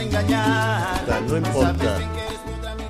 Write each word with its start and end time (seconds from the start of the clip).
Engañar? 0.00 1.22
No 1.28 1.36
importa. 1.36 1.98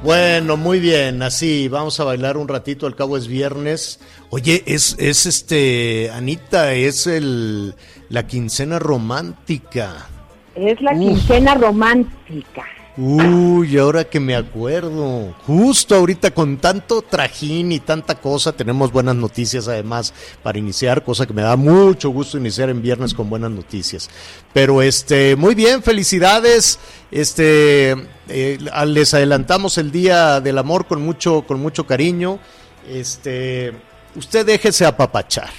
Bueno, 0.03 0.57
muy 0.57 0.81
bien, 0.81 1.23
así 1.23 1.69
vamos 1.69 2.01
a 2.01 2.05
bailar 2.05 2.39
un 2.39 2.49
ratito, 2.49 2.87
al 2.87 2.97
cabo 2.97 3.19
es 3.19 3.29
viernes. 3.29 4.01
Oye, 4.31 4.63
es, 4.67 4.97
es 4.99 5.27
este, 5.27 6.11
Anita, 6.11 6.73
es 6.73 7.07
el 7.07 7.75
la 8.09 8.27
quincena 8.27 8.79
romántica. 8.79 10.09
Es 10.55 10.81
la 10.81 10.93
Uf. 10.93 10.99
quincena 10.99 11.55
romántica. 11.55 12.65
Uy, 12.97 13.79
ahora 13.79 14.03
que 14.03 14.19
me 14.19 14.35
acuerdo, 14.35 15.33
justo 15.47 15.95
ahorita 15.95 16.33
con 16.33 16.57
tanto 16.57 17.03
trajín 17.03 17.71
y 17.71 17.79
tanta 17.79 18.17
cosa, 18.17 18.53
tenemos 18.53 18.91
buenas 18.91 19.15
noticias 19.15 19.69
además 19.69 20.13
para 20.43 20.59
iniciar, 20.59 21.05
cosa 21.05 21.25
que 21.25 21.33
me 21.33 21.43
da 21.43 21.55
mucho 21.55 22.11
gusto 22.11 22.37
iniciar 22.37 22.69
en 22.69 22.83
viernes 22.83 23.15
con 23.15 23.31
buenas 23.31 23.53
noticias. 23.53 24.11
Pero 24.53 24.83
este, 24.83 25.37
muy 25.37 25.55
bien, 25.55 25.85
felicidades. 25.85 26.81
Este, 27.13 27.93
eh, 28.29 28.59
les 28.87 29.15
adelantamos 29.15 29.79
el 29.79 29.93
día 29.93 30.41
del 30.41 30.59
amor 30.59 30.87
con 30.87 31.01
mucho, 31.01 31.43
con 31.47 31.61
mucho 31.61 31.87
cariño. 31.87 32.41
Este, 32.89 33.73
usted 34.17 34.45
déjese 34.45 34.85
apapachar, 34.85 35.51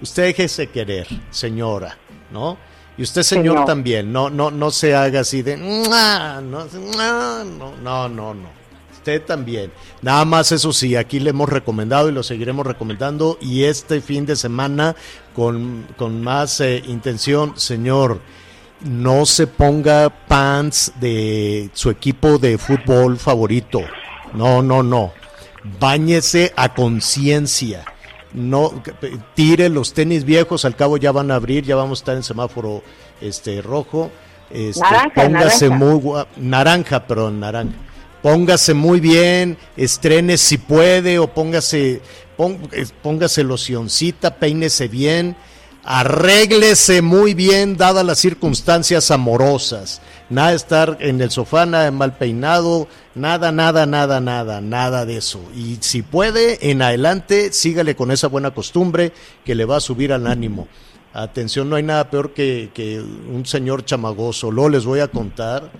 usted 0.00 0.26
déjese 0.26 0.68
querer, 0.68 1.08
señora, 1.32 1.98
¿no? 2.30 2.56
Y 2.96 3.02
usted, 3.02 3.22
señor, 3.22 3.54
Señor. 3.54 3.66
también, 3.66 4.12
no, 4.12 4.28
no, 4.28 4.50
no 4.50 4.70
se 4.70 4.94
haga 4.94 5.20
así 5.20 5.42
de, 5.42 5.56
no, 5.56 5.88
no, 7.82 8.08
no, 8.08 8.34
no. 8.34 8.62
Usted 8.92 9.22
también. 9.22 9.72
Nada 10.00 10.24
más 10.24 10.52
eso 10.52 10.72
sí, 10.72 10.94
aquí 10.94 11.18
le 11.18 11.30
hemos 11.30 11.48
recomendado 11.48 12.08
y 12.08 12.12
lo 12.12 12.22
seguiremos 12.22 12.64
recomendando. 12.64 13.36
Y 13.40 13.64
este 13.64 14.00
fin 14.00 14.26
de 14.26 14.36
semana, 14.36 14.94
con, 15.34 15.86
con 15.96 16.22
más 16.22 16.60
eh, 16.60 16.82
intención, 16.86 17.58
señor, 17.58 18.20
no 18.84 19.26
se 19.26 19.48
ponga 19.48 20.08
pants 20.08 20.92
de 21.00 21.70
su 21.72 21.90
equipo 21.90 22.38
de 22.38 22.58
fútbol 22.58 23.16
favorito. 23.16 23.80
No, 24.34 24.62
no, 24.62 24.82
no. 24.82 25.12
Báñese 25.80 26.52
a 26.56 26.72
conciencia. 26.74 27.84
No 28.34 28.82
tire 29.34 29.68
los 29.68 29.92
tenis 29.92 30.24
viejos, 30.24 30.64
al 30.64 30.74
cabo 30.76 30.96
ya 30.96 31.12
van 31.12 31.30
a 31.30 31.34
abrir, 31.34 31.64
ya 31.64 31.76
vamos 31.76 31.98
a 31.98 32.02
estar 32.02 32.16
en 32.16 32.22
semáforo 32.22 32.82
este 33.20 33.60
rojo. 33.62 34.10
Este, 34.50 34.80
Naranja, 34.80 35.22
póngase 35.22 35.68
naranja. 35.68 35.86
muy 35.86 36.24
naranja, 36.36 37.06
perdón, 37.06 37.40
naranja. 37.40 37.74
Póngase 38.22 38.74
muy 38.74 39.00
bien, 39.00 39.58
estrene 39.76 40.36
si 40.36 40.56
puede 40.56 41.18
o 41.18 41.26
póngase 41.26 42.00
póngase 43.02 43.44
locioncita, 43.44 44.36
peínese 44.36 44.88
bien, 44.88 45.36
arréglese 45.84 47.02
muy 47.02 47.34
bien 47.34 47.76
dadas 47.76 48.04
las 48.04 48.18
circunstancias 48.18 49.10
amorosas. 49.10 50.00
Nada 50.32 50.54
estar 50.54 50.96
en 51.00 51.20
el 51.20 51.30
sofá, 51.30 51.66
nada 51.66 51.90
mal 51.90 52.16
peinado, 52.16 52.88
nada, 53.14 53.52
nada, 53.52 53.84
nada, 53.84 54.18
nada, 54.18 54.62
nada 54.62 55.04
de 55.04 55.18
eso. 55.18 55.42
Y 55.54 55.76
si 55.80 56.00
puede, 56.00 56.70
en 56.70 56.80
adelante, 56.80 57.52
sígale 57.52 57.94
con 57.94 58.10
esa 58.10 58.28
buena 58.28 58.52
costumbre 58.52 59.12
que 59.44 59.54
le 59.54 59.66
va 59.66 59.76
a 59.76 59.80
subir 59.80 60.10
al 60.10 60.26
ánimo. 60.26 60.68
Atención, 61.12 61.68
no 61.68 61.76
hay 61.76 61.82
nada 61.82 62.08
peor 62.08 62.32
que, 62.32 62.70
que 62.72 62.98
un 62.98 63.44
señor 63.44 63.84
chamagoso. 63.84 64.50
Lo 64.50 64.70
les 64.70 64.86
voy 64.86 65.00
a 65.00 65.08
contar. 65.08 65.70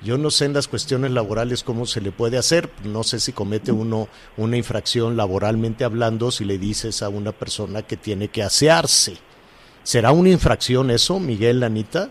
Yo 0.00 0.16
no 0.16 0.30
sé 0.30 0.46
en 0.46 0.54
las 0.54 0.66
cuestiones 0.66 1.10
laborales 1.10 1.62
cómo 1.62 1.84
se 1.84 2.00
le 2.00 2.10
puede 2.10 2.38
hacer. 2.38 2.70
No 2.84 3.04
sé 3.04 3.20
si 3.20 3.32
comete 3.32 3.70
uno 3.70 4.08
una 4.38 4.56
infracción 4.56 5.14
laboralmente 5.14 5.84
hablando 5.84 6.30
si 6.30 6.46
le 6.46 6.56
dices 6.56 7.02
a 7.02 7.10
una 7.10 7.32
persona 7.32 7.82
que 7.82 7.98
tiene 7.98 8.28
que 8.28 8.42
asearse. 8.42 9.18
¿Será 9.82 10.12
una 10.12 10.30
infracción 10.30 10.90
eso, 10.90 11.20
Miguel 11.20 11.62
Anita? 11.62 12.08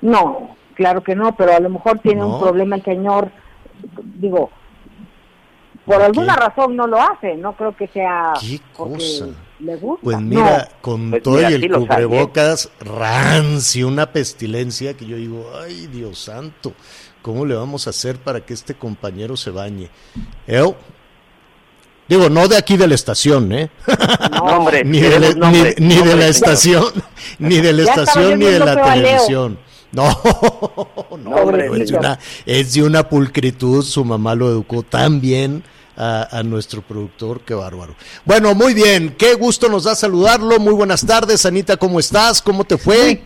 No, 0.00 0.56
claro 0.78 1.02
que 1.02 1.14
no, 1.14 1.36
pero 1.36 1.54
a 1.54 1.60
lo 1.60 1.68
mejor 1.68 1.98
tiene 1.98 2.20
No. 2.22 2.28
un 2.36 2.40
problema 2.40 2.76
el 2.76 2.84
señor, 2.84 3.30
digo, 4.18 4.50
por 5.84 5.96
¿Por 5.96 6.04
alguna 6.04 6.36
razón 6.36 6.76
no 6.76 6.86
lo 6.86 7.00
hace, 7.00 7.34
no 7.36 7.54
creo 7.54 7.74
que 7.76 7.88
sea 7.88 8.32
¿Qué 8.40 8.60
cosa? 8.76 9.26
le 9.58 9.76
gusta. 9.76 10.04
Pues 10.04 10.16
No. 10.18 10.22
mira, 10.22 10.68
con 10.80 11.10
Pues 11.10 11.22
todo 11.22 11.36
mira, 11.36 11.50
y 11.50 11.54
el 11.54 11.62
sí 11.62 11.68
cubrebocas, 11.68 12.70
rancio, 12.80 13.88
una 13.88 14.12
pestilencia 14.12 14.94
que 14.94 15.04
yo 15.06 15.16
digo, 15.16 15.50
ay 15.62 15.86
Dios 15.88 16.18
santo, 16.18 16.72
¿cómo 17.22 17.44
le 17.44 17.54
vamos 17.56 17.86
a 17.86 17.90
hacer 17.90 18.16
para 18.18 18.40
que 18.40 18.54
este 18.54 18.74
compañero 18.74 19.36
se 19.36 19.50
bañe? 19.50 19.88
Eu, 20.46 20.76
Digo, 22.06 22.30
no 22.30 22.48
de 22.48 22.56
aquí 22.56 22.78
de 22.78 22.86
la 22.88 22.94
estación, 22.94 23.52
¿eh? 23.52 23.68
Nombre, 24.32 24.82
ni, 24.82 24.98
de 24.98 25.18
la, 25.20 25.26
queremos 25.28 25.52
ni- 25.78 25.96
de 26.08 26.16
la 26.16 26.28
estación, 26.28 26.84
ni 27.38 27.60
de 27.60 27.72
la 27.74 27.84
Ya 27.84 27.90
estación, 27.92 28.38
ni 28.38 28.46
de 28.46 28.58
la 28.60 28.82
televisión. 28.94 29.58
No, 29.92 30.08
no, 31.16 31.30
Hombre, 31.36 31.64
es, 31.64 31.64
de 31.64 31.68
Pobrecito. 31.68 31.98
una, 31.98 32.18
es 32.44 32.74
de 32.74 32.82
una 32.82 33.08
pulcritud, 33.08 33.82
su 33.82 34.04
mamá 34.04 34.34
lo 34.34 34.48
educó 34.48 34.82
tan 34.82 35.20
bien 35.20 35.62
a, 35.96 36.38
a 36.38 36.42
nuestro 36.42 36.82
productor, 36.82 37.40
qué 37.40 37.54
bárbaro. 37.54 37.94
Bueno, 38.24 38.54
muy 38.54 38.74
bien, 38.74 39.14
qué 39.18 39.34
gusto 39.34 39.68
nos 39.68 39.84
da 39.84 39.94
saludarlo, 39.94 40.58
muy 40.58 40.74
buenas 40.74 41.06
tardes, 41.06 41.46
Anita, 41.46 41.76
¿cómo 41.78 41.98
estás? 41.98 42.42
¿Cómo 42.42 42.64
te 42.64 42.76
fue? 42.76 43.22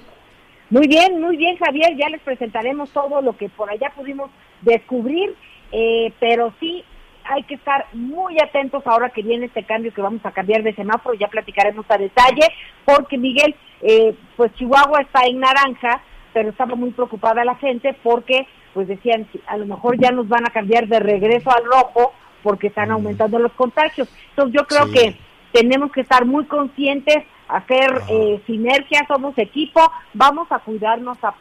Muy 0.70 0.86
bien, 0.86 1.20
muy 1.20 1.36
bien, 1.36 1.56
Javier. 1.58 1.94
Ya 1.98 2.08
les 2.08 2.22
presentaremos 2.22 2.88
todo 2.92 3.20
lo 3.20 3.36
que 3.36 3.50
por 3.50 3.68
allá 3.68 3.92
pudimos 3.94 4.30
descubrir, 4.62 5.34
eh, 5.70 6.12
pero 6.18 6.54
sí 6.60 6.82
hay 7.24 7.42
que 7.42 7.56
estar 7.56 7.86
muy 7.92 8.38
atentos 8.40 8.82
ahora 8.86 9.10
que 9.10 9.22
viene 9.22 9.46
este 9.46 9.64
cambio 9.64 9.92
que 9.92 10.00
vamos 10.00 10.24
a 10.24 10.32
cambiar 10.32 10.62
de 10.62 10.74
semáforo. 10.74 11.14
Ya 11.14 11.28
platicaremos 11.28 11.84
a 11.90 11.98
detalle, 11.98 12.48
porque 12.86 13.18
Miguel, 13.18 13.54
eh, 13.82 14.14
pues 14.34 14.50
Chihuahua 14.54 15.02
está 15.02 15.26
en 15.26 15.40
naranja, 15.40 16.00
pero 16.32 16.50
estaba 16.50 16.74
muy 16.74 16.90
preocupada 16.90 17.44
la 17.44 17.56
gente 17.56 17.94
porque, 18.02 18.46
pues 18.74 18.88
decían, 18.88 19.26
"Sí, 19.32 19.40
a 19.46 19.56
lo 19.56 19.66
mejor 19.66 19.98
ya 20.00 20.10
nos 20.10 20.28
van 20.28 20.46
a 20.46 20.50
cambiar 20.52 20.86
de 20.88 20.98
regreso 21.00 21.50
al 21.50 21.64
rojo 21.64 22.12
porque 22.42 22.68
están 22.68 22.90
aumentando 22.90 23.38
los 23.38 23.52
contagios. 23.52 24.08
Entonces 24.30 24.54
yo 24.58 24.66
creo 24.66 24.86
Sí. 24.88 24.92
que 24.92 25.16
tenemos 25.52 25.92
que 25.92 26.00
estar 26.00 26.24
muy 26.24 26.44
conscientes, 26.46 27.18
hacer 27.48 28.02
eh, 28.08 28.40
sinergia, 28.46 29.04
somos 29.06 29.36
equipo, 29.38 29.80
vamos 30.14 30.50
a 30.50 30.58
cuidarnos, 30.58 31.18
a, 31.22 31.34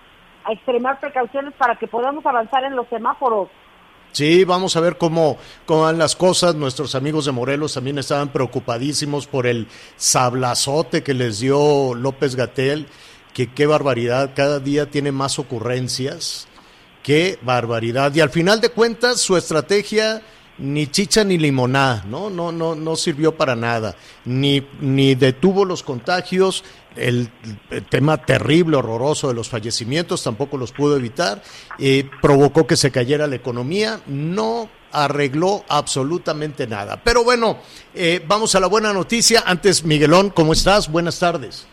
a 0.44 0.52
extremar 0.54 1.00
precauciones 1.00 1.54
para 1.54 1.76
que 1.78 1.88
podamos 1.88 2.26
avanzar 2.26 2.64
en 2.66 2.76
los 2.76 2.88
semáforos. 2.90 3.48
Sí, 4.12 4.44
vamos 4.44 4.76
a 4.76 4.82
ver 4.82 4.98
cómo, 4.98 5.38
cómo 5.66 5.84
van 5.84 5.98
las 5.98 6.18
cosas. 6.18 6.54
Nuestros 6.56 6.96
amigos 6.96 7.26
de 7.26 7.32
Morelos 7.32 7.74
también 7.76 7.98
estaban 7.98 8.28
preocupadísimos 8.28 9.26
por 9.26 9.48
el 9.48 9.68
sablazote 9.96 11.02
que 11.02 11.14
les 11.14 11.40
dio 11.40 11.94
López 11.96 12.36
Gatel. 12.36 12.88
Que 13.34 13.52
qué 13.52 13.66
barbaridad, 13.66 14.32
cada 14.36 14.60
día 14.60 14.90
tiene 14.90 15.12
más 15.12 15.40
ocurrencias. 15.40 16.48
Qué 17.04 17.40
barbaridad. 17.42 18.14
Y 18.14 18.20
al 18.22 18.30
final 18.30 18.62
de 18.62 18.70
cuentas, 18.70 19.22
su 19.22 19.38
estrategia 19.38 20.22
ni 20.58 20.88
chicha 20.88 21.24
ni 21.24 21.38
limoná, 21.38 22.04
¿no? 22.08 22.30
No, 22.30 22.52
no, 22.52 22.76
no 22.76 22.96
sirvió 22.96 23.36
para 23.36 23.56
nada. 23.56 23.96
Ni, 24.26 24.66
ni 24.80 25.16
detuvo 25.16 25.66
los 25.66 25.82
contagios, 25.82 26.64
el, 26.96 27.32
el 27.70 27.86
tema 27.86 28.24
terrible, 28.24 28.78
horroroso 28.78 29.28
de 29.28 29.34
los 29.34 29.50
fallecimientos 29.50 30.24
tampoco 30.24 30.58
los 30.58 30.72
pudo 30.72 30.96
evitar. 30.96 31.42
Eh, 31.80 32.08
provocó 32.22 32.68
que 32.68 32.76
se 32.76 32.92
cayera 32.92 33.28
la 33.28 33.36
economía. 33.36 34.02
No 34.08 34.70
arregló 34.92 35.64
absolutamente 35.68 36.68
nada. 36.68 37.02
Pero 37.04 37.24
bueno, 37.24 37.58
eh, 37.96 38.24
vamos 38.28 38.54
a 38.56 38.60
la 38.60 38.68
buena 38.68 38.94
noticia. 38.94 39.44
Antes, 39.46 39.84
Miguelón, 39.84 40.30
¿cómo 40.30 40.54
estás? 40.54 40.92
Buenas 40.92 41.18
tardes. 41.18 41.66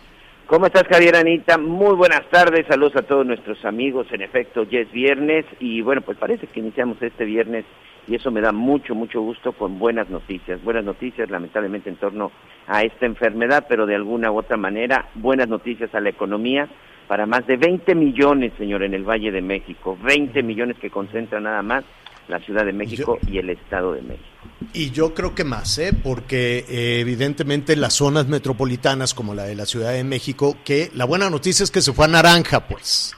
¿Cómo 0.49 0.65
estás, 0.65 0.85
Javier 0.91 1.15
Anita? 1.15 1.59
Muy 1.59 1.95
buenas 1.95 2.27
tardes, 2.31 2.65
saludos 2.67 2.97
a 2.97 3.03
todos 3.03 3.27
nuestros 3.27 3.63
amigos. 3.67 4.07
En 4.13 4.23
efecto, 4.23 4.63
ya 4.63 4.79
es 4.79 4.91
viernes 4.91 5.45
y 5.61 5.83
bueno, 5.83 6.01
pues 6.01 6.17
parece 6.17 6.47
que 6.47 6.61
iniciamos 6.61 6.97
este 7.03 7.27
viernes 7.27 7.67
y 8.07 8.15
eso 8.15 8.31
me 8.31 8.41
da 8.41 8.51
mucho, 8.51 8.95
mucho 8.95 9.21
gusto 9.21 9.53
con 9.53 9.79
buenas 9.79 10.09
noticias. 10.09 10.65
Buenas 10.65 10.87
noticias, 10.87 11.29
lamentablemente, 11.29 11.91
en 11.91 11.97
torno 11.97 12.33
a 12.67 12.81
esta 12.81 13.05
enfermedad, 13.05 13.67
pero 13.69 13.85
de 13.85 13.95
alguna 13.95 14.33
u 14.33 14.39
otra 14.39 14.57
manera, 14.57 15.11
buenas 15.17 15.49
noticias 15.49 15.95
a 15.95 16.01
la 16.01 16.09
economía 16.09 16.67
para 17.09 17.27
más 17.27 17.47
de 17.47 17.59
20 17.59 17.95
millones, 17.95 18.55
señor, 18.57 18.83
en 18.85 18.95
el 18.95 19.05
Valle 19.05 19.31
de 19.31 19.43
México. 19.43 19.99
20 20.03 20.43
millones 20.43 20.79
que 20.79 20.89
concentran 20.89 21.43
nada 21.43 21.61
más 21.61 21.85
la 22.29 22.39
Ciudad 22.41 22.65
de 22.65 22.73
México 22.73 23.19
y 23.27 23.39
el 23.39 23.51
Estado 23.51 23.93
de 23.95 24.03
México. 24.03 24.27
Y 24.73 24.91
yo 24.91 25.15
creo 25.15 25.35
que 25.35 25.45
más, 25.45 25.79
¿eh? 25.79 25.93
porque 25.93 26.65
eh, 26.69 27.01
evidentemente 27.01 27.75
las 27.77 27.95
zonas 27.95 28.27
metropolitanas 28.29 29.15
como 29.15 29.35
la 29.35 29.45
de 29.45 29.55
la 29.55 29.67
Ciudad 29.67 29.93
de 29.93 30.05
México, 30.05 30.57
que 30.65 30.91
la 30.95 31.05
buena 31.05 31.31
noticia 31.31 31.65
es 31.65 31.71
que 31.71 31.81
se 31.81 31.93
fue 31.93 32.05
a 32.05 32.09
naranja, 32.09 32.67
pues. 32.67 33.15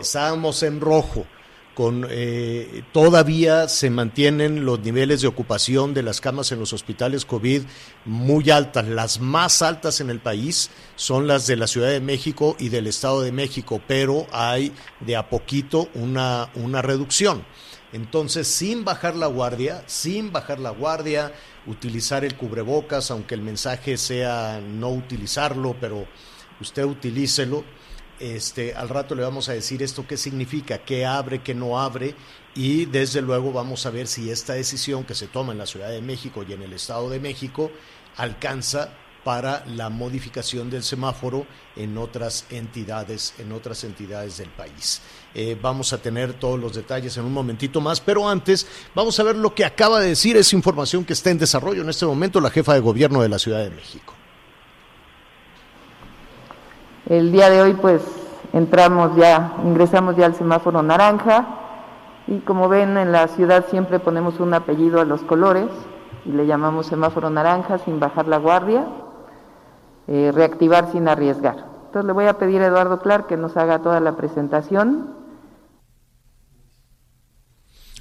Estábamos 0.00 0.62
en 0.62 0.80
rojo. 0.80 1.26
Con, 1.74 2.06
eh, 2.10 2.82
todavía 2.92 3.66
se 3.66 3.88
mantienen 3.88 4.66
los 4.66 4.80
niveles 4.80 5.22
de 5.22 5.28
ocupación 5.28 5.94
de 5.94 6.02
las 6.02 6.20
camas 6.20 6.52
en 6.52 6.58
los 6.58 6.74
hospitales 6.74 7.24
COVID 7.24 7.62
muy 8.04 8.50
altas. 8.50 8.86
Las 8.86 9.20
más 9.20 9.62
altas 9.62 10.02
en 10.02 10.10
el 10.10 10.20
país 10.20 10.70
son 10.96 11.26
las 11.26 11.46
de 11.46 11.56
la 11.56 11.66
Ciudad 11.66 11.88
de 11.88 12.00
México 12.00 12.56
y 12.58 12.68
del 12.68 12.88
Estado 12.88 13.22
de 13.22 13.32
México, 13.32 13.80
pero 13.86 14.26
hay 14.32 14.72
de 15.00 15.16
a 15.16 15.30
poquito 15.30 15.88
una, 15.94 16.50
una 16.56 16.82
reducción. 16.82 17.42
Entonces, 17.92 18.48
sin 18.48 18.84
bajar 18.84 19.16
la 19.16 19.26
guardia, 19.26 19.84
sin 19.86 20.32
bajar 20.32 20.58
la 20.58 20.70
guardia, 20.70 21.32
utilizar 21.66 22.24
el 22.24 22.36
cubrebocas, 22.36 23.10
aunque 23.10 23.34
el 23.34 23.42
mensaje 23.42 23.96
sea 23.98 24.60
no 24.60 24.90
utilizarlo, 24.90 25.76
pero 25.80 26.06
usted 26.60 26.84
utilícelo. 26.84 27.64
Este, 28.18 28.74
al 28.74 28.88
rato 28.88 29.14
le 29.14 29.22
vamos 29.22 29.48
a 29.48 29.52
decir 29.52 29.82
esto 29.82 30.06
qué 30.06 30.16
significa, 30.16 30.78
qué 30.78 31.04
abre, 31.04 31.42
qué 31.42 31.54
no 31.54 31.80
abre, 31.80 32.14
y 32.54 32.84
desde 32.86 33.20
luego 33.20 33.52
vamos 33.52 33.84
a 33.84 33.90
ver 33.90 34.06
si 34.06 34.30
esta 34.30 34.54
decisión 34.54 35.04
que 35.04 35.14
se 35.14 35.26
toma 35.26 35.52
en 35.52 35.58
la 35.58 35.66
Ciudad 35.66 35.90
de 35.90 36.02
México 36.02 36.44
y 36.48 36.52
en 36.52 36.62
el 36.62 36.72
Estado 36.72 37.10
de 37.10 37.18
México 37.18 37.70
alcanza 38.16 38.96
para 39.24 39.64
la 39.66 39.88
modificación 39.88 40.68
del 40.70 40.82
semáforo 40.82 41.46
en 41.76 41.96
otras 41.96 42.46
entidades, 42.50 43.34
en 43.38 43.52
otras 43.52 43.84
entidades 43.84 44.38
del 44.38 44.48
país. 44.48 45.00
Eh, 45.34 45.56
vamos 45.60 45.92
a 45.92 45.98
tener 45.98 46.34
todos 46.34 46.58
los 46.58 46.74
detalles 46.74 47.16
en 47.16 47.24
un 47.24 47.32
momentito 47.32 47.80
más, 47.80 48.00
pero 48.00 48.28
antes 48.28 48.66
vamos 48.94 49.18
a 49.20 49.22
ver 49.22 49.36
lo 49.36 49.54
que 49.54 49.64
acaba 49.64 50.00
de 50.00 50.08
decir, 50.08 50.36
esa 50.36 50.56
información 50.56 51.04
que 51.04 51.12
está 51.12 51.30
en 51.30 51.38
desarrollo 51.38 51.82
en 51.82 51.90
este 51.90 52.06
momento 52.06 52.40
la 52.40 52.50
jefa 52.50 52.74
de 52.74 52.80
gobierno 52.80 53.22
de 53.22 53.28
la 53.28 53.38
Ciudad 53.38 53.60
de 53.60 53.70
México. 53.70 54.14
El 57.08 57.32
día 57.32 57.50
de 57.50 57.62
hoy 57.62 57.74
pues 57.74 58.02
entramos 58.52 59.16
ya, 59.16 59.56
ingresamos 59.64 60.16
ya 60.16 60.26
al 60.26 60.34
semáforo 60.34 60.82
naranja 60.82 61.46
y 62.26 62.38
como 62.40 62.68
ven 62.68 62.96
en 62.96 63.12
la 63.12 63.28
ciudad 63.28 63.66
siempre 63.70 63.98
ponemos 63.98 64.40
un 64.40 64.54
apellido 64.54 65.00
a 65.00 65.04
los 65.04 65.22
colores 65.22 65.66
y 66.24 66.30
le 66.30 66.46
llamamos 66.46 66.86
semáforo 66.86 67.30
naranja 67.30 67.78
sin 67.78 67.98
bajar 67.98 68.28
la 68.28 68.36
guardia 68.36 68.84
eh, 70.08 70.32
reactivar 70.34 70.90
sin 70.92 71.08
arriesgar. 71.08 71.72
Entonces 71.86 72.06
le 72.06 72.12
voy 72.12 72.26
a 72.26 72.38
pedir 72.38 72.62
a 72.62 72.66
Eduardo 72.66 73.00
Clark 73.00 73.26
que 73.26 73.36
nos 73.36 73.56
haga 73.56 73.80
toda 73.80 74.00
la 74.00 74.16
presentación. 74.16 75.14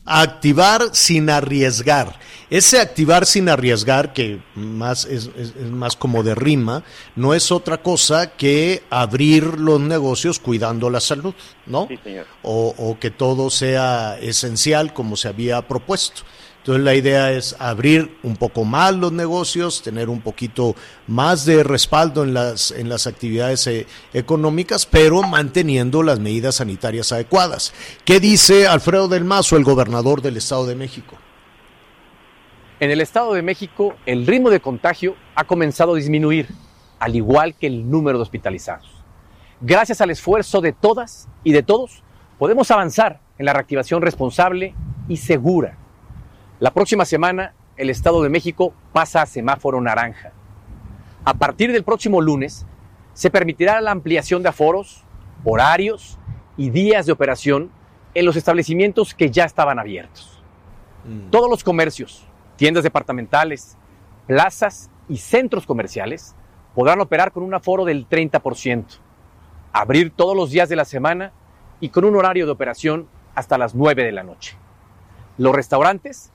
Activar 0.05 0.89
sin 0.93 1.29
arriesgar. 1.29 2.17
Ese 2.49 2.81
activar 2.81 3.25
sin 3.25 3.47
arriesgar, 3.47 4.13
que 4.13 4.41
más 4.55 5.05
es, 5.05 5.29
más 5.71 5.95
como 5.95 6.21
de 6.23 6.35
rima, 6.35 6.83
no 7.15 7.33
es 7.33 7.51
otra 7.51 7.81
cosa 7.81 8.31
que 8.35 8.83
abrir 8.89 9.59
los 9.59 9.79
negocios 9.79 10.39
cuidando 10.39 10.89
la 10.89 10.99
salud, 10.99 11.33
¿no? 11.65 11.87
Sí, 11.87 11.97
señor. 12.03 12.25
O, 12.41 12.73
o 12.77 12.99
que 12.99 13.11
todo 13.11 13.49
sea 13.49 14.17
esencial 14.19 14.93
como 14.93 15.15
se 15.15 15.29
había 15.29 15.61
propuesto. 15.67 16.23
Entonces 16.61 16.83
la 16.83 16.93
idea 16.93 17.31
es 17.31 17.55
abrir 17.57 18.15
un 18.21 18.35
poco 18.35 18.65
más 18.65 18.93
los 18.93 19.11
negocios, 19.11 19.81
tener 19.81 20.09
un 20.09 20.21
poquito 20.21 20.75
más 21.07 21.43
de 21.43 21.63
respaldo 21.63 22.23
en 22.23 22.35
las, 22.35 22.69
en 22.69 22.87
las 22.87 23.07
actividades 23.07 23.65
eh, 23.65 23.87
económicas, 24.13 24.85
pero 24.85 25.23
manteniendo 25.23 26.03
las 26.03 26.19
medidas 26.19 26.57
sanitarias 26.57 27.11
adecuadas. 27.11 27.73
¿Qué 28.05 28.19
dice 28.19 28.67
Alfredo 28.67 29.07
del 29.07 29.23
Mazo, 29.23 29.57
el 29.57 29.63
gobernador 29.63 30.21
del 30.21 30.37
Estado 30.37 30.67
de 30.67 30.75
México? 30.75 31.15
En 32.79 32.91
el 32.91 33.01
Estado 33.01 33.33
de 33.33 33.41
México 33.41 33.95
el 34.05 34.27
ritmo 34.27 34.51
de 34.51 34.59
contagio 34.59 35.15
ha 35.33 35.45
comenzado 35.45 35.93
a 35.93 35.97
disminuir, 35.97 36.47
al 36.99 37.15
igual 37.15 37.55
que 37.55 37.65
el 37.65 37.89
número 37.89 38.19
de 38.19 38.21
hospitalizados. 38.21 39.03
Gracias 39.61 39.99
al 39.99 40.11
esfuerzo 40.11 40.61
de 40.61 40.73
todas 40.73 41.27
y 41.43 41.53
de 41.53 41.63
todos, 41.63 42.03
podemos 42.37 42.69
avanzar 42.69 43.19
en 43.39 43.47
la 43.47 43.53
reactivación 43.53 44.03
responsable 44.03 44.75
y 45.09 45.17
segura 45.17 45.79
la 46.61 46.71
próxima 46.71 47.05
semana 47.05 47.55
el 47.75 47.89
Estado 47.89 48.21
de 48.21 48.29
México 48.29 48.71
pasa 48.93 49.23
a 49.23 49.25
semáforo 49.25 49.81
naranja. 49.81 50.31
A 51.25 51.33
partir 51.33 51.71
del 51.71 51.83
próximo 51.83 52.21
lunes 52.21 52.67
se 53.13 53.31
permitirá 53.31 53.81
la 53.81 53.89
ampliación 53.89 54.43
de 54.43 54.49
aforos, 54.49 55.03
horarios 55.43 56.19
y 56.57 56.69
días 56.69 57.07
de 57.07 57.13
operación 57.13 57.71
en 58.13 58.25
los 58.25 58.35
establecimientos 58.35 59.15
que 59.15 59.31
ya 59.31 59.45
estaban 59.45 59.79
abiertos. 59.79 60.39
Mm. 61.03 61.31
Todos 61.31 61.49
los 61.49 61.63
comercios, 61.63 62.27
tiendas 62.57 62.83
departamentales, 62.83 63.75
plazas 64.27 64.91
y 65.09 65.17
centros 65.17 65.65
comerciales 65.65 66.35
podrán 66.75 67.01
operar 67.01 67.31
con 67.31 67.41
un 67.41 67.55
aforo 67.55 67.85
del 67.85 68.07
30%, 68.07 68.85
abrir 69.73 70.11
todos 70.11 70.37
los 70.37 70.51
días 70.51 70.69
de 70.69 70.75
la 70.75 70.85
semana 70.85 71.33
y 71.79 71.89
con 71.89 72.05
un 72.05 72.15
horario 72.15 72.45
de 72.45 72.51
operación 72.51 73.07
hasta 73.33 73.57
las 73.57 73.73
9 73.73 74.03
de 74.03 74.11
la 74.11 74.21
noche. 74.21 74.55
Los 75.39 75.55
restaurantes 75.55 76.30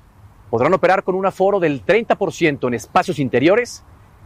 podrán 0.51 0.75
operar 0.75 1.05
con 1.05 1.15
un 1.15 1.27
aforo 1.27 1.61
del 1.61 1.85
30% 1.85 2.69
en 2.69 2.75
espacios 2.75 3.19
interiores 3.19 3.85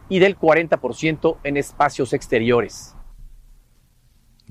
y 0.09 0.19
del 0.19 0.37
40% 0.37 1.37
en 1.43 1.57
espacios 1.57 2.13
exteriores. 2.13 2.95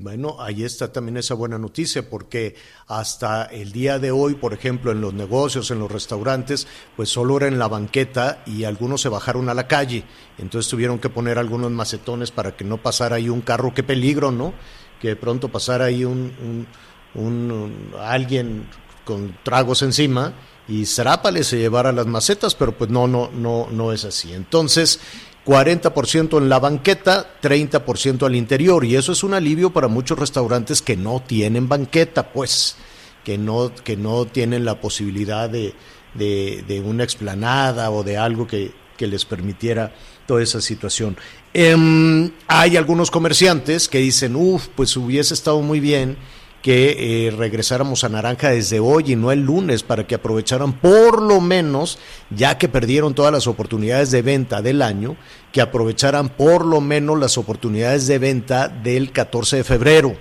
Bueno, 0.02 0.36
ahí 0.40 0.64
está 0.64 0.90
también 0.90 1.18
esa 1.18 1.34
buena 1.34 1.58
noticia, 1.58 2.08
porque 2.08 2.54
hasta 2.86 3.44
el 3.44 3.70
día 3.70 3.98
de 3.98 4.10
hoy, 4.10 4.32
por 4.32 4.54
ejemplo, 4.54 4.92
en 4.92 5.02
los 5.02 5.12
negocios, 5.12 5.70
en 5.70 5.78
los 5.78 5.92
restaurantes, 5.92 6.66
pues 6.96 7.10
solo 7.10 7.36
era 7.36 7.48
en 7.48 7.58
la 7.58 7.68
banqueta 7.68 8.42
y 8.46 8.64
algunos 8.64 9.02
se 9.02 9.10
bajaron 9.10 9.50
a 9.50 9.54
la 9.54 9.68
calle. 9.68 10.04
Entonces 10.38 10.70
tuvieron 10.70 11.00
que 11.00 11.10
poner 11.10 11.36
algunos 11.36 11.70
macetones 11.70 12.30
para 12.30 12.56
que 12.56 12.64
no 12.64 12.78
pasara 12.78 13.16
ahí 13.16 13.28
un 13.28 13.42
carro. 13.42 13.74
Qué 13.74 13.82
peligro, 13.82 14.32
¿no? 14.32 14.54
Que 15.02 15.08
de 15.08 15.16
pronto 15.16 15.48
pasara 15.48 15.84
ahí 15.84 16.06
un, 16.06 16.66
un 17.14 17.92
alguien 17.98 18.66
con 19.04 19.36
tragos 19.42 19.82
encima 19.82 20.32
y 20.70 20.86
Zrápale 20.86 21.42
se 21.42 21.58
llevara 21.58 21.90
las 21.90 22.06
macetas, 22.06 22.54
pero 22.54 22.72
pues 22.78 22.90
no, 22.90 23.08
no, 23.08 23.28
no, 23.32 23.66
no 23.72 23.92
es 23.92 24.04
así. 24.04 24.32
Entonces, 24.32 25.00
40% 25.44 26.38
en 26.38 26.48
la 26.48 26.60
banqueta, 26.60 27.34
30% 27.42 28.24
al 28.24 28.36
interior, 28.36 28.84
y 28.84 28.94
eso 28.94 29.10
es 29.10 29.24
un 29.24 29.34
alivio 29.34 29.70
para 29.70 29.88
muchos 29.88 30.16
restaurantes 30.16 30.80
que 30.80 30.96
no 30.96 31.20
tienen 31.26 31.68
banqueta, 31.68 32.32
pues, 32.32 32.76
que 33.24 33.36
no, 33.36 33.74
que 33.74 33.96
no 33.96 34.26
tienen 34.26 34.64
la 34.64 34.80
posibilidad 34.80 35.50
de, 35.50 35.74
de, 36.14 36.82
una 36.86 37.02
explanada 37.02 37.90
o 37.90 38.04
de 38.04 38.16
algo 38.16 38.46
que, 38.46 38.70
que 38.96 39.08
les 39.08 39.24
permitiera 39.24 39.92
toda 40.24 40.40
esa 40.40 40.60
situación. 40.60 41.16
Em, 41.52 42.30
hay 42.46 42.76
algunos 42.76 43.10
comerciantes 43.10 43.88
que 43.88 43.98
dicen, 43.98 44.36
uff, 44.36 44.68
pues 44.76 44.96
hubiese 44.96 45.34
estado 45.34 45.60
muy 45.62 45.80
bien 45.80 46.16
que 46.62 47.26
eh, 47.26 47.30
regresáramos 47.30 48.04
a 48.04 48.08
Naranja 48.08 48.50
desde 48.50 48.80
hoy 48.80 49.12
y 49.12 49.16
no 49.16 49.32
el 49.32 49.40
lunes 49.40 49.82
para 49.82 50.06
que 50.06 50.14
aprovecharan 50.14 50.74
por 50.74 51.22
lo 51.22 51.40
menos, 51.40 51.98
ya 52.30 52.58
que 52.58 52.68
perdieron 52.68 53.14
todas 53.14 53.32
las 53.32 53.46
oportunidades 53.46 54.10
de 54.10 54.22
venta 54.22 54.60
del 54.60 54.82
año, 54.82 55.16
que 55.52 55.62
aprovecharan 55.62 56.28
por 56.28 56.66
lo 56.66 56.80
menos 56.80 57.18
las 57.18 57.38
oportunidades 57.38 58.06
de 58.06 58.18
venta 58.18 58.68
del 58.68 59.12
14 59.12 59.56
de 59.56 59.64
febrero. 59.64 60.16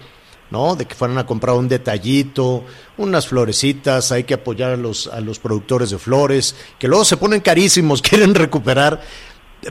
¿no? 0.52 0.76
De 0.76 0.86
que 0.86 0.96
fueran 0.96 1.18
a 1.18 1.26
comprar 1.26 1.56
un 1.56 1.68
detallito, 1.68 2.64
unas 2.98 3.28
florecitas, 3.28 4.12
hay 4.12 4.24
que 4.24 4.34
apoyar 4.34 4.72
a 4.72 4.78
los, 4.78 5.08
a 5.08 5.20
los 5.22 5.40
productores 5.40 5.92
de 5.92 6.00
flores, 6.00 6.56
que 6.80 6.88
luego 6.88 7.06
se 7.06 7.18
ponen 7.18 7.42
carísimos, 7.42 8.02
quieren 8.04 8.34
recuperar 8.34 9.02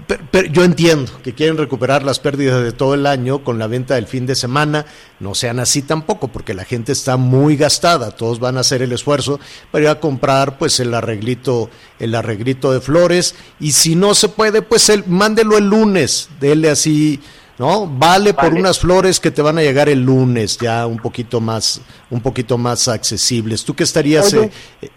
pero, 0.07 0.49
yo 0.49 0.64
entiendo 0.64 1.11
que 1.23 1.35
quieren 1.35 1.57
recuperar 1.57 2.02
las 2.02 2.18
pérdidas 2.18 2.62
de 2.62 2.73
todo 2.73 2.95
el 2.95 3.07
año 3.07 3.42
con 3.42 3.59
la 3.59 3.66
venta 3.66 3.95
del 3.95 4.07
fin 4.07 4.26
de 4.26 4.35
semana. 4.35 4.85
No 5.18 5.35
sean 5.35 5.59
así 5.61 5.83
tampoco, 5.83 6.28
porque 6.28 6.54
la 6.54 6.64
gente 6.64 6.92
está 6.92 7.16
muy 7.16 7.57
gastada. 7.57 8.11
Todos 8.11 8.38
van 8.38 8.57
a 8.57 8.61
hacer 8.61 8.83
el 8.83 8.92
esfuerzo 8.92 9.40
para 9.71 9.85
ir 9.85 9.90
a 9.90 10.00
comprar, 10.00 10.59
pues, 10.59 10.78
el 10.80 10.92
arreglito, 10.92 11.71
el 11.99 12.14
arreglito 12.14 12.73
de 12.73 12.80
flores. 12.80 13.35
Y 13.61 13.73
si 13.73 13.95
no 13.95 14.14
se 14.14 14.28
puede, 14.28 14.62
pues, 14.62 14.88
el, 14.90 15.07
mándelo 15.07 15.57
el 15.57 15.68
lunes. 15.68 16.28
Dele 16.38 16.71
así, 16.71 17.21
¿no? 17.59 17.87
Vale, 17.87 18.35
por 18.35 18.54
unas 18.54 18.78
flores 18.78 19.18
que 19.21 19.30
te 19.30 19.42
van 19.42 19.59
a 19.59 19.62
llegar 19.62 19.88
el 19.88 20.02
lunes, 20.02 20.59
ya 20.59 20.87
un 20.87 20.99
poquito 20.99 21.40
más, 21.40 21.80
un 22.11 22.21
poquito 22.21 22.59
más 22.59 22.88
accesibles. 22.88 23.64
¿Tú 23.64 23.75
qué 23.75 23.85
estarías 23.85 24.33
eh, 24.35 24.50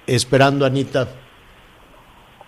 esperando, 0.05 0.65
Anita? 0.65 1.07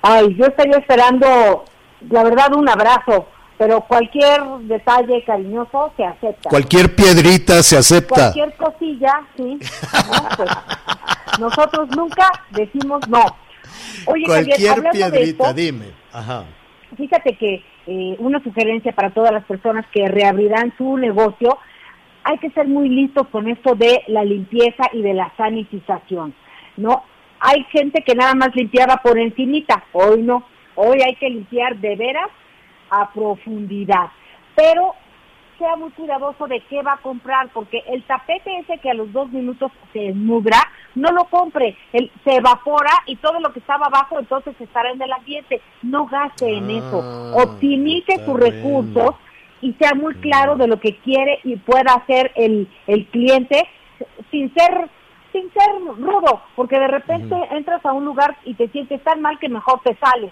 Ay, 0.02 0.36
yo 0.38 0.46
estaría 0.46 0.78
esperando, 0.78 1.64
la 2.10 2.24
verdad, 2.24 2.54
un 2.54 2.70
abrazo, 2.70 3.28
pero 3.58 3.82
cualquier 3.82 4.42
detalle 4.62 5.24
cariñoso 5.24 5.94
se 5.96 6.06
acepta. 6.06 6.50
Cualquier 6.50 6.96
piedrita 6.96 7.62
se 7.64 7.78
acepta. 7.78 8.16
Cualquier 8.16 8.56
cosilla, 8.56 9.22
sí. 9.38 9.60
Pues, 10.38 10.50
nosotros 11.40 11.90
nunca 11.96 12.28
decimos 12.52 13.08
no. 13.08 13.24
Oye, 14.06 14.24
cualquier 14.26 14.92
piedrita, 14.92 15.54
dime. 15.54 15.86
Ajá. 16.12 16.46
Fíjate 16.98 17.38
que 17.38 17.64
eh, 17.88 18.16
una 18.20 18.42
sugerencia 18.44 18.92
para 18.94 19.10
todas 19.12 19.32
las 19.32 19.44
personas 19.46 19.86
que 19.92 20.08
reabrirán 20.08 20.74
su 20.78 20.98
negocio, 20.98 21.58
hay 22.24 22.38
que 22.38 22.50
ser 22.52 22.68
muy 22.68 22.90
listos 22.90 23.28
con 23.28 23.48
esto 23.50 23.76
de 23.76 24.04
la 24.08 24.24
limpieza 24.24 24.84
y 24.94 25.02
de 25.02 25.14
la 25.14 25.32
sanitización, 25.36 26.34
¿no? 26.78 27.04
Hay 27.40 27.64
gente 27.72 28.04
que 28.06 28.16
nada 28.16 28.34
más 28.36 28.56
limpiaba 28.56 28.98
por 28.98 29.20
encimita, 29.20 29.84
hoy 29.92 30.22
no, 30.22 30.46
hoy 30.76 31.02
hay 31.02 31.16
que 31.16 31.30
limpiar 31.30 31.78
de 31.78 31.96
veras 31.96 32.30
a 32.90 33.12
profundidad, 33.12 34.10
pero 34.56 34.96
sea 35.58 35.76
muy 35.76 35.92
cuidadoso 35.92 36.48
de 36.48 36.60
qué 36.62 36.82
va 36.82 36.94
a 36.94 37.02
comprar, 37.02 37.50
porque 37.54 37.84
el 37.88 38.04
tapete 38.04 38.60
ese 38.60 38.80
que 38.80 38.90
a 38.90 38.94
los 38.94 39.12
dos 39.12 39.30
minutos 39.32 39.72
se 39.94 40.14
mugra, 40.14 40.58
no 40.96 41.10
lo 41.12 41.26
compre, 41.26 41.78
se 41.92 42.36
evapora 42.36 42.92
y 43.06 43.16
todo 43.18 43.40
lo 43.40 43.54
que 43.54 43.60
estaba 43.60 43.88
abajo 43.88 44.20
entonces 44.20 44.56
estará 44.60 44.92
en 44.92 45.02
el 45.02 45.12
ambiente. 45.12 45.62
No 45.82 46.06
gaste 46.06 46.58
en 46.58 46.70
eso, 46.70 47.02
ah, 47.02 47.44
optimice 47.44 48.24
sus 48.26 48.40
recursos 48.40 49.16
y 49.62 49.74
sea 49.74 49.94
muy 49.94 50.16
claro. 50.16 50.56
de 50.56 50.68
lo 50.68 50.80
que 50.80 50.98
quiere 50.98 51.40
y 51.44 51.56
pueda 51.58 51.94
hacer 51.94 52.32
el, 52.36 52.68
el 52.88 53.06
cliente 53.08 53.68
sin 54.32 54.54
ser 54.54 54.90
sin 55.32 55.52
ser 55.52 55.72
rudo, 55.98 56.44
porque 56.56 56.78
de 56.78 56.88
repente 56.88 57.36
entras 57.52 57.84
a 57.86 57.92
un 57.92 58.06
lugar 58.06 58.38
y 58.46 58.54
te 58.54 58.68
sientes 58.68 59.04
tan 59.04 59.20
mal 59.20 59.40
que 59.40 59.50
mejor 59.50 59.82
te 59.84 59.96
sales. 59.96 60.32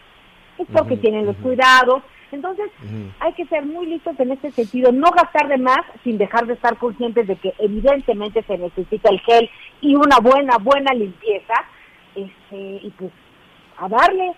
Es 0.61 0.67
porque 0.71 0.97
tienen 0.97 1.25
los 1.25 1.35
cuidados. 1.37 2.03
Entonces, 2.31 2.71
hay 3.19 3.33
que 3.33 3.45
ser 3.47 3.65
muy 3.65 3.87
listos 3.87 4.17
en 4.19 4.31
este 4.31 4.51
sentido, 4.51 4.91
no 4.91 5.11
gastar 5.11 5.49
de 5.49 5.57
más 5.57 5.79
sin 6.03 6.17
dejar 6.17 6.45
de 6.47 6.53
estar 6.53 6.77
conscientes 6.77 7.27
de 7.27 7.35
que 7.35 7.53
evidentemente 7.59 8.41
se 8.43 8.57
necesita 8.57 9.09
el 9.09 9.19
gel 9.19 9.49
y 9.81 9.95
una 9.95 10.17
buena, 10.19 10.57
buena 10.57 10.93
limpieza. 10.93 11.53
Este, 12.15 12.55
y 12.57 12.93
pues, 12.97 13.11
a 13.77 13.89
darle, 13.89 14.33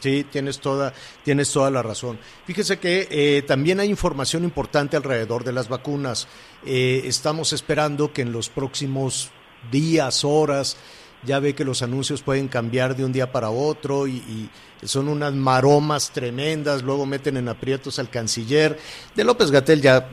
Sí, 0.00 0.24
tienes 0.30 0.60
toda, 0.60 0.92
tienes 1.24 1.50
toda 1.50 1.70
la 1.70 1.82
razón. 1.82 2.18
Fíjese 2.44 2.78
que 2.78 3.08
eh, 3.10 3.42
también 3.42 3.80
hay 3.80 3.88
información 3.88 4.44
importante 4.44 4.96
alrededor 4.96 5.44
de 5.44 5.52
las 5.52 5.68
vacunas. 5.68 6.28
Eh, 6.64 7.02
estamos 7.04 7.52
esperando 7.52 8.12
que 8.12 8.22
en 8.22 8.32
los 8.32 8.48
próximos 8.48 9.30
días, 9.70 10.24
horas, 10.24 10.76
ya 11.24 11.38
ve 11.38 11.54
que 11.54 11.64
los 11.64 11.82
anuncios 11.82 12.22
pueden 12.22 12.48
cambiar 12.48 12.96
de 12.96 13.04
un 13.04 13.12
día 13.12 13.30
para 13.32 13.50
otro 13.50 14.06
y, 14.06 14.50
son 14.82 15.08
unas 15.08 15.34
maromas 15.34 16.10
tremendas, 16.10 16.82
luego 16.82 17.04
meten 17.04 17.36
en 17.36 17.50
aprietos 17.50 17.98
al 17.98 18.08
canciller. 18.08 18.78
De 19.14 19.24
López 19.24 19.50
Gatel 19.50 19.82
ya, 19.82 20.08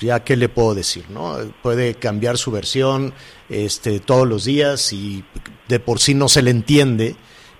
ya 0.00 0.24
qué 0.24 0.36
le 0.36 0.48
puedo 0.48 0.74
decir, 0.74 1.04
¿no? 1.08 1.36
Puede 1.62 1.94
cambiar 1.94 2.36
su 2.36 2.50
versión 2.50 3.14
este, 3.48 4.00
todos 4.00 4.26
los 4.26 4.44
días 4.44 4.92
y 4.92 5.24
de 5.68 5.78
por 5.78 6.00
sí 6.00 6.14
no 6.14 6.28
se 6.28 6.42
le 6.42 6.50
entiende 6.50 7.14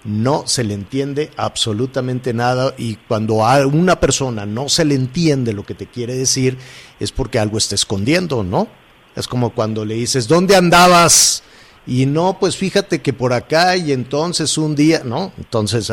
no 0.04 0.44
se 0.46 0.64
le 0.64 0.74
entiende 0.74 1.30
absolutamente 1.36 2.32
nada 2.32 2.74
y 2.78 2.96
cuando 2.96 3.44
a 3.44 3.66
una 3.66 4.00
persona 4.00 4.46
no 4.46 4.68
se 4.68 4.84
le 4.84 4.94
entiende 4.94 5.52
lo 5.52 5.64
que 5.64 5.74
te 5.74 5.86
quiere 5.86 6.14
decir 6.14 6.56
es 7.00 7.12
porque 7.12 7.38
algo 7.38 7.58
está 7.58 7.74
escondiendo, 7.74 8.42
¿no? 8.42 8.68
Es 9.16 9.26
como 9.26 9.50
cuando 9.50 9.84
le 9.84 9.94
dices, 9.94 10.28
¿dónde 10.28 10.54
andabas? 10.54 11.42
Y 11.88 12.04
no, 12.04 12.38
pues 12.38 12.58
fíjate 12.58 13.00
que 13.00 13.14
por 13.14 13.32
acá 13.32 13.74
y 13.74 13.92
entonces 13.92 14.58
un 14.58 14.76
día, 14.76 15.00
¿no? 15.06 15.32
Entonces 15.38 15.90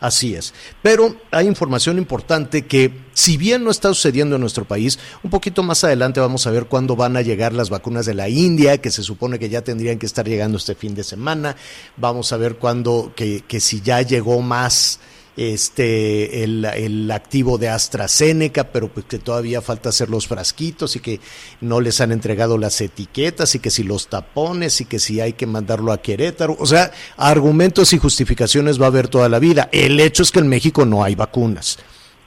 así 0.00 0.34
es. 0.34 0.52
Pero 0.82 1.14
hay 1.30 1.46
información 1.46 1.98
importante 1.98 2.66
que, 2.66 2.92
si 3.12 3.36
bien 3.36 3.62
no 3.62 3.70
está 3.70 3.88
sucediendo 3.90 4.34
en 4.34 4.40
nuestro 4.40 4.64
país, 4.64 4.98
un 5.22 5.30
poquito 5.30 5.62
más 5.62 5.84
adelante 5.84 6.18
vamos 6.18 6.48
a 6.48 6.50
ver 6.50 6.66
cuándo 6.66 6.96
van 6.96 7.16
a 7.16 7.22
llegar 7.22 7.52
las 7.52 7.70
vacunas 7.70 8.06
de 8.06 8.14
la 8.14 8.28
India, 8.28 8.78
que 8.78 8.90
se 8.90 9.04
supone 9.04 9.38
que 9.38 9.48
ya 9.48 9.62
tendrían 9.62 10.00
que 10.00 10.06
estar 10.06 10.26
llegando 10.26 10.58
este 10.58 10.74
fin 10.74 10.96
de 10.96 11.04
semana. 11.04 11.54
Vamos 11.96 12.32
a 12.32 12.36
ver 12.36 12.56
cuándo, 12.56 13.12
que, 13.14 13.44
que 13.46 13.60
si 13.60 13.82
ya 13.82 14.02
llegó 14.02 14.42
más 14.42 14.98
este 15.36 16.44
el, 16.44 17.10
activo 17.10 17.58
de 17.58 17.68
AstraZeneca, 17.68 18.64
pero 18.64 18.88
pues 18.88 19.06
que 19.06 19.18
todavía 19.18 19.60
falta 19.60 19.88
hacer 19.88 20.08
los 20.08 20.28
frasquitos 20.28 20.96
y 20.96 21.00
que 21.00 21.20
no 21.60 21.80
les 21.80 22.00
han 22.00 22.12
entregado 22.12 22.56
las 22.56 22.80
etiquetas 22.80 23.54
y 23.54 23.58
que 23.58 23.70
si 23.70 23.82
los 23.82 24.08
tapones 24.08 24.80
y 24.80 24.84
que 24.84 24.98
si 24.98 25.20
hay 25.20 25.32
que 25.32 25.46
mandarlo 25.46 25.92
a 25.92 26.00
Querétaro, 26.00 26.56
o 26.58 26.66
sea, 26.66 26.92
argumentos 27.16 27.92
y 27.92 27.98
justificaciones 27.98 28.80
va 28.80 28.86
a 28.86 28.88
haber 28.88 29.08
toda 29.08 29.28
la 29.28 29.38
vida. 29.38 29.68
El 29.72 29.98
hecho 30.00 30.22
es 30.22 30.30
que 30.30 30.40
en 30.40 30.48
México 30.48 30.84
no 30.84 31.02
hay 31.02 31.14
vacunas. 31.14 31.78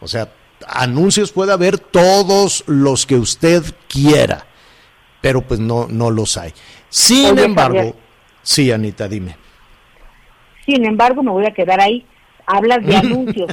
O 0.01 0.07
sea, 0.07 0.29
anuncios 0.67 1.31
puede 1.31 1.53
haber 1.53 1.79
todos 1.79 2.63
los 2.67 3.05
que 3.05 3.15
usted 3.15 3.63
quiera, 3.87 4.45
pero 5.21 5.41
pues 5.41 5.59
no 5.59 5.87
no 5.87 6.11
los 6.11 6.35
hay. 6.37 6.53
Sin 6.89 7.37
embargo, 7.39 7.95
sí, 8.43 8.71
Anita, 8.71 9.07
dime. 9.07 9.37
Sin 10.65 10.85
embargo, 10.85 11.23
me 11.23 11.31
voy 11.31 11.45
a 11.45 11.53
quedar 11.53 11.79
ahí 11.79 12.05
hablas 12.47 12.83
de 12.85 12.95
anuncios. 12.97 13.51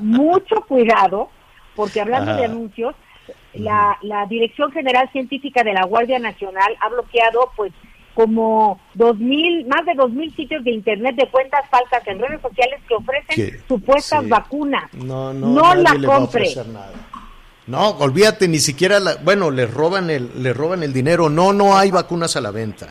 Mucho 0.00 0.60
cuidado, 0.68 1.30
porque 1.74 2.00
hablando 2.00 2.36
de 2.36 2.44
anuncios, 2.44 2.94
la, 3.54 3.98
la 4.02 4.26
Dirección 4.26 4.70
General 4.70 5.10
Científica 5.10 5.64
de 5.64 5.72
la 5.72 5.84
Guardia 5.86 6.18
Nacional 6.18 6.76
ha 6.80 6.88
bloqueado 6.88 7.50
pues 7.56 7.72
como 8.14 8.80
dos 8.94 9.18
mil, 9.18 9.66
más 9.66 9.84
de 9.84 9.94
dos 9.94 10.10
mil 10.10 10.34
sitios 10.34 10.64
de 10.64 10.70
internet 10.70 11.16
de 11.16 11.28
cuentas 11.28 11.68
falsas 11.70 12.06
en 12.06 12.18
redes 12.18 12.40
sociales 12.40 12.80
que 12.88 12.94
ofrecen 12.94 13.62
supuestas 13.68 14.26
vacunas. 14.26 14.92
No, 14.94 15.34
no, 15.34 15.48
no 15.48 15.74
la 15.74 15.94
compre. 16.02 16.48
No, 17.66 17.90
olvídate, 17.90 18.48
ni 18.48 18.58
siquiera, 18.58 19.00
la, 19.00 19.16
bueno, 19.16 19.50
le 19.50 19.66
roban 19.66 20.08
el, 20.08 20.42
le 20.42 20.54
roban 20.54 20.82
el 20.82 20.94
dinero. 20.94 21.28
No, 21.28 21.52
no 21.52 21.76
hay 21.76 21.90
vacunas 21.90 22.36
a 22.36 22.40
la 22.40 22.52
venta. 22.52 22.88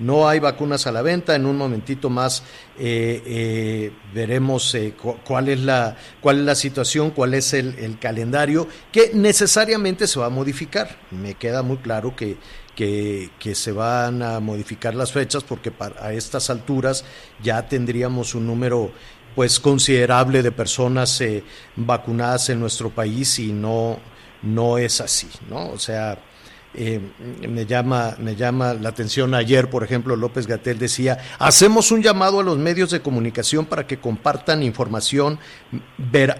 No 0.00 0.26
hay 0.26 0.40
vacunas 0.40 0.86
a 0.86 0.92
la 0.92 1.02
venta. 1.02 1.36
En 1.36 1.46
un 1.46 1.56
momentito 1.56 2.10
más 2.10 2.42
eh, 2.78 3.22
eh, 3.24 3.92
veremos 4.12 4.74
eh, 4.74 4.94
cuál, 5.24 5.48
es 5.48 5.60
la, 5.60 5.96
cuál 6.20 6.40
es 6.40 6.44
la 6.44 6.54
situación, 6.54 7.10
cuál 7.10 7.34
es 7.34 7.52
el, 7.52 7.98
calendario, 8.00 8.66
que 8.90 9.10
necesariamente 9.14 10.06
se 10.06 10.18
va 10.18 10.26
a 10.26 10.30
modificar. 10.30 10.96
Me 11.10 11.34
queda 11.34 11.62
muy 11.62 11.76
claro 11.76 12.16
que, 12.16 12.38
que, 12.74 13.54
se 13.54 13.72
van 13.72 14.22
a 14.22 14.40
modificar 14.40 14.94
las 14.94 15.12
fechas 15.12 15.44
porque 15.44 15.70
para, 15.70 16.02
a 16.02 16.14
estas 16.14 16.48
alturas 16.48 17.04
ya 17.42 17.68
tendríamos 17.68 18.34
un 18.34 18.46
número 18.46 18.90
pues 19.34 19.60
considerable 19.60 20.42
de 20.42 20.50
personas 20.50 21.22
vacunadas 21.76 22.48
en 22.48 22.58
nuestro 22.58 22.90
país 22.90 23.38
y 23.38 23.52
no, 23.52 23.98
no 24.42 24.78
es 24.78 25.00
así, 25.00 25.28
¿no? 25.48 25.68
O 25.68 25.78
sea, 25.78 26.18
eh, 26.72 27.00
me, 27.48 27.66
llama, 27.66 28.14
me 28.18 28.36
llama 28.36 28.74
la 28.74 28.90
atención 28.90 29.34
ayer, 29.34 29.68
por 29.68 29.82
ejemplo, 29.82 30.14
López 30.14 30.46
Gatel 30.46 30.78
decía, 30.78 31.18
hacemos 31.38 31.90
un 31.90 32.02
llamado 32.02 32.40
a 32.40 32.44
los 32.44 32.58
medios 32.58 32.90
de 32.90 33.00
comunicación 33.00 33.66
para 33.66 33.86
que 33.86 33.98
compartan 33.98 34.62
información 34.62 35.38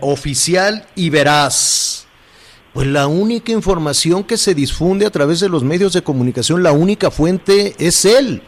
oficial 0.01 0.87
y 0.95 1.11
veraz. 1.11 2.07
Pues 2.73 2.87
la 2.87 3.09
única 3.09 3.51
información 3.51 4.23
que 4.23 4.37
se 4.37 4.55
difunde 4.55 5.05
a 5.05 5.11
través 5.11 5.41
de 5.41 5.49
los 5.49 5.65
medios 5.65 5.93
de 5.93 6.03
comunicación, 6.03 6.63
la 6.63 6.71
única 6.71 7.11
fuente 7.11 7.75
es 7.79 8.05
él. 8.05 8.43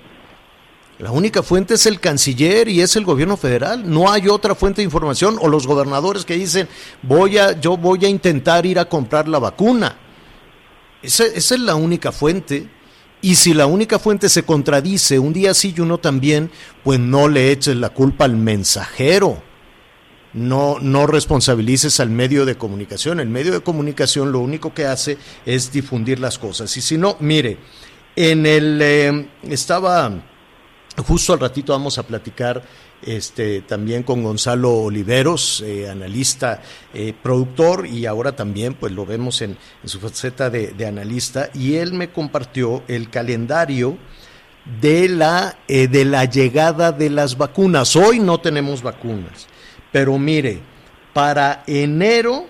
La 1.00 1.10
única 1.10 1.42
fuente 1.42 1.74
es 1.74 1.86
el 1.86 1.98
canciller 1.98 2.68
y 2.68 2.80
es 2.80 2.94
el 2.94 3.04
gobierno 3.04 3.36
federal. 3.36 3.90
No 3.90 4.12
hay 4.12 4.28
otra 4.28 4.54
fuente 4.54 4.82
de 4.82 4.84
información 4.84 5.36
o 5.40 5.48
los 5.48 5.66
gobernadores 5.66 6.24
que 6.24 6.34
dicen, 6.34 6.68
voy 7.02 7.38
a, 7.38 7.58
yo 7.60 7.76
voy 7.76 8.04
a 8.04 8.08
intentar 8.08 8.64
ir 8.66 8.78
a 8.78 8.84
comprar 8.84 9.26
la 9.26 9.40
vacuna. 9.40 9.96
Esa, 11.02 11.26
es 11.26 11.50
la 11.58 11.74
única 11.74 12.12
fuente. 12.12 12.68
Y 13.20 13.36
si 13.36 13.54
la 13.54 13.66
única 13.66 13.98
fuente 13.98 14.28
se 14.28 14.44
contradice 14.44 15.18
un 15.18 15.32
día 15.32 15.54
sí 15.54 15.74
y 15.76 15.80
uno 15.80 15.98
también, 15.98 16.50
pues 16.82 16.98
no 16.98 17.28
le 17.28 17.52
eches 17.52 17.76
la 17.76 17.90
culpa 17.90 18.24
al 18.24 18.36
mensajero. 18.36 19.42
No, 20.32 20.78
no 20.80 21.06
responsabilices 21.06 22.00
al 22.00 22.10
medio 22.10 22.44
de 22.44 22.56
comunicación. 22.56 23.20
El 23.20 23.28
medio 23.28 23.52
de 23.52 23.60
comunicación 23.60 24.32
lo 24.32 24.40
único 24.40 24.74
que 24.74 24.86
hace 24.86 25.18
es 25.46 25.70
difundir 25.70 26.18
las 26.18 26.38
cosas. 26.38 26.76
Y 26.76 26.80
si 26.80 26.98
no, 26.98 27.16
mire, 27.20 27.58
en 28.16 28.46
el 28.46 28.80
eh, 28.82 29.28
estaba 29.42 30.10
justo 31.06 31.32
al 31.32 31.40
ratito 31.40 31.72
vamos 31.72 31.98
a 31.98 32.02
platicar 32.02 32.62
este, 33.04 33.62
también 33.62 34.02
con 34.02 34.22
Gonzalo 34.22 34.72
Oliveros, 34.74 35.62
eh, 35.66 35.88
analista, 35.88 36.62
eh, 36.94 37.12
productor, 37.20 37.86
y 37.86 38.06
ahora 38.06 38.36
también 38.36 38.74
pues 38.74 38.92
lo 38.92 39.04
vemos 39.04 39.42
en, 39.42 39.56
su 39.84 40.00
faceta 40.00 40.50
de, 40.50 40.86
analista, 40.86 41.50
y 41.54 41.74
él 41.76 41.92
me 41.92 42.10
compartió 42.10 42.82
el 42.88 43.10
calendario 43.10 43.98
de 44.80 45.08
la, 45.08 45.58
eh, 45.68 45.88
de 45.88 46.04
la 46.04 46.24
llegada 46.24 46.92
de 46.92 47.10
las 47.10 47.36
vacunas. 47.36 47.96
Hoy 47.96 48.20
no 48.20 48.40
tenemos 48.40 48.82
vacunas, 48.82 49.48
pero 49.90 50.18
mire, 50.18 50.60
para 51.12 51.64
enero, 51.66 52.46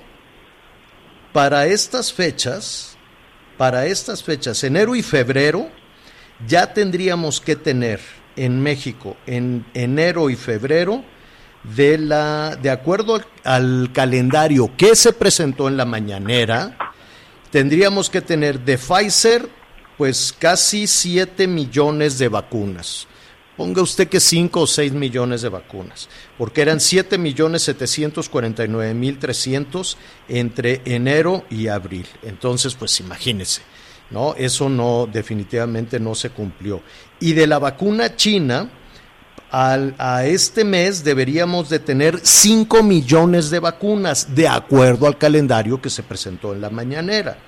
para 1.32 1.66
estas 1.66 2.12
fechas, 2.12 2.96
para 3.56 3.86
estas 3.86 4.22
fechas, 4.22 4.62
enero 4.64 4.94
y 4.94 5.02
febrero, 5.02 5.68
ya 6.46 6.72
tendríamos 6.72 7.40
que 7.40 7.56
tener 7.56 8.00
en 8.36 8.60
México 8.62 9.16
en 9.26 9.64
enero 9.74 10.30
y 10.30 10.36
febrero 10.36 11.04
de 11.62 11.98
la 11.98 12.56
de 12.56 12.70
acuerdo 12.70 13.14
al, 13.14 13.26
al 13.44 13.92
calendario 13.92 14.70
que 14.76 14.96
se 14.96 15.12
presentó 15.12 15.68
en 15.68 15.76
la 15.76 15.84
mañanera, 15.84 16.76
tendríamos 17.50 18.10
que 18.10 18.20
tener 18.20 18.60
de 18.60 18.78
Pfizer 18.78 19.48
pues 19.96 20.34
casi 20.36 20.86
7 20.86 21.46
millones 21.46 22.18
de 22.18 22.28
vacunas. 22.28 23.06
Ponga 23.56 23.82
usted 23.82 24.08
que 24.08 24.18
5 24.18 24.60
o 24.60 24.66
6 24.66 24.92
millones 24.92 25.42
de 25.42 25.50
vacunas, 25.50 26.08
porque 26.38 26.62
eran 26.62 26.80
7 26.80 27.18
millones 27.18 27.62
749 27.62 28.94
mil 28.94 29.18
300 29.18 29.98
entre 30.28 30.80
enero 30.86 31.44
y 31.50 31.68
abril. 31.68 32.06
Entonces, 32.22 32.74
pues 32.74 32.98
imagínese, 33.00 33.60
¿no? 34.10 34.34
Eso 34.36 34.70
no, 34.70 35.06
definitivamente 35.06 36.00
no 36.00 36.14
se 36.14 36.30
cumplió. 36.30 36.80
Y 37.22 37.34
de 37.34 37.46
la 37.46 37.60
vacuna 37.60 38.16
china, 38.16 38.68
a 39.52 40.24
este 40.26 40.64
mes 40.64 41.04
deberíamos 41.04 41.68
de 41.68 41.78
tener 41.78 42.18
5 42.20 42.82
millones 42.82 43.48
de 43.48 43.60
vacunas, 43.60 44.34
de 44.34 44.48
acuerdo 44.48 45.06
al 45.06 45.16
calendario 45.16 45.80
que 45.80 45.88
se 45.88 46.02
presentó 46.02 46.52
en 46.52 46.60
la 46.60 46.68
mañanera. 46.68 47.38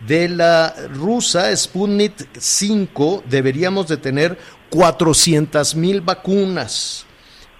De 0.00 0.26
la 0.30 0.74
rusa 0.94 1.54
Sputnik 1.54 2.14
5 2.38 3.24
deberíamos 3.28 3.88
de 3.88 3.98
tener 3.98 4.38
400 4.70 5.74
mil 5.74 6.00
vacunas. 6.00 7.04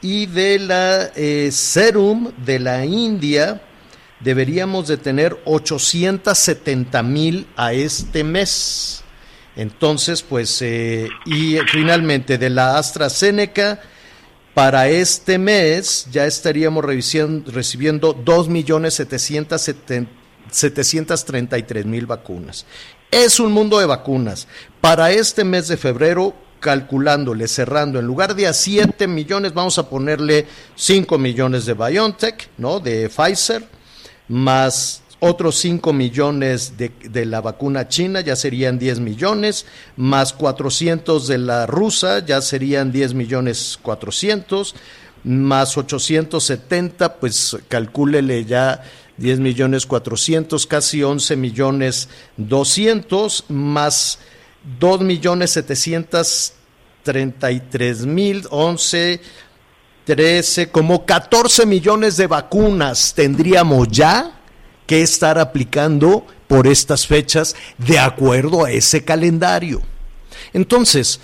Y 0.01 0.25
de 0.25 0.59
la 0.61 1.11
eh, 1.15 1.51
Serum 1.53 2.33
de 2.43 2.59
la 2.59 2.87
India 2.87 3.61
deberíamos 4.21 4.89
de 4.89 4.97
tener 4.97 5.39
870 5.45 7.03
mil 7.03 7.47
a 7.55 7.75
este 7.75 8.25
mes. 8.25 9.04
Entonces, 9.57 10.23
pues, 10.23 10.63
eh, 10.63 11.09
y 11.27 11.59
finalmente 11.71 12.39
de 12.39 12.49
la 12.51 12.79
AstraZeneca, 12.79 13.81
para 14.53 14.89
este 14.89 15.39
mes 15.39 16.09
ya 16.13 16.27
estaríamos 16.27 16.85
recibiendo 16.85 18.13
2 18.13 18.49
millones 18.49 18.95
733 18.95 21.87
mil 21.87 22.07
vacunas. 22.07 22.67
Es 23.11 23.41
un 23.41 23.53
mundo 23.53 23.79
de 23.79 23.87
vacunas. 23.87 24.47
Para 24.81 25.13
este 25.13 25.45
mes 25.45 25.69
de 25.69 25.77
febrero, 25.77 26.35
calculándole, 26.61 27.47
cerrando, 27.47 27.99
en 27.99 28.07
lugar 28.07 28.35
de 28.35 28.47
a 28.47 28.53
7 28.53 29.07
millones, 29.07 29.55
vamos 29.55 29.79
a 29.79 29.89
ponerle 29.89 30.47
5 30.75 31.19
millones 31.19 31.67
de 31.67 31.75
BioNTech, 31.75 32.49
¿no? 32.59 32.81
De 32.81 33.09
Pfizer, 33.09 33.69
más 34.29 35.04
otros 35.25 35.57
5 35.57 35.93
millones 35.93 36.77
de, 36.77 36.93
de, 37.11 37.25
la 37.25 37.41
vacuna 37.41 37.89
china, 37.89 38.21
ya 38.21 38.37
serían 38.37 38.79
10 38.79 39.01
millones, 39.01 39.67
más 39.97 40.33
400 40.35 41.27
de 41.27 41.39
la 41.39 41.67
rusa, 41.67 42.25
ya 42.25 42.41
serían 42.43 42.93
10 42.93 43.15
millones 43.15 43.79
400, 43.81 44.75
más 45.25 45.77
870, 45.79 47.17
pues 47.17 47.57
calcúlele 47.69 48.45
ya 48.45 48.85
10 49.17 49.41
millones 49.41 49.87
400, 49.87 50.67
casi 50.67 51.03
11 51.03 51.37
millones 51.37 52.11
200, 52.37 53.47
más 53.49 54.19
2 54.79 55.01
millones 55.01 55.53
733 55.53 58.05
mil, 58.05 58.47
11, 58.51 59.23
13, 60.05 60.71
como 60.71 61.07
14 61.07 61.65
millones 61.65 62.19
de 62.19 62.27
vacunas 62.27 63.15
tendríamos 63.15 63.89
ya 63.89 64.43
que 64.87 65.03
estar 65.03 65.39
aplicando 65.39 66.27
por 66.47 66.67
estas 66.67 67.07
fechas 67.07 67.57
de 67.79 67.99
acuerdo 67.99 68.65
a 68.65 68.71
ese 68.71 69.05
calendario. 69.05 69.81
Entonces, 70.53 71.21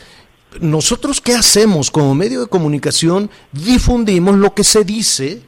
nosotros 0.61 1.21
qué 1.21 1.35
hacemos 1.35 1.91
como 1.91 2.15
medio 2.15 2.41
de 2.41 2.47
comunicación? 2.49 3.31
Difundimos 3.53 4.37
lo 4.37 4.55
que 4.55 4.65
se 4.65 4.85
dice 4.85 5.43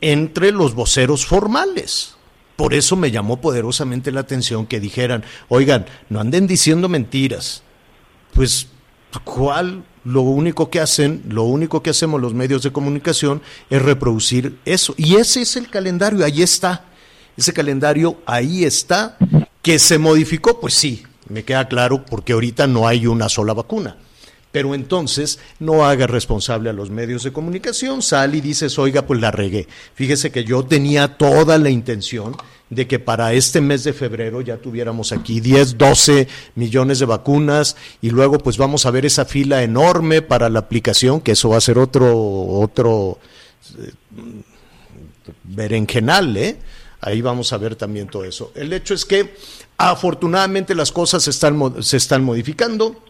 entre 0.00 0.52
los 0.52 0.74
voceros 0.74 1.26
formales. 1.26 2.14
Por 2.54 2.72
eso 2.72 2.96
me 2.96 3.10
llamó 3.10 3.40
poderosamente 3.40 4.12
la 4.12 4.20
atención 4.20 4.66
que 4.66 4.80
dijeran, 4.80 5.24
oigan, 5.48 5.86
no 6.08 6.20
anden 6.20 6.46
diciendo 6.46 6.88
mentiras. 6.88 7.62
Pues, 8.32 8.68
¿cuál? 9.24 9.84
Lo 10.04 10.22
único 10.22 10.70
que 10.70 10.80
hacen, 10.80 11.24
lo 11.28 11.42
único 11.42 11.82
que 11.82 11.90
hacemos 11.90 12.20
los 12.20 12.32
medios 12.32 12.62
de 12.62 12.72
comunicación 12.72 13.42
es 13.68 13.82
reproducir 13.82 14.58
eso. 14.64 14.94
Y 14.96 15.16
ese 15.16 15.42
es 15.42 15.56
el 15.56 15.68
calendario, 15.68 16.24
ahí 16.24 16.42
está. 16.42 16.84
Ese 17.36 17.52
calendario 17.52 18.18
ahí 18.26 18.64
está. 18.64 19.16
Que 19.62 19.78
se 19.80 19.98
modificó, 19.98 20.60
pues 20.60 20.74
sí, 20.74 21.02
me 21.28 21.42
queda 21.42 21.66
claro, 21.66 22.04
porque 22.04 22.32
ahorita 22.32 22.66
no 22.66 22.86
hay 22.86 23.06
una 23.06 23.28
sola 23.28 23.52
vacuna. 23.52 23.96
Pero 24.52 24.74
entonces 24.74 25.40
no 25.58 25.84
haga 25.84 26.06
responsable 26.06 26.70
a 26.70 26.72
los 26.72 26.90
medios 26.90 27.24
de 27.24 27.32
comunicación, 27.32 28.00
sal 28.00 28.34
y 28.36 28.40
dices, 28.40 28.78
oiga, 28.78 29.02
pues 29.02 29.20
la 29.20 29.32
regué. 29.32 29.66
Fíjese 29.94 30.30
que 30.30 30.44
yo 30.44 30.64
tenía 30.64 31.18
toda 31.18 31.58
la 31.58 31.68
intención 31.68 32.36
de 32.70 32.86
que 32.86 32.98
para 32.98 33.32
este 33.32 33.60
mes 33.60 33.84
de 33.84 33.92
febrero 33.92 34.40
ya 34.40 34.56
tuviéramos 34.56 35.12
aquí 35.12 35.40
10, 35.40 35.78
12 35.78 36.28
millones 36.56 36.98
de 36.98 37.06
vacunas 37.06 37.76
y 38.00 38.10
luego 38.10 38.38
pues 38.38 38.56
vamos 38.56 38.86
a 38.86 38.90
ver 38.90 39.06
esa 39.06 39.24
fila 39.24 39.62
enorme 39.62 40.22
para 40.22 40.48
la 40.48 40.60
aplicación, 40.60 41.20
que 41.20 41.32
eso 41.32 41.50
va 41.50 41.58
a 41.58 41.60
ser 41.60 41.78
otro, 41.78 42.16
otro 42.16 43.18
eh, 43.78 43.92
berenjenal, 45.44 46.36
¿eh? 46.36 46.56
Ahí 47.00 47.20
vamos 47.20 47.52
a 47.52 47.58
ver 47.58 47.76
también 47.76 48.08
todo 48.08 48.24
eso. 48.24 48.52
El 48.54 48.72
hecho 48.72 48.94
es 48.94 49.04
que 49.04 49.34
afortunadamente 49.76 50.74
las 50.74 50.92
cosas 50.92 51.24
se 51.24 51.30
están, 51.30 51.74
están 51.78 52.24
modificando 52.24 53.02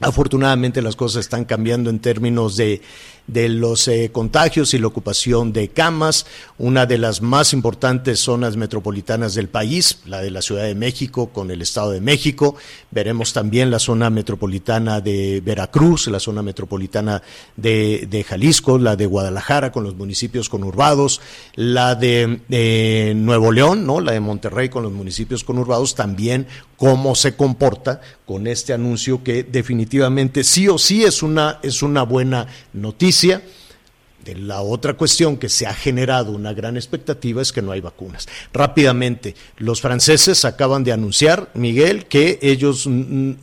Afortunadamente 0.00 0.82
las 0.82 0.94
cosas 0.94 1.20
están 1.20 1.46
cambiando 1.46 1.88
en 1.88 2.00
términos 2.00 2.56
de, 2.56 2.82
de 3.26 3.48
los 3.48 3.88
eh, 3.88 4.10
contagios 4.12 4.72
y 4.74 4.78
la 4.78 4.86
ocupación 4.86 5.52
de 5.52 5.68
camas, 5.68 6.26
una 6.58 6.86
de 6.86 6.98
las 6.98 7.22
más 7.22 7.52
importantes 7.52 8.20
zonas 8.20 8.56
metropolitanas 8.56 9.34
del 9.34 9.48
país, 9.48 10.00
la 10.06 10.20
de 10.20 10.30
la 10.30 10.42
Ciudad 10.42 10.64
de 10.64 10.74
México 10.74 11.30
con 11.30 11.50
el 11.50 11.62
Estado 11.62 11.90
de 11.90 12.00
México. 12.00 12.56
Veremos 12.90 13.32
también 13.32 13.70
la 13.70 13.78
zona 13.78 14.10
metropolitana 14.10 15.00
de 15.00 15.42
Veracruz, 15.44 16.06
la 16.08 16.20
zona 16.20 16.42
metropolitana 16.42 17.22
de, 17.56 18.06
de 18.08 18.24
Jalisco, 18.24 18.78
la 18.78 18.96
de 18.96 19.06
Guadalajara 19.06 19.72
con 19.72 19.84
los 19.84 19.96
municipios 19.96 20.48
conurbados, 20.48 21.20
la 21.54 21.94
de 21.94 22.40
eh, 22.50 23.12
Nuevo 23.16 23.52
León, 23.52 23.86
¿no? 23.86 24.00
la 24.00 24.12
de 24.12 24.20
Monterrey 24.20 24.68
con 24.68 24.82
los 24.82 24.92
municipios 24.92 25.44
conurbados, 25.44 25.94
también 25.94 26.46
cómo 26.76 27.14
se 27.14 27.36
comporta 27.36 28.00
con 28.26 28.46
este 28.46 28.72
anuncio 28.72 29.22
que 29.22 29.44
definitivamente 29.44 30.44
sí 30.44 30.68
o 30.68 30.78
sí 30.78 31.04
es 31.04 31.22
una, 31.22 31.58
es 31.62 31.82
una 31.82 32.02
buena 32.02 32.46
noticia. 32.72 33.15
De 33.22 34.34
la 34.34 34.60
otra 34.60 34.94
cuestión 34.94 35.36
que 35.36 35.48
se 35.48 35.66
ha 35.66 35.74
generado 35.74 36.32
una 36.32 36.52
gran 36.52 36.76
expectativa 36.76 37.40
es 37.40 37.52
que 37.52 37.62
no 37.62 37.70
hay 37.70 37.80
vacunas. 37.80 38.26
Rápidamente, 38.52 39.36
los 39.58 39.80
franceses 39.80 40.44
acaban 40.44 40.82
de 40.82 40.92
anunciar, 40.92 41.50
Miguel, 41.54 42.06
que 42.06 42.38
ellos 42.42 42.86
mm, 42.86 42.90
mm, 42.90 43.36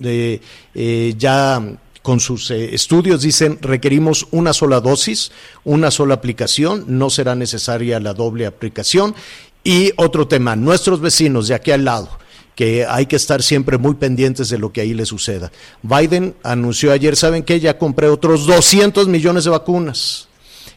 eh, 0.75 1.15
ya 1.17 1.61
con 2.01 2.19
sus 2.19 2.51
eh, 2.51 2.75
estudios 2.75 3.21
dicen 3.21 3.57
requerimos 3.61 4.27
una 4.31 4.51
sola 4.51 4.81
dosis, 4.81 5.31
una 5.63 5.89
sola 5.89 6.15
aplicación, 6.15 6.83
no 6.87 7.09
será 7.09 7.33
necesaria 7.33 7.99
la 7.99 8.13
doble 8.13 8.45
aplicación. 8.45 9.15
Y 9.63 9.93
otro 9.95 10.27
tema, 10.27 10.57
nuestros 10.57 10.99
vecinos 10.99 11.47
de 11.47 11.55
aquí 11.55 11.71
al 11.71 11.85
lado, 11.85 12.09
que 12.55 12.85
hay 12.85 13.05
que 13.05 13.15
estar 13.15 13.41
siempre 13.41 13.77
muy 13.77 13.95
pendientes 13.95 14.49
de 14.49 14.57
lo 14.57 14.71
que 14.71 14.81
ahí 14.81 14.93
le 14.93 15.05
suceda. 15.05 15.51
Biden 15.81 16.35
anunció 16.43 16.91
ayer, 16.91 17.15
¿saben 17.15 17.43
qué? 17.43 17.59
Ya 17.59 17.77
compré 17.77 18.09
otros 18.09 18.45
200 18.45 19.07
millones 19.07 19.43
de 19.43 19.49
vacunas 19.49 20.27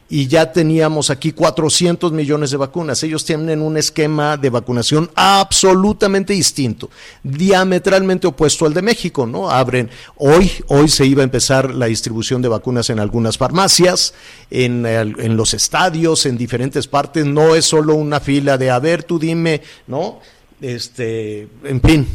y 0.09 0.29
ya 0.29 0.53
teníamos 0.53 1.11
aquí 1.11 1.33
400 1.33 2.13
millones 2.13 2.51
de 2.51 2.57
vacunas. 2.57 3.03
Ellos 3.03 3.25
tienen 3.25 3.61
un 3.61 3.77
esquema 3.77 4.37
de 4.37 4.51
vacunación 4.51 5.11
absolutamente 5.15 6.33
distinto, 6.33 6.91
diametralmente 7.23 8.27
opuesto 8.27 8.67
al 8.67 8.75
de 8.75 8.83
México, 8.83 9.27
¿no? 9.27 9.51
Abren 9.51 9.91
hoy, 10.17 10.51
hoy 10.69 10.89
se 10.89 11.07
iba 11.07 11.23
a 11.23 11.25
empezar 11.25 11.75
la 11.75 11.87
distribución 11.87 12.41
de 12.41 12.49
vacunas 12.49 12.89
en 12.91 13.01
algunas 13.01 13.37
farmacias, 13.37 14.15
en, 14.51 14.87
en 14.87 15.37
los 15.37 15.55
estadios, 15.55 16.25
en 16.27 16.37
diferentes 16.37 16.87
partes. 16.87 17.27
No 17.27 17.57
es 17.57 17.65
solo 17.65 17.95
una 17.95 18.21
fila 18.21 18.59
de 18.59 18.71
a 18.71 18.79
ver, 18.79 19.03
tú 19.03 19.19
dime, 19.19 19.63
¿no? 19.89 20.21
Este, 20.61 21.49
en 21.65 21.81
fin, 21.81 22.07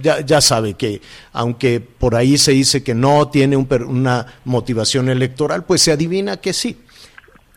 ya, 0.00 0.40
sabe 0.40 0.74
que 0.74 1.02
aunque 1.32 1.80
por 1.80 2.14
ahí 2.14 2.38
se 2.38 2.52
dice 2.52 2.82
que 2.82 2.94
no 2.94 3.28
tiene 3.28 3.56
un, 3.56 3.68
una 3.86 4.40
motivación 4.44 5.08
electoral, 5.08 5.64
pues 5.64 5.82
se 5.82 5.92
adivina 5.92 6.38
que 6.38 6.52
sí. 6.52 6.78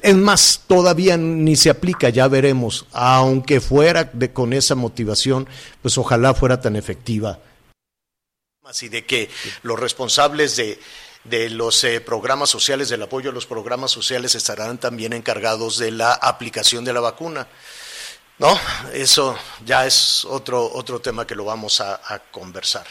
Es 0.01 0.15
más, 0.15 0.63
todavía 0.65 1.17
ni 1.17 1.55
se 1.57 1.69
aplica, 1.69 2.09
ya 2.09 2.27
veremos, 2.27 2.85
aunque 2.93 3.59
fuera 3.59 4.05
de, 4.05 4.31
con 4.31 4.53
esa 4.53 4.75
motivación, 4.75 5.47
pues 5.81 5.97
ojalá 5.97 6.33
fuera 6.33 6.61
tan 6.61 6.77
efectiva. 6.77 7.39
Así 8.63 8.87
de 8.87 9.05
que 9.05 9.29
los 9.63 9.77
responsables 9.77 10.55
de, 10.55 10.79
de 11.25 11.49
los 11.49 11.83
eh, 11.83 11.99
programas 11.99 12.49
sociales, 12.49 12.87
del 12.89 13.01
apoyo 13.01 13.31
a 13.31 13.33
los 13.33 13.45
programas 13.45 13.91
sociales, 13.91 14.35
estarán 14.35 14.77
también 14.77 15.11
encargados 15.11 15.77
de 15.77 15.91
la 15.91 16.13
aplicación 16.13 16.85
de 16.85 16.93
la 16.93 17.01
vacuna. 17.01 17.47
No, 18.39 18.57
eso 18.93 19.37
ya 19.65 19.85
es 19.85 20.23
otro, 20.23 20.71
otro 20.73 21.01
tema 21.01 21.27
que 21.27 21.35
lo 21.35 21.43
vamos 21.43 21.81
a, 21.81 21.99
conversar. 22.31 22.87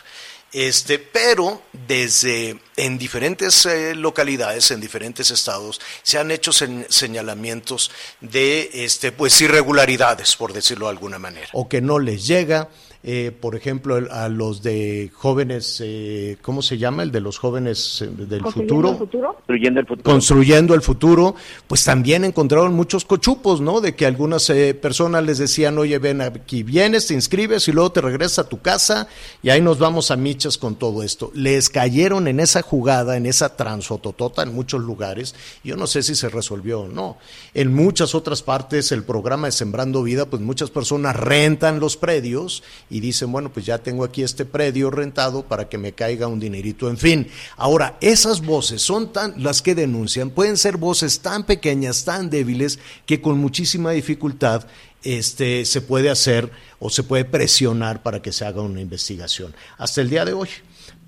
Este, 0.53 0.99
pero 0.99 1.63
desde 1.73 2.59
en 2.77 2.99
diferentes 2.99 3.67
eh, 3.67 3.95
localidades, 3.95 4.71
en 4.71 4.81
diferentes 4.81 5.31
estados, 5.31 5.81
se 6.03 6.19
han 6.19 6.31
hecho 6.31 6.53
señalamientos 6.53 7.91
de 8.21 8.71
este, 8.73 9.13
pues 9.13 9.41
irregularidades, 9.41 10.37
por 10.37 10.53
decirlo 10.53 10.87
de 10.87 10.93
alguna 10.93 11.19
manera. 11.19 11.49
O 11.53 11.69
que 11.69 11.81
no 11.81 11.99
les 11.99 12.27
llega, 12.27 12.69
eh, 13.05 13.31
por 13.31 13.55
ejemplo, 13.55 13.97
a 14.11 14.29
los 14.29 14.63
de 14.63 15.11
jóvenes, 15.15 15.81
eh, 15.85 16.37
¿cómo 16.43 16.63
se 16.63 16.79
llama? 16.79 17.05
El 17.05 17.13
de 17.13 17.21
los 17.21 17.39
jóvenes 17.39 18.03
eh, 18.03 18.11
del 18.11 18.43
futuro. 18.43 18.99
Construyendo 18.99 19.81
el 19.81 19.87
futuro. 19.87 20.03
Construyendo 20.13 20.75
el 20.75 20.83
futuro, 20.83 21.35
pues 21.69 21.85
también 21.85 22.25
encontraron 22.25 22.75
muchos 22.75 23.05
cochupos, 23.05 23.61
¿no? 23.61 23.81
De 23.81 23.95
que 23.95 24.05
algunas 24.05 24.51
personas 24.81 25.25
les 25.25 25.39
decían, 25.39 25.79
oye, 25.79 25.99
ven 25.99 26.21
aquí, 26.21 26.65
vienes, 26.65 27.07
te 27.07 27.15
inscribes 27.15 27.69
y 27.69 27.73
luego 27.73 27.93
te 27.93 28.01
regresas 28.01 28.41
a 28.41 28.49
tu 28.49 28.61
casa 28.61 29.07
y 29.43 29.51
ahí 29.51 29.61
nos 29.61 29.79
vamos 29.79 30.11
a 30.11 30.17
michas 30.17 30.59
con 30.59 30.75
todo 30.75 31.05
esto. 31.05 31.31
Les 31.35 31.71
cayeron 31.71 32.27
en 32.27 32.41
esa 32.41 32.63
jugada, 32.63 33.17
en 33.17 33.27
esa 33.27 33.55
transototota 33.57 34.43
en 34.43 34.53
muchos 34.53 34.83
lugares. 34.83 35.37
Yo 35.63 35.77
no 35.77 35.87
sé 35.87 36.03
si 36.03 36.17
se 36.17 36.29
resolvió 36.29 36.81
o 36.81 36.89
no. 36.89 37.17
En 37.55 37.73
muchas 37.73 38.17
otras 38.17 38.43
partes, 38.43 38.91
el 38.91 39.05
programa 39.05 39.47
de 39.47 39.53
Sembrando 39.53 40.03
Vida, 40.03 40.27
pues 40.27 40.43
muchas 40.43 40.71
personas 40.71 41.15
rentan 41.15 41.79
los 41.79 41.97
predios 41.97 42.65
y 42.91 43.01
dicen, 43.01 43.31
bueno, 43.31 43.53
pues 43.53 43.67
ya 43.67 43.79
tengo 43.79 44.05
aquí 44.05 44.23
este 44.23 44.45
predio 44.45 44.91
rentado 44.91 45.43
para 45.43 45.69
que 45.69 45.79
me 45.79 45.93
caiga 45.93 46.27
un 46.27 46.41
dinerito, 46.41 46.89
en 46.89 46.97
fin. 46.97 47.29
Ahora, 47.57 47.97
esas 48.01 48.45
voces 48.45 48.83
son 48.83 49.13
tan, 49.13 49.43
las 49.43 49.63
que 49.63 49.75
denuncian, 49.75 50.31
pueden 50.31 50.57
ser 50.57 50.77
voces 50.77 51.21
tan 51.21 51.45
pequeñas, 51.45 52.05
tan 52.05 52.31
débiles, 52.31 52.79
que 53.07 53.21
con 53.21 53.39
muchísima 53.39 53.91
dificultad 53.93 54.67
este, 55.03 55.65
se 55.65 55.81
puede 55.81 56.11
hacer 56.11 56.51
o 56.79 56.91
se 56.91 57.03
puede 57.03 57.25
presionar 57.25 58.03
para 58.03 58.23
que 58.23 58.33
se 58.33 58.45
haga 58.45 58.63
una 58.63 58.81
investigación. 58.81 59.55
Hasta 59.77 60.01
el 60.01 60.11
día 60.11 60.25
de 60.25 60.33
hoy 60.33 60.49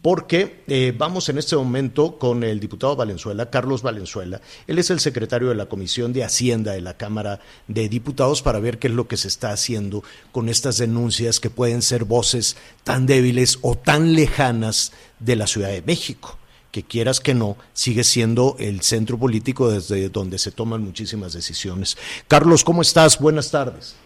porque 0.03 0.63
eh, 0.67 0.95
vamos 0.97 1.29
en 1.29 1.39
este 1.39 1.57
momento 1.57 2.19
con 2.19 2.43
el 2.43 2.59
diputado 2.59 2.97
Valenzuela, 2.97 3.51
Carlos 3.51 3.83
Valenzuela. 3.83 4.41
Él 4.67 4.79
es 4.79 4.91
el 4.91 5.01
secretario 5.01 5.49
de 5.49 5.55
la 5.55 5.67
Comisión 5.67 6.13
de 6.13 6.25
Hacienda 6.25 6.73
de 6.73 6.81
la 6.81 6.97
Cámara 6.97 7.41
de 7.69 7.89
Diputados 7.89 8.43
para 8.43 8.61
ver 8.61 8.79
qué 8.79 8.89
es 8.89 8.95
lo 8.95 9.09
que 9.09 9.19
se 9.19 9.29
está 9.29 9.51
haciendo 9.51 10.03
con 10.33 10.49
estas 10.49 10.79
denuncias 10.79 11.39
que 11.39 11.51
pueden 11.51 11.83
ser 11.83 12.05
voces 12.05 12.57
tan 12.83 13.07
débiles 13.07 13.59
o 13.63 13.77
tan 13.77 14.15
lejanas 14.15 14.93
de 15.19 15.37
la 15.37 15.47
Ciudad 15.47 15.69
de 15.69 15.83
México 15.83 16.39
que 16.71 16.85
quieras 16.85 17.19
que 17.19 17.35
no, 17.35 17.57
sigue 17.73 18.05
siendo 18.05 18.55
el 18.61 18.83
centro 18.83 19.19
político 19.19 19.69
desde 19.69 20.09
donde 20.09 20.39
se 20.39 20.53
toman 20.53 20.85
muchísimas 20.85 21.33
decisiones. 21.33 21.99
Carlos, 22.29 22.63
¿cómo 22.63 22.83
estás? 22.83 23.21
Buenas 23.21 23.51
tardes. 23.51 23.97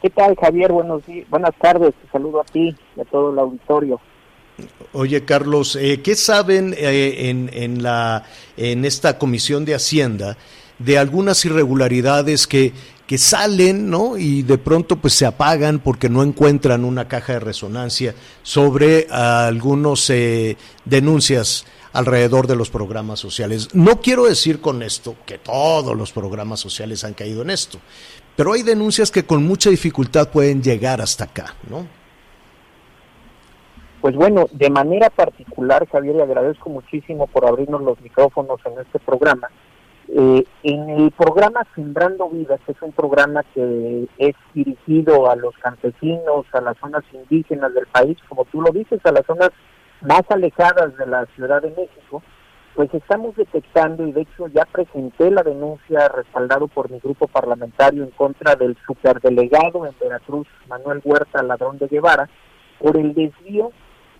¿Qué 0.00 0.08
tal, 0.08 0.34
Javier? 0.34 0.72
Buenos 0.72 1.04
días. 1.06 1.28
Buenas 1.28 1.54
tardes. 1.60 1.94
Te 1.94 2.08
saludo 2.10 2.40
a 2.40 2.44
ti 2.44 2.74
y 2.96 3.00
a 3.00 3.04
todo 3.04 3.30
el 3.30 3.38
auditorio. 3.38 4.00
Oye, 4.92 5.24
Carlos, 5.24 5.76
eh, 5.76 6.00
¿qué 6.02 6.14
saben 6.14 6.74
eh, 6.76 7.30
en, 7.30 7.50
en, 7.52 7.82
la, 7.82 8.24
en 8.56 8.84
esta 8.84 9.18
comisión 9.18 9.64
de 9.64 9.74
Hacienda 9.74 10.36
de 10.78 10.98
algunas 10.98 11.44
irregularidades 11.44 12.46
que, 12.46 12.72
que 13.06 13.18
salen, 13.18 13.90
¿no? 13.90 14.16
Y 14.16 14.42
de 14.42 14.58
pronto 14.58 14.96
pues 14.96 15.14
se 15.14 15.26
apagan 15.26 15.78
porque 15.78 16.08
no 16.08 16.22
encuentran 16.22 16.84
una 16.84 17.08
caja 17.08 17.34
de 17.34 17.40
resonancia 17.40 18.14
sobre 18.42 19.06
algunos 19.10 20.08
eh, 20.10 20.56
denuncias 20.84 21.64
alrededor 21.92 22.46
de 22.46 22.56
los 22.56 22.70
programas 22.70 23.20
sociales. 23.20 23.68
No 23.74 24.00
quiero 24.00 24.24
decir 24.24 24.60
con 24.60 24.82
esto 24.82 25.16
que 25.26 25.38
todos 25.38 25.96
los 25.96 26.12
programas 26.12 26.60
sociales 26.60 27.04
han 27.04 27.14
caído 27.14 27.42
en 27.42 27.50
esto, 27.50 27.78
pero 28.36 28.54
hay 28.54 28.62
denuncias 28.62 29.10
que 29.10 29.24
con 29.24 29.44
mucha 29.44 29.70
dificultad 29.70 30.30
pueden 30.30 30.62
llegar 30.62 31.00
hasta 31.00 31.24
acá, 31.24 31.54
¿no? 31.68 32.01
Pues 34.02 34.16
bueno, 34.16 34.46
de 34.50 34.68
manera 34.68 35.10
particular, 35.10 35.86
Javier, 35.88 36.16
le 36.16 36.24
agradezco 36.24 36.68
muchísimo 36.68 37.28
por 37.28 37.46
abrirnos 37.46 37.82
los 37.82 38.00
micrófonos 38.00 38.58
en 38.66 38.80
este 38.80 38.98
programa. 38.98 39.48
Eh, 40.08 40.44
en 40.64 40.90
el 40.90 41.12
programa 41.12 41.64
Sembrando 41.76 42.28
Vidas, 42.28 42.58
que 42.66 42.72
es 42.72 42.82
un 42.82 42.90
programa 42.90 43.44
que 43.54 44.08
es 44.18 44.34
dirigido 44.54 45.30
a 45.30 45.36
los 45.36 45.56
campesinos, 45.58 46.46
a 46.52 46.60
las 46.60 46.76
zonas 46.78 47.04
indígenas 47.12 47.72
del 47.74 47.86
país, 47.86 48.18
como 48.28 48.44
tú 48.46 48.60
lo 48.60 48.72
dices, 48.72 48.98
a 49.04 49.12
las 49.12 49.24
zonas 49.24 49.50
más 50.00 50.22
alejadas 50.30 50.96
de 50.96 51.06
la 51.06 51.24
Ciudad 51.36 51.62
de 51.62 51.70
México, 51.70 52.24
pues 52.74 52.92
estamos 52.92 53.36
detectando, 53.36 54.04
y 54.04 54.10
de 54.10 54.22
hecho 54.22 54.48
ya 54.48 54.64
presenté 54.64 55.30
la 55.30 55.44
denuncia 55.44 56.08
respaldado 56.08 56.66
por 56.66 56.90
mi 56.90 56.98
grupo 56.98 57.28
parlamentario 57.28 58.02
en 58.02 58.10
contra 58.10 58.56
del 58.56 58.76
superdelegado 58.84 59.86
en 59.86 59.94
Veracruz, 60.00 60.48
Manuel 60.66 61.00
Huerta 61.04 61.40
Ladrón 61.44 61.78
de 61.78 61.86
Guevara, 61.86 62.28
por 62.80 62.96
el 62.96 63.14
desvío 63.14 63.70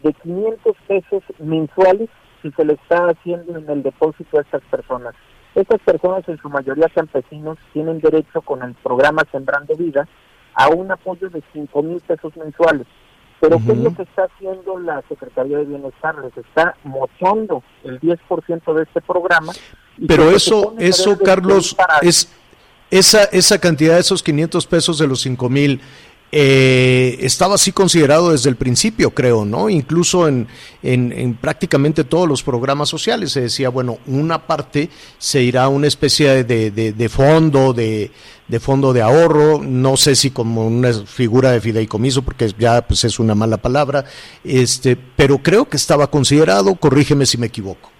de 0.03 0.13
500 0.13 0.77
pesos 0.87 1.23
mensuales 1.39 2.09
si 2.43 2.51
se 2.53 2.65
le 2.65 2.75
está 2.75 3.07
haciendo 3.07 3.57
en 3.57 3.69
el 3.71 3.83
depósito 3.83 4.39
a 4.39 4.43
estas 4.43 4.63
personas. 4.65 5.15
Estas 5.55 5.81
personas, 5.83 6.27
en 6.29 6.39
su 6.39 6.49
mayoría 6.49 6.89
campesinos, 6.89 7.59
tienen 7.73 8.01
derecho 8.01 8.41
con 8.41 8.63
el 8.63 8.75
programa 8.75 9.23
Sembrando 9.31 9.77
Vida 9.77 10.09
a 10.55 10.69
un 10.69 10.91
apoyo 10.91 11.29
de 11.31 11.43
5 11.53 11.83
mil 11.83 12.01
pesos 12.01 12.37
mensuales. 12.37 12.87
Pero 13.41 13.59
¿qué 13.67 13.73
es 13.73 13.79
lo 13.79 13.95
que 13.95 14.03
está 14.03 14.25
haciendo 14.25 14.79
la 14.79 15.03
Secretaría 15.09 15.59
de 15.59 15.65
Bienestar? 15.65 16.17
Les 16.19 16.37
está 16.37 16.77
mochando 16.85 17.63
el 17.83 18.01
10% 18.01 18.75
de 18.75 18.83
este 18.85 19.01
programa. 19.01 19.53
Pero 20.07 20.31
eso, 20.31 20.75
eso 20.79 21.19
Carlos, 21.19 21.77
es 22.03 22.33
esa, 22.91 23.25
esa 23.25 23.59
cantidad 23.59 23.95
de 23.95 24.01
esos 24.01 24.23
500 24.23 24.67
pesos 24.67 24.99
de 24.99 25.09
los 25.09 25.23
5 25.23 25.49
mil, 25.49 25.81
eh, 26.35 27.19
estaba 27.21 27.57
así 27.57 27.73
considerado 27.73 28.33
desde 28.33 28.49
el 28.49 28.57
principio, 28.57 29.11
creo, 29.11 29.45
¿no? 29.45 29.69
Incluso 29.69 30.27
en, 30.27 30.49
en, 30.83 31.35
prácticamente 31.35 32.05
todos 32.05 32.27
los 32.27 32.43
programas 32.43 32.89
sociales 32.89 33.33
se 33.33 33.43
decía, 33.43 33.69
bueno, 33.69 33.99
una 34.07 34.47
parte 34.47 34.89
se 35.19 35.43
irá 35.43 35.65
a 35.65 35.69
una 35.69 35.89
especie 35.89 36.43
de, 36.43 36.71
de, 36.71 37.09
fondo, 37.11 37.75
de, 37.75 38.11
de, 38.49 38.61
fondo 38.61 38.95
de 38.95 39.03
ahorro, 39.03 39.61
no 39.63 39.99
sé 39.99 40.15
si 40.15 40.31
como 40.31 40.67
una 40.67 40.95
figura 40.95 41.51
de 41.51 41.61
fideicomiso, 41.61 42.23
porque 42.23 42.49
ya 42.59 42.81
pues 42.81 43.05
es 43.05 43.19
una 43.19 43.35
mala 43.35 43.59
palabra, 43.59 44.07
este, 44.43 44.97
pero 44.97 45.37
creo 45.37 45.67
que 45.67 45.77
estaba 45.77 46.07
considerado, 46.07 46.75
corrígeme 46.77 47.27
si 47.27 47.37
me 47.37 47.49
equivoco. 47.49 47.91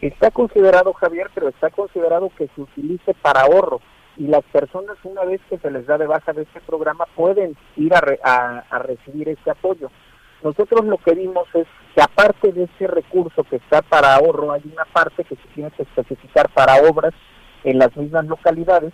Está 0.00 0.32
considerado, 0.32 0.92
Javier, 0.94 1.30
pero 1.32 1.48
está 1.48 1.70
considerado 1.70 2.28
que 2.36 2.48
se 2.56 2.60
utilice 2.60 3.14
para 3.22 3.42
ahorro 3.42 3.80
y 4.22 4.28
las 4.28 4.44
personas 4.52 4.96
una 5.02 5.24
vez 5.24 5.40
que 5.50 5.58
se 5.58 5.68
les 5.68 5.84
da 5.84 5.98
de 5.98 6.06
baja 6.06 6.32
de 6.32 6.42
este 6.42 6.60
programa 6.60 7.06
pueden 7.16 7.56
ir 7.76 7.92
a, 7.92 8.62
a, 8.70 8.78
recibir 8.78 9.28
este 9.28 9.50
apoyo. 9.50 9.90
Nosotros 10.44 10.84
lo 10.84 10.96
que 10.98 11.14
vimos 11.14 11.48
es 11.54 11.66
que 11.92 12.02
aparte 12.02 12.52
de 12.52 12.64
ese 12.64 12.86
recurso 12.86 13.42
que 13.42 13.56
está 13.56 13.82
para 13.82 14.14
ahorro, 14.14 14.52
hay 14.52 14.62
una 14.72 14.84
parte 14.84 15.24
que 15.24 15.34
se 15.34 15.48
tiene 15.54 15.72
que 15.72 15.82
especificar 15.82 16.48
para 16.50 16.76
obras 16.88 17.12
en 17.64 17.80
las 17.80 17.96
mismas 17.96 18.24
localidades 18.26 18.92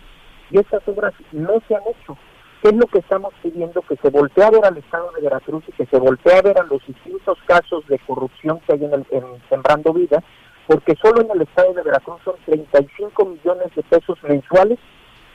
y 0.51 0.61
estas 0.61 0.89
obras 0.89 1.13
no 1.33 1.61
se 1.69 1.75
han 1.75 1.83
hecho. 1.83 2.17
¿Qué 2.63 2.71
es 2.71 2.75
lo 2.75 2.87
que 2.87 3.01
estamos 3.01 3.35
pidiendo? 3.43 3.83
Que 3.83 3.97
se 3.97 4.09
voltee 4.09 4.45
a 4.45 4.51
ver 4.51 4.65
al 4.65 4.79
Estado 4.79 5.13
de 5.13 5.21
Veracruz 5.21 5.63
y 5.69 5.73
que 5.73 5.85
se 5.85 5.99
voltee 5.99 6.39
a 6.39 6.43
ver 6.43 6.59
a 6.59 6.65
los 6.65 6.85
distintos 6.87 7.37
casos 7.47 7.87
de 7.89 7.99
corrupción 7.99 8.61
que 8.61 8.73
hay 8.73 8.85
en, 8.85 8.95
el, 8.95 9.07
en 9.11 9.25
Sembrando 9.51 9.93
Vida, 9.93 10.25
porque 10.67 10.95
solo 11.03 11.21
en 11.21 11.31
el 11.31 11.43
Estado 11.43 11.75
de 11.75 11.83
Veracruz 11.83 12.19
son 12.25 12.37
35 12.47 13.27
millones 13.27 13.75
de 13.77 13.83
pesos 13.83 14.17
mensuales 14.23 14.79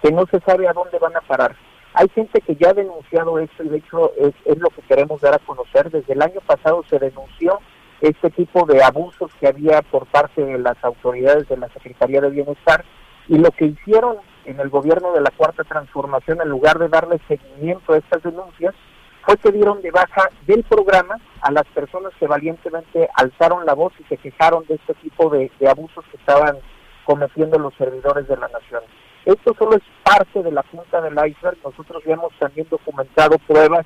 que 0.03 0.11
no 0.11 0.25
se 0.25 0.41
sabe 0.41 0.67
a 0.67 0.73
dónde 0.73 0.99
van 0.99 1.15
a 1.15 1.21
parar. 1.21 1.55
Hay 1.93 2.09
gente 2.09 2.41
que 2.41 2.55
ya 2.55 2.71
ha 2.71 2.73
denunciado 2.73 3.39
esto 3.39 3.63
y 3.63 3.69
de 3.69 3.77
hecho 3.77 4.11
es, 4.17 4.33
lo 4.57 4.69
que 4.69 4.81
queremos 4.81 5.21
dar 5.21 5.33
a 5.33 5.39
conocer. 5.39 5.89
Desde 5.89 6.13
el 6.13 6.21
año 6.21 6.41
pasado 6.45 6.83
se 6.89 6.99
denunció 6.99 7.59
este 8.01 8.29
tipo 8.31 8.65
de 8.65 8.83
abusos 8.83 9.31
que 9.39 9.47
había 9.47 9.81
por 9.81 10.05
parte 10.07 10.43
de 10.43 10.59
las 10.59 10.75
autoridades 10.83 11.47
de 11.47 11.55
la 11.55 11.69
Secretaría 11.69 12.19
de 12.19 12.31
Bienestar 12.31 12.83
y 13.29 13.37
lo 13.37 13.51
que 13.51 13.67
hicieron 13.67 14.17
en 14.43 14.59
el 14.59 14.69
gobierno 14.69 15.13
de 15.13 15.21
la 15.21 15.31
Cuarta 15.31 15.63
Transformación, 15.63 16.41
en 16.41 16.49
lugar 16.49 16.79
de 16.79 16.89
darle 16.89 17.21
seguimiento 17.29 17.93
a 17.93 17.97
estas 17.97 18.23
denuncias, 18.23 18.75
fue 19.21 19.37
que 19.37 19.53
dieron 19.53 19.81
de 19.81 19.91
baja 19.91 20.27
del 20.45 20.63
programa 20.63 21.15
a 21.39 21.49
las 21.49 21.63
personas 21.67 22.11
que 22.19 22.27
valientemente 22.27 23.07
alzaron 23.15 23.65
la 23.65 23.73
voz 23.73 23.93
y 24.01 24.03
se 24.03 24.17
quejaron 24.17 24.65
de 24.67 24.75
este 24.75 24.95
tipo 24.95 25.29
de 25.29 25.49
abusos 25.69 26.03
que 26.11 26.17
estaban 26.17 26.57
cometiendo 27.05 27.57
los 27.57 27.73
servidores 27.75 28.27
de 28.27 28.35
la 28.35 28.49
nación. 28.49 28.81
Esto 29.25 29.55
solo 29.57 29.77
es 29.77 29.83
parte 30.03 30.43
de 30.43 30.51
la 30.51 30.63
punta 30.63 31.01
del 31.01 31.13
iceberg. 31.13 31.57
Nosotros 31.63 32.03
ya 32.05 32.13
hemos 32.13 32.33
también 32.39 32.67
documentado 32.69 33.37
pruebas 33.47 33.85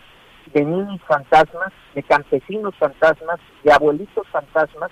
de 0.54 0.66
niños 0.66 1.00
fantasmas, 1.08 1.72
de 1.94 2.04
campesinos 2.04 2.76
fantasmas, 2.78 3.40
de 3.64 3.72
abuelitos 3.72 4.28
fantasmas, 4.30 4.90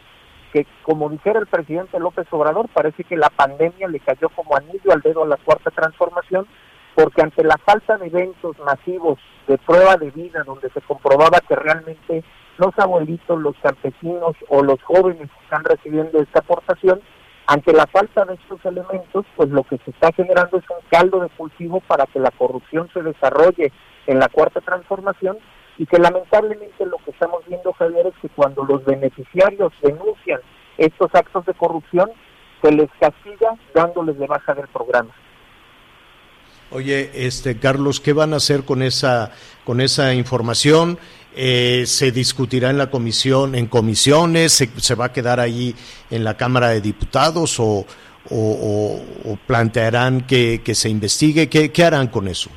que 0.53 0.67
como 0.83 1.09
dijera 1.09 1.39
el 1.39 1.47
presidente 1.47 1.99
López 1.99 2.27
Obrador, 2.31 2.67
parece 2.69 3.03
que 3.03 3.17
la 3.17 3.29
pandemia 3.29 3.87
le 3.87 3.99
cayó 3.99 4.29
como 4.29 4.55
anillo 4.55 4.91
al 4.91 5.01
dedo 5.01 5.23
a 5.23 5.27
la 5.27 5.37
cuarta 5.37 5.71
transformación, 5.71 6.47
porque 6.93 7.21
ante 7.21 7.43
la 7.43 7.57
falta 7.57 7.97
de 7.97 8.07
eventos 8.07 8.57
masivos 8.59 9.19
de 9.47 9.57
prueba 9.57 9.95
de 9.97 10.11
vida, 10.11 10.43
donde 10.43 10.69
se 10.69 10.81
comprobaba 10.81 11.39
que 11.47 11.55
realmente 11.55 12.23
los 12.57 12.77
abuelitos, 12.77 13.39
los 13.39 13.55
campesinos 13.57 14.35
o 14.49 14.63
los 14.63 14.81
jóvenes 14.83 15.29
están 15.43 15.63
recibiendo 15.63 16.19
esta 16.19 16.39
aportación, 16.39 17.01
ante 17.47 17.73
la 17.73 17.85
falta 17.87 18.25
de 18.25 18.35
estos 18.35 18.63
elementos, 18.65 19.25
pues 19.35 19.49
lo 19.49 19.63
que 19.63 19.77
se 19.85 19.91
está 19.91 20.11
generando 20.13 20.57
es 20.57 20.63
un 20.69 20.77
caldo 20.89 21.19
de 21.19 21.29
cultivo 21.29 21.79
para 21.81 22.05
que 22.07 22.19
la 22.19 22.31
corrupción 22.31 22.89
se 22.93 23.03
desarrolle 23.03 23.71
en 24.07 24.19
la 24.19 24.29
cuarta 24.29 24.61
transformación 24.61 25.37
y 25.77 25.85
que 25.85 25.99
lamentablemente 25.99 26.85
lo 26.85 26.97
que 27.03 27.11
estamos 27.11 27.45
viendo, 27.47 27.73
Javier, 27.73 28.07
es 28.07 28.13
que 28.21 28.29
cuando 28.29 28.63
los 28.63 28.83
beneficiarios 28.85 29.73
denuncian 29.81 30.39
estos 30.77 31.13
actos 31.13 31.45
de 31.45 31.53
corrupción, 31.53 32.09
se 32.61 32.71
les 32.71 32.89
castiga 32.99 33.55
dándoles 33.73 34.17
de 34.17 34.27
baja 34.27 34.53
del 34.53 34.67
programa. 34.67 35.11
Oye, 36.71 37.11
este 37.13 37.59
Carlos, 37.59 37.99
¿qué 37.99 38.13
van 38.13 38.33
a 38.33 38.37
hacer 38.37 38.65
con 38.65 38.81
esa 38.81 39.31
con 39.65 39.81
esa 39.81 40.13
información? 40.15 40.97
Eh, 41.37 41.83
se 41.85 42.11
discutirá 42.11 42.69
en 42.69 42.77
la 42.77 42.89
comisión, 42.89 43.55
en 43.55 43.67
comisiones, 43.67 44.53
se, 44.53 44.95
va 44.95 45.05
a 45.05 45.11
quedar 45.11 45.41
ahí 45.41 45.75
en 46.09 46.23
la 46.23 46.37
Cámara 46.37 46.69
de 46.69 46.79
Diputados 46.79 47.59
o, 47.59 47.85
o, 48.31 49.01
plantearán 49.45 50.21
que, 50.21 50.61
se 50.73 50.87
investigue. 50.89 51.49
¿Qué, 51.49 51.73
¿Qué 51.73 51.83
harán 51.83 52.07
con 52.07 52.29
eso? 52.29 52.49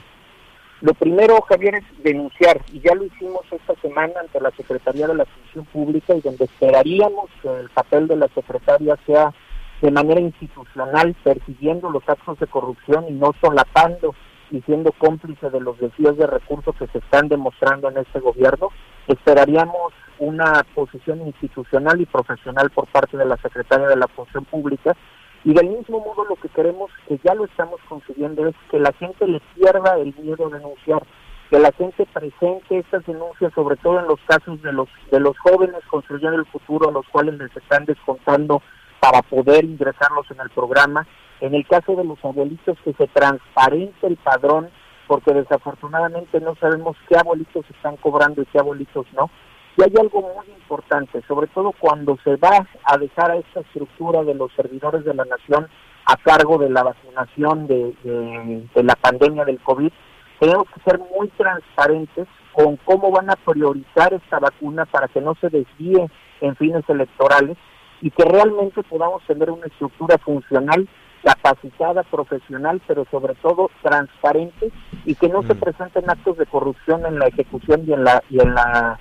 Lo 0.81 0.95
primero, 0.95 1.41
Javier, 1.49 1.75
es 1.75 1.85
denunciar, 2.05 2.61
y 2.73 2.81
ya 2.81 2.95
lo 2.95 3.05
hicimos 3.05 3.41
esta 3.51 3.75
semana 3.83 4.12
ante 4.21 4.41
la 4.41 4.53
Secretaría 4.53 5.09
de 5.09 5.14
la 5.17 5.25
Función 5.25 5.64
Pública, 5.64 6.14
y 6.14 6.21
donde 6.21 6.45
esperaríamos 6.45 7.29
que 7.43 7.49
el 7.49 7.69
papel 7.71 8.07
de 8.07 8.14
la 8.14 8.29
Secretaria 8.29 8.97
sea 9.05 9.35
de 9.83 9.91
manera 9.91 10.21
institucional, 10.21 11.17
persiguiendo 11.25 11.91
los 11.91 12.09
actos 12.09 12.38
de 12.38 12.47
corrupción 12.47 13.07
y 13.09 13.12
no 13.12 13.33
solapando 13.41 14.14
y 14.50 14.61
siendo 14.62 14.92
cómplice 14.92 15.50
de 15.50 15.61
los 15.61 15.78
desvíos 15.78 16.16
de 16.16 16.26
recursos 16.26 16.74
que 16.76 16.87
se 16.88 16.98
están 16.98 17.28
demostrando 17.28 17.90
en 17.90 17.98
este 17.98 18.20
gobierno, 18.20 18.68
esperaríamos 19.06 19.92
una 20.18 20.64
posición 20.74 21.26
institucional 21.26 22.00
y 22.00 22.06
profesional 22.06 22.70
por 22.70 22.87
parte 22.88 23.16
de 23.16 23.24
la 23.24 23.37
Secretaria 23.37 23.88
de 23.88 23.96
la 23.96 24.08
Función 24.08 24.44
Pública 24.44 24.96
y 25.44 25.54
del 25.54 25.68
mismo 25.68 26.00
modo 26.00 26.24
lo 26.24 26.37
que 26.37 26.48
queremos, 26.48 26.90
que 27.06 27.18
ya 27.24 27.34
lo 27.34 27.44
estamos 27.44 27.80
consiguiendo, 27.88 28.46
es 28.46 28.56
que 28.70 28.78
la 28.78 28.92
gente 28.92 29.26
le 29.26 29.40
pierda 29.54 29.96
el 29.98 30.14
miedo 30.16 30.46
a 30.46 30.56
denunciar, 30.56 31.02
que 31.50 31.58
la 31.58 31.72
gente 31.72 32.06
presente 32.06 32.78
estas 32.78 33.06
denuncias, 33.06 33.52
sobre 33.54 33.76
todo 33.76 34.00
en 34.00 34.08
los 34.08 34.20
casos 34.26 34.61
de 34.62 34.72
los 34.72 34.88
de 35.11 35.20
los 35.20 35.38
jóvenes 35.38 35.80
construyendo 35.88 36.37
el 36.37 36.46
futuro, 36.46 36.88
a 36.88 36.92
los 36.92 37.06
cuales 37.08 37.38
les 37.38 37.56
están 37.56 37.84
descontando 37.84 38.62
para 39.00 39.22
poder 39.22 39.64
ingresarlos 39.64 40.30
en 40.30 40.40
el 40.40 40.50
programa. 40.50 41.06
En 41.40 41.55
el 41.55 41.66
caso 41.66 41.94
de 41.94 42.05
los 42.05 42.22
abuelitos, 42.24 42.79
que 42.85 42.92
se 42.94 43.07
transparente 43.09 44.07
el 44.07 44.16
padrón, 44.16 44.68
porque 45.07 45.33
desafortunadamente 45.33 46.40
no 46.40 46.55
sabemos 46.57 46.96
qué 47.09 47.16
abuelitos 47.16 47.64
están 47.70 47.96
cobrando 47.96 48.42
y 48.42 48.46
qué 48.46 48.59
abuelitos 48.59 49.07
no. 49.14 49.31
Y 49.77 49.83
hay 49.83 49.92
algo 50.01 50.22
muy 50.22 50.46
importante, 50.55 51.22
sobre 51.29 51.46
todo 51.46 51.72
cuando 51.79 52.18
se 52.24 52.37
va 52.37 52.66
a 52.85 52.98
dejar 52.98 53.31
a 53.31 53.37
esta 53.37 53.61
estructura 53.61 54.24
de 54.24 54.35
los 54.35 54.53
servidores 54.55 55.05
de 55.05 55.14
la 55.14 55.24
nación 55.24 55.68
a 56.05 56.16
cargo 56.16 56.59
de 56.59 56.70
la 56.70 56.83
vacunación 56.83 57.66
de, 57.66 57.94
de 58.03 58.83
la 58.83 58.96
pandemia 58.96 59.44
del 59.44 59.61
COVID, 59.61 59.92
tenemos 60.40 60.66
que 60.70 60.81
ser 60.81 60.98
muy 60.98 61.29
transparentes 61.29 62.27
con 62.53 62.77
cómo 62.79 63.11
van 63.11 63.31
a 63.31 63.37
priorizar 63.37 64.12
esta 64.14 64.38
vacuna 64.38 64.85
para 64.87 65.09
que 65.09 65.20
no 65.20 65.35
se 65.40 65.48
desvíe 65.48 66.09
en 66.40 66.57
fines 66.57 66.83
electorales 66.88 67.57
y 68.01 68.11
que 68.11 68.24
realmente 68.24 68.83
podamos 68.85 69.22
tener 69.27 69.51
una 69.51 69.66
estructura 69.66 70.18
funcional, 70.18 70.88
capacitada, 71.29 72.03
profesional, 72.05 72.81
pero 72.87 73.07
sobre 73.11 73.35
todo 73.35 73.71
transparente 73.83 74.71
y 75.05 75.14
que 75.14 75.29
no 75.29 75.43
se 75.43 75.53
mm. 75.53 75.59
presenten 75.59 76.09
actos 76.09 76.38
de 76.38 76.47
corrupción 76.47 77.05
en 77.05 77.19
la 77.19 77.27
ejecución 77.27 77.85
y 77.87 77.93
en 77.93 78.05
la 78.05 78.23
y 78.31 78.41
en 78.41 78.55
la 78.55 78.99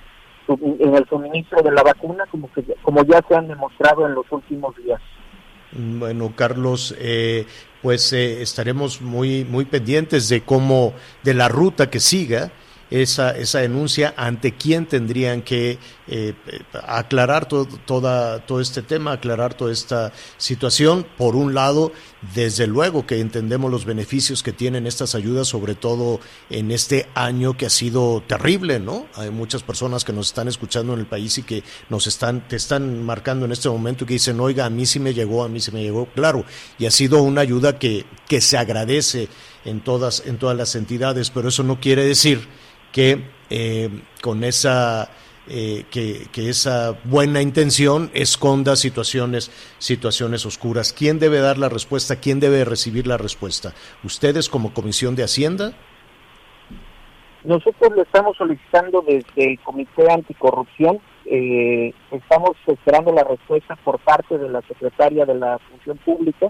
en 0.48 0.94
el 0.94 1.08
suministro 1.08 1.62
de 1.62 1.72
la 1.72 1.82
vacuna 1.82 2.24
como 2.30 2.52
que 2.52 2.62
como 2.82 3.02
ya 3.04 3.22
se 3.26 3.34
han 3.34 3.48
demostrado 3.48 4.06
en 4.06 4.14
los 4.14 4.26
últimos 4.30 4.76
días. 4.76 5.00
Bueno, 5.72 6.32
Carlos, 6.34 6.94
eh, 6.98 7.46
pues 7.82 8.12
eh, 8.12 8.42
estaremos 8.42 9.00
muy 9.00 9.44
muy 9.44 9.64
pendientes 9.64 10.28
de 10.28 10.42
cómo 10.42 10.92
de 11.22 11.32
la 11.32 11.48
ruta 11.48 11.88
que 11.88 12.00
siga 12.00 12.50
esa, 12.90 13.30
esa 13.32 13.60
denuncia, 13.60 14.14
ante 14.16 14.54
quién 14.54 14.86
tendrían 14.86 15.42
que 15.42 15.78
eh, 16.06 16.34
aclarar 16.86 17.46
todo, 17.46 17.66
toda, 17.66 18.44
todo 18.46 18.60
este 18.60 18.82
tema, 18.82 19.12
aclarar 19.12 19.54
toda 19.54 19.72
esta 19.72 20.12
situación. 20.38 21.06
Por 21.16 21.36
un 21.36 21.54
lado, 21.54 21.92
desde 22.34 22.66
luego 22.66 23.06
que 23.06 23.20
entendemos 23.20 23.70
los 23.70 23.84
beneficios 23.84 24.42
que 24.42 24.52
tienen 24.52 24.86
estas 24.86 25.14
ayudas, 25.14 25.48
sobre 25.48 25.74
todo 25.74 26.20
en 26.50 26.70
este 26.70 27.08
año 27.14 27.56
que 27.56 27.66
ha 27.66 27.70
sido 27.70 28.22
terrible, 28.26 28.80
¿no? 28.80 29.06
Hay 29.14 29.30
muchas 29.30 29.62
personas 29.62 30.04
que 30.04 30.12
nos 30.12 30.28
están 30.28 30.48
escuchando 30.48 30.94
en 30.94 31.00
el 31.00 31.06
país 31.06 31.36
y 31.38 31.42
que 31.42 31.62
nos 31.90 32.06
están, 32.06 32.48
te 32.48 32.56
están 32.56 33.04
marcando 33.04 33.44
en 33.44 33.52
este 33.52 33.68
momento 33.68 34.04
y 34.04 34.06
que 34.06 34.14
dicen, 34.14 34.40
oiga, 34.40 34.64
a 34.64 34.70
mí 34.70 34.86
sí 34.86 34.98
me 34.98 35.12
llegó, 35.12 35.44
a 35.44 35.48
mí 35.48 35.60
sí 35.60 35.70
me 35.72 35.82
llegó, 35.82 36.06
claro, 36.06 36.44
y 36.78 36.86
ha 36.86 36.90
sido 36.90 37.22
una 37.22 37.42
ayuda 37.42 37.78
que, 37.78 38.06
que 38.28 38.40
se 38.40 38.56
agradece 38.56 39.28
en 39.64 39.80
todas, 39.80 40.22
en 40.26 40.38
todas 40.38 40.56
las 40.56 40.74
entidades, 40.74 41.30
pero 41.30 41.48
eso 41.48 41.62
no 41.62 41.80
quiere 41.80 42.04
decir 42.04 42.48
que 42.92 43.24
eh, 43.50 43.90
con 44.20 44.44
esa 44.44 45.10
eh, 45.50 45.84
que, 45.90 46.50
esa 46.50 46.98
buena 47.04 47.40
intención 47.40 48.10
esconda 48.12 48.76
situaciones 48.76 49.50
situaciones 49.78 50.44
oscuras. 50.44 50.92
¿Quién 50.92 51.18
debe 51.18 51.38
dar 51.40 51.56
la 51.56 51.70
respuesta? 51.70 52.16
¿Quién 52.16 52.38
debe 52.38 52.66
recibir 52.66 53.06
la 53.06 53.16
respuesta? 53.16 53.72
¿Ustedes 54.04 54.50
como 54.50 54.74
Comisión 54.74 55.16
de 55.16 55.24
Hacienda? 55.24 55.72
Nosotros 57.44 57.96
le 57.96 58.02
estamos 58.02 58.36
solicitando 58.36 59.02
desde 59.06 59.52
el 59.52 59.58
Comité 59.60 60.12
Anticorrupción, 60.12 61.00
eh, 61.24 61.94
estamos 62.10 62.50
esperando 62.66 63.10
la 63.12 63.24
respuesta 63.24 63.74
por 63.76 63.98
parte 64.00 64.36
de 64.36 64.50
la 64.50 64.60
Secretaria 64.62 65.24
de 65.24 65.34
la 65.34 65.58
Función 65.70 65.96
Pública 65.98 66.48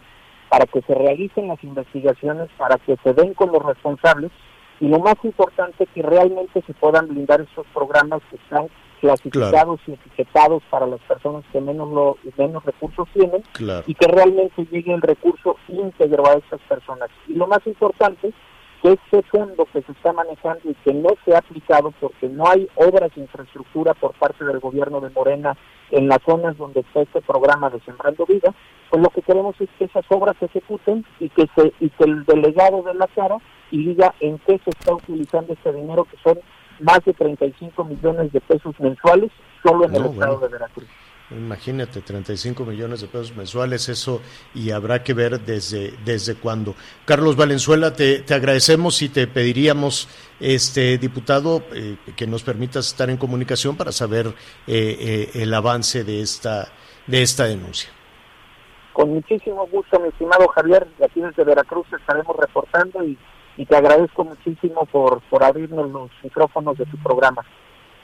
para 0.49 0.67
que 0.67 0.81
se 0.83 0.95
realicen 0.95 1.47
las 1.47 1.63
investigaciones, 1.63 2.49
para 2.57 2.79
que 2.79 2.97
se 3.05 3.13
den 3.13 3.35
con 3.35 3.53
los 3.53 3.63
responsables 3.65 4.33
y 4.81 4.89
lo 4.89 4.99
más 5.01 5.17
importante 5.23 5.87
que 5.87 6.03
realmente 6.03 6.63
se 6.67 6.75
puedan 6.75 7.09
blindar 7.09 7.41
esos 7.41 7.67
programas 7.75 8.21
que 8.31 8.37
están 8.37 8.69
clasificados 9.01 9.81
y 9.87 9.93
etiquetados 9.93 10.63
para 10.71 10.87
las 10.87 11.01
personas 11.01 11.45
que 11.53 11.61
menos 11.61 11.89
lo, 11.91 12.19
menos 12.37 12.65
recursos 12.65 13.09
tienen 13.13 13.43
y 13.87 13.95
que 13.95 14.07
realmente 14.09 14.67
llegue 14.71 14.93
el 14.93 15.03
recurso 15.03 15.57
íntegro 15.69 16.27
a 16.27 16.35
esas 16.35 16.61
personas. 16.69 17.09
Y 17.29 17.35
lo 17.35 17.47
más 17.47 17.65
importante 17.67 18.33
que 18.83 18.93
este 18.93 19.23
fondo 19.31 19.67
que 19.73 19.83
se 19.83 19.93
está 19.93 20.13
manejando 20.13 20.71
y 20.71 20.75
que 20.75 20.95
no 20.95 21.11
se 21.25 21.35
ha 21.35 21.39
aplicado 21.39 21.93
porque 22.01 22.29
no 22.29 22.49
hay 22.49 22.69
obras 22.77 23.13
de 23.15 23.23
infraestructura 23.23 23.95
por 23.95 24.13
parte 24.15 24.45
del 24.45 24.61
gobierno 24.61 25.01
de 25.01 25.11
Morena 25.11 25.57
en 25.91 26.09
las 26.09 26.19
zonas 26.25 26.57
donde 26.57 26.81
está 26.81 27.01
este 27.01 27.21
programa 27.23 27.71
de 27.71 27.81
Sembrando 27.81 28.27
Vida, 28.27 28.55
pues 28.91 29.03
lo 29.03 29.09
que 29.09 29.23
queremos 29.23 29.57
es 29.61 29.69
que 29.79 29.87
esas 29.87 30.05
obras 30.11 30.37
se 30.39 30.47
ejecuten 30.47 31.05
y 31.19 31.29
que 31.31 31.49
se 31.57 31.73
y 31.81 31.89
que 31.91 32.05
el 32.05 32.25
delegado 32.25 32.83
de 32.83 32.95
la 32.95 33.07
cara 33.09 33.39
y 33.71 33.85
diga 33.87 34.15
en 34.21 34.39
qué 34.39 34.61
se 34.65 34.71
está 34.71 34.95
utilizando 34.95 35.53
este 35.53 35.73
dinero 35.73 36.05
que 36.05 36.17
son 36.23 36.39
más 36.81 37.05
de 37.05 37.13
35 37.13 37.85
millones 37.85 38.33
de 38.33 38.41
pesos 38.41 38.79
mensuales 38.81 39.31
solo 39.63 39.87
en 39.87 39.97
el 39.97 40.07
estado 40.07 40.39
de 40.41 40.49
Veracruz. 40.49 40.87
Imagínate, 41.31 42.01
35 42.01 42.65
millones 42.65 43.03
de 43.03 43.07
pesos 43.07 43.37
mensuales, 43.37 43.91
eso, 43.91 44.23
y 44.55 44.71
habrá 44.71 45.03
que 45.03 45.13
ver 45.13 45.41
desde, 45.41 45.93
desde 46.03 46.37
cuándo. 46.37 46.75
Carlos 47.05 47.37
Valenzuela, 47.37 47.93
te, 47.93 48.21
te 48.21 48.33
agradecemos 48.33 49.03
y 49.03 49.11
te 49.11 49.27
pediríamos, 49.27 50.09
este 50.41 50.97
diputado, 50.97 51.63
eh, 51.75 51.97
que 52.17 52.27
nos 52.27 52.43
permitas 52.43 52.87
estar 52.87 53.11
en 53.11 53.19
comunicación 53.19 53.77
para 53.77 53.93
saber 53.93 54.29
eh, 54.29 54.33
eh, 54.67 55.31
el 55.35 55.53
avance 55.53 56.03
de 56.03 56.23
esta, 56.23 56.69
de 57.07 57.21
esta 57.21 57.45
denuncia. 57.45 57.91
Con 58.95 59.11
muchísimo 59.11 59.67
gusto, 59.67 60.01
mi 60.01 60.09
estimado 60.09 60.49
Javier, 60.49 60.89
de 60.99 61.05
aquí 61.05 61.21
desde 61.21 61.45
Veracruz 61.45 61.87
estaremos 61.93 62.35
reportando 62.37 63.05
y, 63.05 63.19
y 63.59 63.67
te 63.67 63.77
agradezco 63.77 64.25
muchísimo 64.25 64.87
por, 64.87 65.21
por 65.23 65.43
abrirnos 65.43 65.91
los 65.91 66.11
micrófonos 66.23 66.79
de 66.79 66.87
tu 66.87 66.97
programa. 66.99 67.45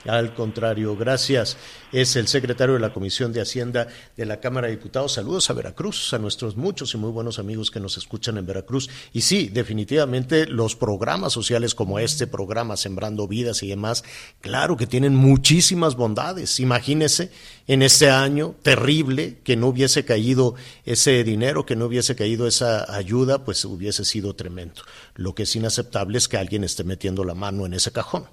Al 0.06 0.34
contrario, 0.34 0.96
gracias. 0.96 1.56
Es 1.90 2.16
el 2.16 2.28
secretario 2.28 2.74
de 2.74 2.80
la 2.80 2.92
Comisión 2.92 3.32
de 3.32 3.40
Hacienda 3.40 3.88
de 4.16 4.26
la 4.26 4.38
Cámara 4.38 4.66
de 4.66 4.76
Diputados. 4.76 5.12
Saludos 5.12 5.48
a 5.48 5.54
Veracruz, 5.54 6.12
a 6.12 6.18
nuestros 6.18 6.56
muchos 6.56 6.92
y 6.92 6.98
muy 6.98 7.10
buenos 7.10 7.38
amigos 7.38 7.70
que 7.70 7.80
nos 7.80 7.96
escuchan 7.96 8.36
en 8.36 8.44
Veracruz. 8.44 8.90
Y 9.14 9.22
sí, 9.22 9.48
definitivamente 9.48 10.46
los 10.46 10.76
programas 10.76 11.32
sociales 11.32 11.74
como 11.74 11.98
este 11.98 12.26
programa 12.26 12.76
Sembrando 12.76 13.26
Vidas 13.26 13.62
y 13.62 13.68
demás, 13.68 14.04
claro 14.42 14.76
que 14.76 14.86
tienen 14.86 15.14
muchísimas 15.14 15.96
bondades. 15.96 16.60
Imagínese 16.60 17.30
en 17.66 17.80
este 17.80 18.10
año 18.10 18.54
terrible 18.62 19.38
que 19.42 19.56
no 19.56 19.68
hubiese 19.68 20.04
caído 20.04 20.54
ese 20.84 21.24
dinero, 21.24 21.64
que 21.64 21.76
no 21.76 21.86
hubiese 21.86 22.14
caído 22.14 22.46
esa 22.46 22.94
ayuda, 22.94 23.44
pues 23.44 23.64
hubiese 23.64 24.04
sido 24.04 24.34
tremendo. 24.34 24.82
Lo 25.14 25.34
que 25.34 25.44
es 25.44 25.56
inaceptable 25.56 26.18
es 26.18 26.28
que 26.28 26.36
alguien 26.36 26.62
esté 26.62 26.84
metiendo 26.84 27.24
la 27.24 27.34
mano 27.34 27.64
en 27.64 27.72
ese 27.72 27.90
cajón. 27.90 28.26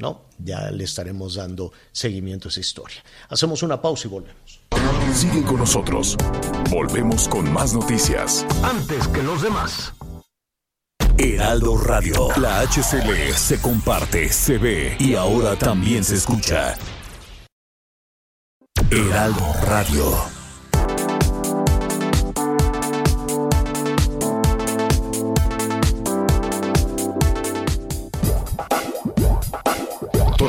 ¿No? 0.00 0.22
Ya 0.38 0.70
le 0.70 0.84
estaremos 0.84 1.34
dando 1.34 1.72
seguimiento 1.92 2.48
a 2.48 2.50
esa 2.50 2.60
historia. 2.60 3.02
Hacemos 3.28 3.62
una 3.62 3.80
pausa 3.80 4.08
y 4.08 4.10
volvemos. 4.10 4.60
Sigue 5.14 5.42
con 5.42 5.58
nosotros. 5.58 6.16
Volvemos 6.70 7.28
con 7.28 7.52
más 7.52 7.74
noticias. 7.74 8.46
Antes 8.62 9.06
que 9.08 9.22
los 9.22 9.42
demás. 9.42 9.92
Heraldo 11.18 11.76
Radio. 11.76 12.28
La 12.38 12.60
HCL 12.60 13.34
se 13.34 13.60
comparte, 13.60 14.30
se 14.32 14.56
ve 14.56 14.96
y 14.98 15.14
ahora 15.14 15.56
también 15.56 16.02
se 16.02 16.14
escucha. 16.14 16.76
Heraldo 18.90 19.52
Radio. 19.66 20.39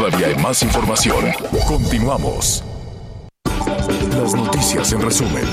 Todavía 0.02 0.30
hay 0.30 0.36
más 0.42 0.64
información. 0.64 1.26
Continuamos. 1.68 2.64
Las 3.46 4.34
noticias 4.34 4.92
en 4.94 5.02
resumen. 5.04 5.44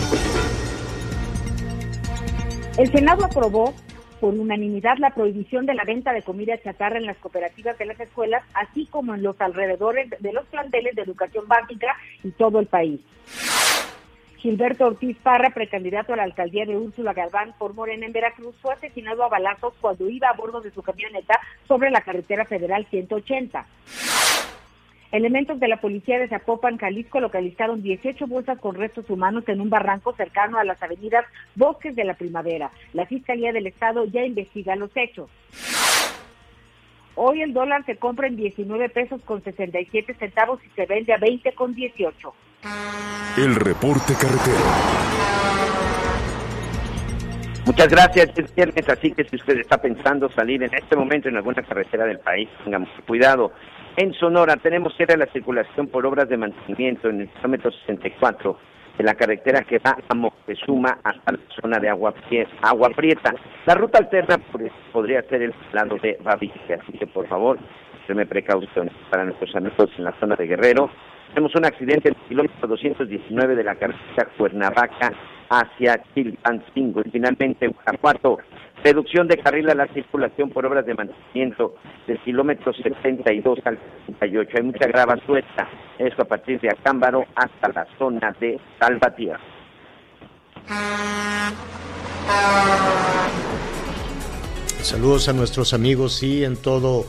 El 2.78 2.90
Senado 2.90 3.26
aprobó 3.26 3.74
por 4.22 4.32
unanimidad 4.32 4.96
la 5.00 5.10
prohibición 5.10 5.66
de 5.66 5.74
la 5.74 5.84
venta 5.84 6.14
de 6.14 6.22
comida 6.22 6.56
chatarra 6.62 6.96
en 6.96 7.04
las 7.04 7.18
cooperativas 7.18 7.76
de 7.76 7.84
las 7.84 8.00
escuelas, 8.00 8.42
así 8.54 8.86
como 8.86 9.14
en 9.14 9.22
los 9.22 9.38
alrededores 9.38 10.08
de 10.18 10.32
los 10.32 10.46
planteles 10.46 10.96
de 10.96 11.02
educación 11.02 11.46
básica 11.46 11.94
y 12.24 12.30
todo 12.30 12.58
el 12.58 12.68
país. 12.68 13.00
Gilberto 14.38 14.86
Ortiz 14.86 15.18
Parra, 15.18 15.50
precandidato 15.50 16.14
a 16.14 16.16
la 16.16 16.22
alcaldía 16.22 16.64
de 16.64 16.74
Úrsula 16.74 17.12
Galván 17.12 17.52
por 17.58 17.74
Morena 17.74 18.06
en 18.06 18.12
Veracruz, 18.12 18.54
fue 18.62 18.72
asesinado 18.72 19.24
a 19.24 19.28
balazos 19.28 19.74
cuando 19.78 20.08
iba 20.08 20.30
a 20.30 20.32
bordo 20.32 20.62
de 20.62 20.70
su 20.70 20.80
camioneta 20.80 21.38
sobre 21.66 21.90
la 21.90 22.00
carretera 22.00 22.46
federal 22.46 22.86
180. 22.88 23.66
Elementos 25.10 25.58
de 25.58 25.68
la 25.68 25.80
policía 25.80 26.18
de 26.18 26.28
Zapopan, 26.28 26.76
Jalisco, 26.76 27.18
localizaron 27.18 27.82
18 27.82 28.26
bolsas 28.26 28.58
con 28.58 28.74
restos 28.74 29.08
humanos 29.08 29.44
en 29.46 29.62
un 29.62 29.70
barranco 29.70 30.14
cercano 30.14 30.58
a 30.58 30.64
las 30.64 30.82
avenidas 30.82 31.24
Bosques 31.54 31.96
de 31.96 32.04
la 32.04 32.14
Primavera. 32.14 32.70
La 32.92 33.06
Fiscalía 33.06 33.52
del 33.52 33.66
Estado 33.66 34.04
ya 34.04 34.24
investiga 34.24 34.76
los 34.76 34.90
hechos. 34.94 35.30
Hoy 37.14 37.40
el 37.40 37.54
dólar 37.54 37.84
se 37.86 37.96
compra 37.96 38.28
en 38.28 38.36
19 38.36 38.90
pesos 38.90 39.22
con 39.24 39.42
67 39.42 40.14
centavos 40.14 40.60
y 40.64 40.68
se 40.76 40.84
vende 40.84 41.14
a 41.14 41.18
20 41.18 41.52
con 41.52 41.74
18. 41.74 42.34
El 43.38 43.54
reporte 43.54 44.12
carretero. 44.12 45.18
Muchas 47.64 47.88
gracias, 47.88 48.30
es 48.36 48.54
viernes, 48.54 48.88
así 48.88 49.12
que 49.12 49.24
si 49.24 49.36
usted 49.36 49.58
está 49.58 49.80
pensando 49.80 50.30
salir 50.30 50.62
en 50.62 50.72
este 50.72 50.96
momento 50.96 51.28
en 51.28 51.36
alguna 51.36 51.62
carretera 51.62 52.06
del 52.06 52.18
país, 52.18 52.48
tenga 52.64 52.78
mucho 52.78 53.02
cuidado. 53.06 53.52
En 54.00 54.14
Sonora 54.14 54.54
tenemos 54.54 54.96
cierre 54.96 55.16
la 55.16 55.26
circulación 55.26 55.88
por 55.88 56.06
obras 56.06 56.28
de 56.28 56.36
mantenimiento 56.36 57.08
en 57.08 57.22
el 57.22 57.28
kilómetro 57.30 57.72
64 57.72 58.56
de 58.96 59.02
la 59.02 59.16
carretera 59.16 59.64
que 59.64 59.80
va 59.80 59.98
a 60.08 60.14
Moctezuma 60.14 61.00
hasta 61.02 61.32
la 61.32 61.38
zona 61.60 61.80
de 61.80 61.88
Agua, 61.88 62.12
Prieta. 62.94 63.34
La 63.66 63.74
ruta 63.74 63.98
alterna 63.98 64.38
podría 64.92 65.22
ser 65.22 65.42
el 65.42 65.54
lado 65.72 65.96
de 66.00 66.16
Bavicia, 66.22 66.78
así 66.80 66.96
que 66.96 67.08
por 67.08 67.26
favor, 67.26 67.58
tome 68.06 68.24
precauciones 68.24 68.94
para 69.10 69.24
nuestros 69.24 69.52
amigos 69.56 69.90
en 69.98 70.04
la 70.04 70.12
zona 70.20 70.36
de 70.36 70.46
Guerrero. 70.46 70.88
Tenemos 71.30 71.52
un 71.56 71.64
accidente 71.64 72.10
en 72.10 72.14
el 72.14 72.28
kilómetro 72.28 72.68
219 72.68 73.56
de 73.56 73.64
la 73.64 73.74
carretera 73.74 74.28
Cuernavaca 74.38 75.12
hacia 75.50 76.00
Chilpancingo. 76.14 77.02
Y 77.04 77.10
finalmente, 77.10 77.66
Guanajuato, 77.66 78.38
Reducción 78.84 79.26
de 79.26 79.38
carril 79.38 79.68
a 79.70 79.74
la 79.74 79.86
circulación 79.88 80.50
por 80.50 80.64
obras 80.64 80.86
de 80.86 80.94
mantenimiento 80.94 81.74
del 82.06 82.18
kilómetro 82.20 82.72
72 82.72 83.58
al 83.64 83.78
68. 84.06 84.50
Hay 84.56 84.62
mucha 84.62 84.86
grava 84.86 85.16
suelta. 85.26 85.68
Esto 85.98 86.22
a 86.22 86.24
partir 86.26 86.60
de 86.60 86.70
Acámbaro 86.70 87.24
hasta 87.34 87.68
la 87.72 87.86
zona 87.98 88.34
de 88.40 88.58
Salvatierra. 88.78 89.40
Saludos 94.82 95.28
a 95.28 95.32
nuestros 95.32 95.74
amigos 95.74 96.22
y 96.22 96.44
en 96.44 96.56
todo 96.56 97.04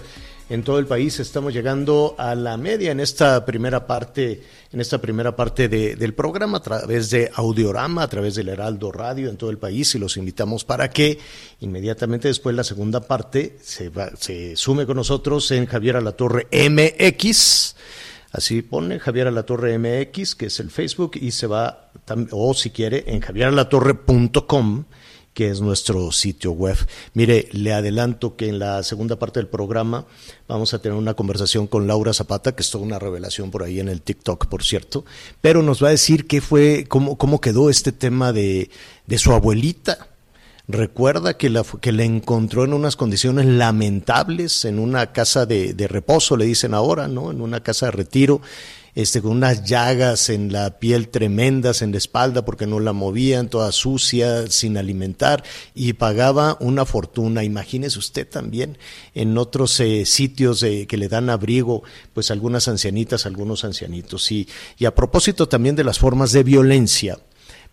en 0.50 0.64
todo 0.64 0.80
el 0.80 0.88
país. 0.88 1.20
Estamos 1.20 1.54
llegando 1.54 2.16
a 2.18 2.36
la 2.36 2.58
media 2.58 2.92
en 2.92 3.00
esta 3.00 3.46
primera 3.46 3.86
parte, 3.86 4.44
en 4.72 4.82
esta 4.82 5.00
primera 5.00 5.36
parte 5.36 5.70
del 5.70 6.14
programa 6.14 6.58
a 6.58 6.62
través 6.62 7.10
de 7.10 7.32
Audiorama, 7.34 8.04
a 8.04 8.08
través 8.08 8.36
del 8.36 8.50
Heraldo 8.50 8.92
Radio 8.92 9.30
en 9.30 9.38
todo 9.38 9.50
el 9.50 9.58
país 9.58 9.94
y 9.96 10.00
los 10.00 10.18
invitamos 10.18 10.66
para 10.66 10.90
que 10.90 11.20
inmediatamente 11.62 12.28
después 12.28 12.56
la 12.56 12.64
segunda 12.64 13.02
parte 13.02 13.58
se, 13.62 13.92
se 14.18 14.56
sume 14.56 14.86
con 14.86 14.98
nosotros 14.98 15.52
en 15.52 15.66
Javier 15.66 15.98
Alatorre 15.98 16.48
MX. 16.52 17.76
Así 18.32 18.62
pone 18.62 19.00
Javier 19.00 19.28
Alatorre 19.28 19.78
MX, 19.80 20.36
que 20.36 20.48
es 20.48 20.60
el 20.60 20.70
Facebook, 20.70 21.14
y 21.16 21.32
se 21.32 21.48
va, 21.48 21.90
o 22.32 22.54
si 22.54 22.70
quiere, 22.70 23.06
en 23.08 23.22
javieralatorre.com 23.22 24.86
que 25.40 25.50
es 25.50 25.62
nuestro 25.62 26.12
sitio 26.12 26.52
web. 26.52 26.76
Mire, 27.14 27.48
le 27.54 27.72
adelanto 27.72 28.36
que 28.36 28.50
en 28.50 28.60
la 28.60 28.84
segunda 28.84 29.18
parte 29.18 29.40
del 29.40 29.48
programa 29.48 30.06
vamos 30.50 30.74
a 30.74 30.82
tener 30.82 30.98
una 30.98 31.14
conversación 31.14 31.66
con 31.66 31.88
Laura 31.88 32.14
Zapata, 32.14 32.54
que 32.56 32.62
es 32.62 32.76
una 32.76 33.00
revelación 33.00 33.50
por 33.50 33.64
ahí 33.64 33.80
en 33.80 33.88
el 33.88 34.02
TikTok, 34.02 34.48
por 34.48 34.66
cierto, 34.66 35.06
pero 35.40 35.64
nos 35.64 35.82
va 35.82 35.88
a 35.88 35.92
decir 35.92 36.28
qué 36.28 36.42
fue, 36.42 36.84
cómo, 36.90 37.18
cómo 37.18 37.40
quedó 37.40 37.70
este 37.70 37.94
tema 37.94 38.34
de, 38.34 38.70
de 39.08 39.18
su 39.18 39.32
abuelita. 39.32 40.10
Recuerda 40.68 41.38
que 41.38 41.50
la, 41.50 41.64
que 41.80 41.94
le 41.94 42.04
encontró 42.04 42.66
en 42.66 42.74
unas 42.74 42.98
condiciones 42.98 43.46
lamentables, 43.46 44.66
en 44.66 44.78
una 44.78 45.14
casa 45.14 45.46
de, 45.46 45.74
de 45.74 45.88
reposo, 45.88 46.36
le 46.36 46.44
dicen 46.44 46.74
ahora, 46.74 47.08
¿no? 47.08 47.32
En 47.32 47.40
una 47.40 47.64
casa 47.64 47.86
de 47.86 47.94
retiro, 47.94 48.42
este, 48.96 49.22
con 49.22 49.32
unas 49.32 49.64
llagas 49.64 50.30
en 50.30 50.52
la 50.52 50.80
piel 50.80 51.10
tremendas 51.10 51.82
en 51.82 51.92
la 51.92 51.98
espalda 51.98 52.46
porque 52.46 52.68
no 52.68 52.80
la 52.80 52.94
movían, 52.94 53.50
toda 53.50 53.72
sucia, 53.72 54.48
sin 54.48 54.78
alimentar, 54.78 55.44
y 55.76 55.94
pagaba 55.94 56.58
una 56.60 56.86
fortuna. 56.86 57.44
Imagínese 57.44 58.00
usted 58.00 58.28
también 58.28 58.78
en 59.14 59.38
otros 59.38 59.80
eh, 59.80 60.06
sitios 60.06 60.62
que 60.62 60.98
le 60.98 61.08
dan 61.08 61.30
abrigo, 61.30 61.84
pues 62.14 62.32
algunas 62.32 62.68
ancianitas, 62.68 63.26
algunos 63.26 63.64
ancianitos. 63.64 64.32
Y, 64.32 64.48
y 64.78 64.86
a 64.86 64.96
propósito 64.96 65.48
también 65.48 65.76
de 65.76 65.84
las 65.84 66.00
formas 66.00 66.32
de 66.32 66.44
violencia, 66.44 67.20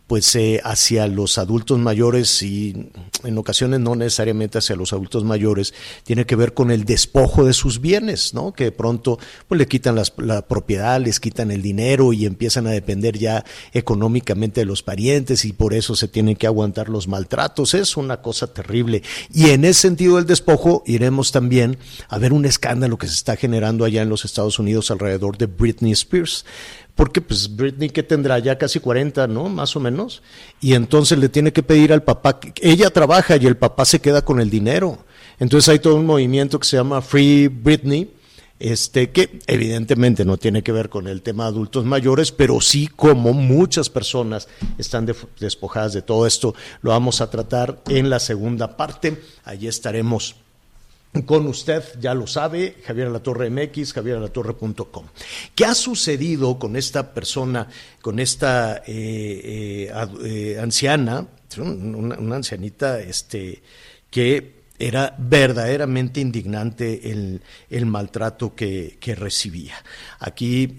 pues 0.07 0.35
eh, 0.37 0.61
hacia 0.63 1.07
los 1.09 1.39
adultos 1.39 1.79
mayores 1.79 2.43
y 2.43 2.91
en 3.25 3.39
ocasiones 3.39 3.81
no 3.81 3.97
necesariamente 3.97 4.59
hacia 4.59 4.77
los 4.77 4.93
adultos 4.93 5.25
mayores, 5.25 5.75
tiene 6.05 6.27
que 6.27 6.37
ver 6.37 6.55
con 6.55 6.71
el 6.71 6.85
despojo 6.85 7.45
de 7.45 7.53
sus 7.53 7.81
bienes, 7.81 8.33
¿no? 8.33 8.53
Que 8.53 8.65
de 8.65 8.73
pronto 8.73 9.19
pues 9.49 9.59
le 9.59 9.67
quitan 9.67 9.97
las, 9.97 10.13
la 10.19 10.47
propiedad, 10.47 11.01
les 11.01 11.19
quitan 11.19 11.51
el 11.51 11.61
dinero 11.61 12.13
y 12.13 12.27
empiezan 12.27 12.67
a 12.67 12.71
depender 12.71 13.19
ya 13.19 13.45
económicamente 13.73 14.61
de 14.61 14.67
los 14.67 14.83
parientes 14.83 15.45
y 15.45 15.53
por 15.53 15.75
eso 15.75 15.97
se 15.97 16.09
tienen 16.09 16.37
que 16.37 16.47
aguantar 16.47 16.89
los 16.89 17.09
maltratos. 17.09 17.75
Es 17.75 17.97
una 17.97 18.23
cosa 18.23 18.53
terrible. 18.53 19.03
Y 19.33 19.51
en 19.51 19.65
ese 19.65 19.81
sentido 19.83 20.17
del 20.17 20.27
despojo 20.27 20.85
iremos 20.87 21.33
también 21.33 21.79
a 22.09 22.19
ver 22.19 22.33
un 22.33 22.47
escándalo 22.47 22.97
que 22.99 23.09
se 23.09 23.15
está 23.15 23.37
generando 23.37 23.85
allá 23.85 24.03
en 24.03 24.09
los 24.09 24.25
Estados 24.25 24.59
Unidos 24.59 24.91
alrededor 24.91 25.37
de 25.37 25.47
Britney 25.47 25.93
Spears 25.93 26.45
porque 26.97 27.21
pues 27.21 27.55
Britney 27.55 27.91
que 27.91 28.03
tendrá 28.03 28.39
ya 28.39 28.59
casi 28.59 28.81
40, 28.81 29.29
¿no? 29.29 29.49
Más 29.49 29.77
o 29.77 29.81
menos. 29.81 30.23
Y 30.61 30.73
entonces 30.73 31.19
le 31.19 31.29
tiene 31.29 31.53
que 31.53 31.63
pedir 31.63 31.93
al 31.93 32.03
papá, 32.03 32.41
ella 32.61 32.91
trabaja 32.91 33.37
y 33.37 33.47
el 33.47 33.57
papá 33.57 33.85
se 33.85 34.01
queda 34.01 34.23
con 34.23 34.41
el 34.41 34.51
dinero. 34.51 34.99
Entonces 35.39 35.69
hay 35.69 35.79
todo 35.79 35.97
un 35.97 36.07
movimiento 36.07 36.59
que 36.59 36.67
se 36.67 36.79
llama 36.79 37.03
Free 37.03 37.49
Britney, 37.49 38.11
este 38.59 39.11
que 39.11 39.39
evidentemente 39.47 40.25
no 40.25 40.39
tiene 40.39 40.63
que 40.63 40.73
ver 40.73 40.89
con 40.89 41.07
el 41.07 41.21
tema 41.21 41.45
de 41.45 41.51
adultos 41.51 41.85
mayores, 41.85 42.33
pero 42.33 42.63
sí 42.63 42.87
como 42.89 43.35
muchas 43.35 43.91
personas 43.91 44.49
están 44.79 45.07
despojadas 45.39 45.93
de 45.93 46.01
todo 46.01 46.27
esto, 46.27 46.55
lo 46.81 46.93
vamos 46.93 47.21
a 47.21 47.31
tratar 47.31 47.83
en 47.89 48.09
la 48.09 48.19
segunda 48.19 48.79
parte. 48.79 49.23
Allí 49.45 49.69
estaremos 49.69 50.37
con 51.23 51.47
usted, 51.47 51.83
ya 52.01 52.15
lo 52.15 52.27
sabe, 52.27 52.77
Javier 52.85 53.09
Alatorre 53.09 53.51
MX, 53.51 53.93
javieralatorre.com. 53.93 55.07
¿Qué 55.55 55.65
ha 55.65 55.75
sucedido 55.75 56.59
con 56.59 56.77
esta 56.77 57.15
persona, 57.15 57.69
con 58.01 58.19
esta 58.19 58.79
eh, 58.87 59.89
eh, 59.89 59.91
eh, 60.25 60.59
anciana, 60.61 61.27
una, 61.59 62.37
ancianita 62.37 63.01
este, 63.01 63.63
que 64.11 64.57
era 64.79 65.15
verdaderamente 65.19 66.21
indignante 66.21 67.11
el, 67.11 67.87
maltrato 67.87 68.55
que, 68.55 68.99
que, 69.01 69.15
recibía. 69.15 69.75
Aquí 70.19 70.77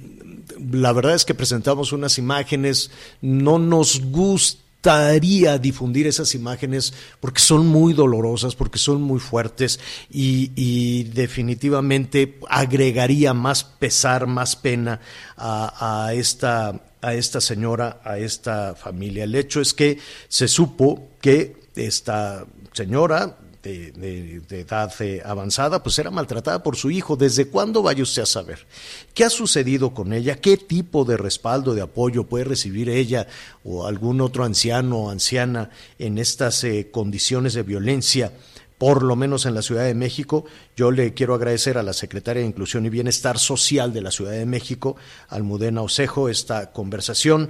la 0.72 0.94
verdad 0.94 1.16
es 1.16 1.26
que 1.26 1.34
presentamos 1.34 1.94
unas 1.94 2.20
imágenes, 2.20 2.92
no 3.22 3.58
nos 3.58 4.02
gusta 4.02 4.67
gustaría 4.78 5.58
difundir 5.58 6.08
esas 6.08 6.36
imágenes 6.36 6.94
porque 7.20 7.40
son 7.40 7.68
muy 7.68 7.94
dolorosas, 7.94 8.56
porque 8.56 8.78
son 8.78 9.02
muy 9.02 9.20
fuertes 9.20 9.80
y, 10.10 11.04
definitivamente 11.04 12.40
agregaría 12.48 13.34
más 13.34 13.64
pesar, 13.64 14.28
más 14.28 14.56
pena 14.56 15.02
a, 15.36 16.12
esta, 16.14 16.80
a 17.02 17.14
esta 17.16 17.42
señora, 17.42 18.00
a 18.04 18.18
esta 18.18 18.76
familia. 18.76 19.24
El 19.24 19.36
hecho 19.36 19.62
es 19.62 19.74
que 19.74 19.98
se 20.28 20.48
supo 20.48 21.10
que 21.22 21.56
esta 21.76 22.46
señora 22.72 23.36
de, 23.68 24.42
edad 24.62 24.94
eh, 25.00 25.22
avanzada, 25.24 25.84
pues 25.84 25.98
era 26.00 26.12
maltratada 26.12 26.64
por 26.64 26.76
su 26.76 26.92
hijo. 26.92 27.16
¿Desde 27.16 27.48
cuándo 27.48 27.82
vaya 27.82 28.04
usted 28.04 28.24
a 28.24 28.26
saber? 28.26 28.66
¿Qué 29.14 29.24
ha 29.24 29.30
sucedido 29.30 29.94
con 29.94 30.14
ella? 30.14 30.40
¿Qué 30.40 30.58
tipo 30.58 31.06
de 31.06 31.18
respaldo, 31.18 31.76
de 31.76 31.82
apoyo 31.82 32.26
puede 32.26 32.46
recibir 32.46 32.90
ella 32.90 33.28
o 33.64 33.86
algún 33.86 34.22
otro 34.22 34.44
anciano 34.44 34.98
o 35.00 35.10
anciana 35.10 35.70
en 36.00 36.18
estas 36.18 36.64
eh, 36.64 36.90
condiciones 36.92 37.54
de 37.54 37.64
violencia? 37.64 38.32
por 38.78 39.02
lo 39.02 39.16
menos 39.16 39.48
en 39.48 39.56
la 39.56 39.64
Ciudad 39.64 39.86
de 39.86 39.96
México. 39.96 40.46
Yo 40.76 40.92
le 40.92 41.16
quiero 41.16 41.34
agradecer 41.34 41.80
a 41.80 41.84
la 41.84 41.94
secretaria 41.94 42.44
de 42.44 42.48
Inclusión 42.48 42.86
y 42.86 42.90
Bienestar 42.90 43.40
Social 43.40 43.92
de 43.92 44.04
la 44.04 44.12
Ciudad 44.12 44.34
de 44.34 44.46
México, 44.46 44.98
Almudena 45.30 45.82
Osejo, 45.82 46.30
esta 46.30 46.72
conversación. 46.74 47.50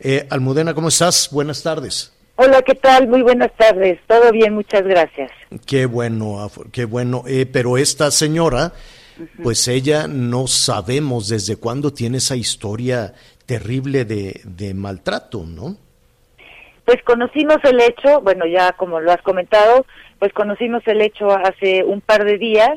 Eh, 0.00 0.26
Almudena, 0.30 0.72
¿cómo 0.72 0.88
estás? 0.88 1.28
Buenas 1.30 1.62
tardes. 1.62 2.13
Hola, 2.36 2.62
¿qué 2.62 2.74
tal? 2.74 3.06
Muy 3.06 3.22
buenas 3.22 3.52
tardes. 3.56 4.00
Todo 4.08 4.32
bien, 4.32 4.54
muchas 4.54 4.82
gracias. 4.82 5.30
Qué 5.66 5.86
bueno, 5.86 6.50
qué 6.72 6.84
bueno. 6.84 7.22
Eh, 7.28 7.46
pero 7.46 7.78
esta 7.78 8.10
señora, 8.10 8.72
pues 9.42 9.68
ella 9.68 10.08
no 10.08 10.48
sabemos 10.48 11.28
desde 11.28 11.56
cuándo 11.56 11.92
tiene 11.92 12.18
esa 12.18 12.34
historia 12.34 13.14
terrible 13.46 14.04
de, 14.04 14.40
de 14.44 14.74
maltrato, 14.74 15.44
¿no? 15.46 15.76
Pues 16.84 17.02
conocimos 17.04 17.58
el 17.62 17.80
hecho, 17.80 18.20
bueno, 18.20 18.46
ya 18.46 18.72
como 18.72 19.00
lo 19.00 19.12
has 19.12 19.22
comentado, 19.22 19.86
pues 20.18 20.32
conocimos 20.32 20.82
el 20.86 21.02
hecho 21.02 21.30
hace 21.30 21.84
un 21.84 22.00
par 22.00 22.24
de 22.24 22.36
días 22.36 22.72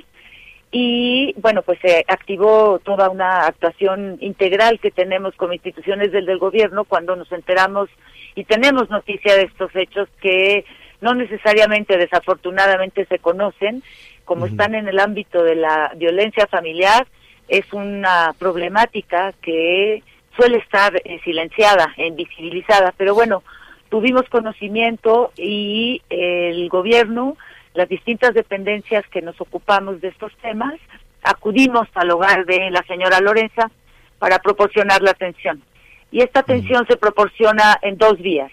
y 0.71 1.33
bueno, 1.41 1.61
pues 1.63 1.79
se 1.81 2.05
activó 2.07 2.79
toda 2.79 3.09
una 3.09 3.47
actuación 3.47 4.17
integral 4.21 4.79
que 4.79 4.91
tenemos 4.91 5.35
como 5.35 5.53
instituciones 5.53 6.11
del, 6.11 6.25
del 6.25 6.37
gobierno 6.37 6.85
cuando 6.85 7.15
nos 7.15 7.31
enteramos 7.31 7.89
y 8.37 8.43
tenemos 8.43 8.87
noticia 8.91 9.35
de 9.35 9.45
estos 9.45 9.75
hechos 9.75 10.07
que 10.21 10.63
no 11.01 11.15
necesariamente 11.15 11.97
desafortunadamente 11.97 13.07
se 13.07 13.17
conocen, 13.17 13.81
como 14.25 14.45
están 14.45 14.75
en 14.75 14.87
el 14.87 14.99
ámbito 14.99 15.41
de 15.41 15.55
la 15.55 15.91
violencia 15.95 16.45
familiar, 16.45 17.07
es 17.47 17.65
una 17.73 18.35
problemática 18.37 19.33
que 19.41 20.03
suele 20.35 20.57
estar 20.59 21.01
eh, 21.03 21.19
silenciada, 21.23 21.95
invisibilizada, 21.97 22.93
pero 22.95 23.15
bueno, 23.15 23.41
tuvimos 23.89 24.29
conocimiento 24.29 25.31
y 25.35 26.03
el 26.09 26.69
gobierno, 26.69 27.37
las 27.73 27.89
distintas 27.89 28.35
dependencias 28.35 29.03
que 29.07 29.23
nos 29.23 29.41
ocupamos 29.41 29.99
de 29.99 30.09
estos 30.09 30.31
temas, 30.43 30.75
acudimos 31.23 31.87
al 31.95 32.11
hogar 32.11 32.45
de 32.45 32.69
la 32.69 32.83
señora 32.83 33.19
Lorenza 33.19 33.71
para 34.19 34.37
proporcionar 34.37 35.01
la 35.01 35.11
atención. 35.11 35.63
Y 36.11 36.21
esta 36.21 36.41
atención 36.41 36.85
se 36.87 36.97
proporciona 36.97 37.77
en 37.81 37.97
dos 37.97 38.17
vías. 38.19 38.51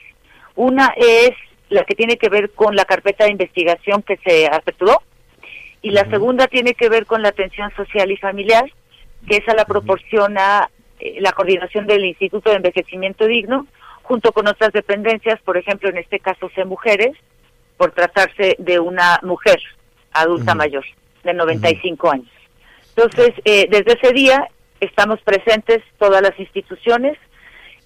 Una 0.56 0.92
es 0.96 1.32
la 1.68 1.84
que 1.84 1.94
tiene 1.94 2.16
que 2.16 2.28
ver 2.28 2.50
con 2.50 2.76
la 2.76 2.84
carpeta 2.84 3.24
de 3.24 3.32
investigación 3.32 4.02
que 4.02 4.16
se 4.18 4.46
aperturó 4.46 5.02
y 5.82 5.90
la 5.90 6.08
segunda 6.08 6.46
tiene 6.46 6.74
que 6.74 6.88
ver 6.88 7.04
con 7.04 7.22
la 7.22 7.28
atención 7.28 7.70
social 7.76 8.10
y 8.10 8.16
familiar, 8.16 8.64
que 9.28 9.36
esa 9.36 9.54
la 9.54 9.64
proporciona 9.66 10.70
eh, 10.98 11.18
la 11.20 11.32
coordinación 11.32 11.86
del 11.86 12.04
Instituto 12.04 12.50
de 12.50 12.56
Envejecimiento 12.56 13.26
Digno 13.26 13.66
junto 14.02 14.32
con 14.32 14.46
otras 14.46 14.72
dependencias, 14.72 15.40
por 15.42 15.56
ejemplo, 15.56 15.88
en 15.88 15.98
este 15.98 16.20
caso 16.20 16.50
C 16.54 16.64
Mujeres, 16.64 17.12
por 17.76 17.92
tratarse 17.92 18.56
de 18.58 18.78
una 18.78 19.18
mujer 19.22 19.60
adulta 20.12 20.54
mayor 20.54 20.84
de 21.22 21.34
95 21.34 22.10
años. 22.10 22.30
Entonces, 22.96 23.34
eh, 23.44 23.66
desde 23.70 23.98
ese 24.00 24.12
día 24.12 24.48
estamos 24.80 25.20
presentes 25.22 25.82
todas 25.98 26.22
las 26.22 26.38
instituciones. 26.38 27.18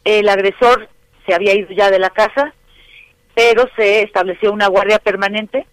El 0.04 0.28
agresor 0.28 0.88
se 1.26 1.34
había 1.34 1.54
ido 1.54 1.70
ya 1.70 1.90
de 1.90 1.98
la 1.98 2.10
casa, 2.10 2.54
pero 3.34 3.68
se 3.76 4.02
estableció 4.02 4.52
una 4.52 4.68
guardia 4.68 4.98
permanente 4.98 5.66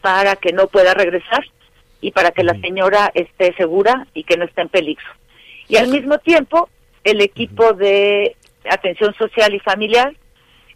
para 0.00 0.36
que 0.36 0.52
no 0.52 0.66
pueda 0.68 0.94
regresar 0.94 1.44
y 2.00 2.10
para 2.10 2.30
que 2.30 2.44
la 2.44 2.60
señora 2.60 3.10
esté 3.14 3.54
segura 3.54 4.06
y 4.14 4.24
que 4.24 4.36
no 4.36 4.44
esté 4.44 4.62
en 4.62 4.68
peligro. 4.68 5.06
Y 5.68 5.76
al 5.76 5.88
mismo 5.88 6.18
tiempo, 6.18 6.68
el 7.04 7.20
equipo 7.20 7.72
de 7.72 8.36
atención 8.68 9.14
social 9.14 9.54
y 9.54 9.60
familiar, 9.60 10.12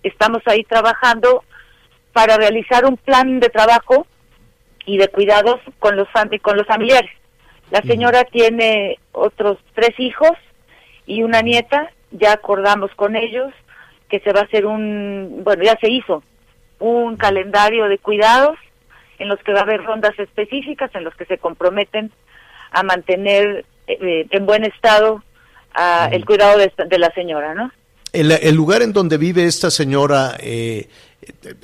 estamos 0.03 0.43
ahí 0.47 0.65
trabajando 0.65 1.45
para 2.13 2.37
realizar 2.37 2.85
un 2.85 2.97
plan 2.97 3.41
de 3.41 3.49
trabajo 3.49 4.07
y 4.87 4.99
de 4.99 5.09
cuidados 5.09 5.61
con 5.79 5.97
los 5.97 6.09
con 6.43 6.57
los 6.57 6.67
familiares. 6.67 7.11
La 7.71 7.83
señora 7.83 8.25
tiene 8.25 8.99
otros 9.13 9.59
tres 9.75 9.91
hijos 9.99 10.33
y 11.07 11.23
una 11.23 11.41
nieta, 11.41 11.93
ya 12.11 12.33
acordamos 12.33 12.91
con 12.95 13.17
ellos 13.17 13.53
que 14.09 14.21
se 14.21 14.33
va 14.33 14.41
a 14.41 14.45
hacer 14.45 14.67
un, 14.67 15.41
bueno, 15.45 15.63
ya 15.65 15.77
se 15.81 15.91
hizo 15.91 16.23
un 16.79 17.17
calendario 17.17 17.89
de 17.89 17.99
cuidados 17.99 18.59
en 19.19 19.29
los 19.29 19.39
que 19.41 19.53
va 19.53 19.61
a 19.61 19.63
haber 19.63 19.85
rondas 19.85 20.19
específicas 20.19 20.91
en 20.95 21.05
los 21.05 21.15
que 21.15 21.27
se 21.27 21.39
comprometen 21.39 22.11
a 22.73 22.83
mantener 22.83 23.65
eh, 23.87 24.27
en 24.31 24.47
buen 24.47 24.65
estado 24.65 25.23
el 26.11 26.25
cuidado 26.25 26.59
de, 26.59 26.73
de 26.89 26.99
la 26.99 27.11
señora, 27.13 27.55
¿no? 27.55 27.71
El, 28.13 28.55
lugar 28.55 28.83
en 28.83 28.93
donde 28.93 29.19
vive 29.19 29.47
esta 29.47 29.71
señora, 29.71 30.37
eh, 30.41 30.89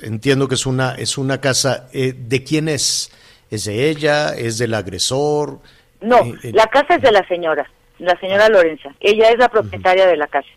entiendo 0.01 0.47
que 0.47 0.55
es 0.55 0.65
una, 0.65 0.95
es 0.95 1.17
una 1.17 1.41
casa, 1.41 1.89
eh, 1.91 2.13
¿de 2.15 2.43
quién 2.43 2.69
es? 2.69 3.11
¿Es 3.51 3.65
de 3.65 3.89
ella? 3.89 4.33
¿Es 4.33 4.57
del 4.57 4.73
agresor? 4.73 5.59
No, 5.99 6.19
eh, 6.19 6.51
la 6.53 6.67
casa 6.67 6.95
es 6.95 7.01
de 7.01 7.11
la 7.11 7.27
señora, 7.27 7.69
la 7.99 8.19
señora 8.19 8.45
ah. 8.45 8.49
Lorenza. 8.49 8.93
Ella 8.99 9.29
es 9.29 9.37
la 9.37 9.49
propietaria 9.49 10.07
de 10.07 10.17
la 10.17 10.27
casa. 10.27 10.49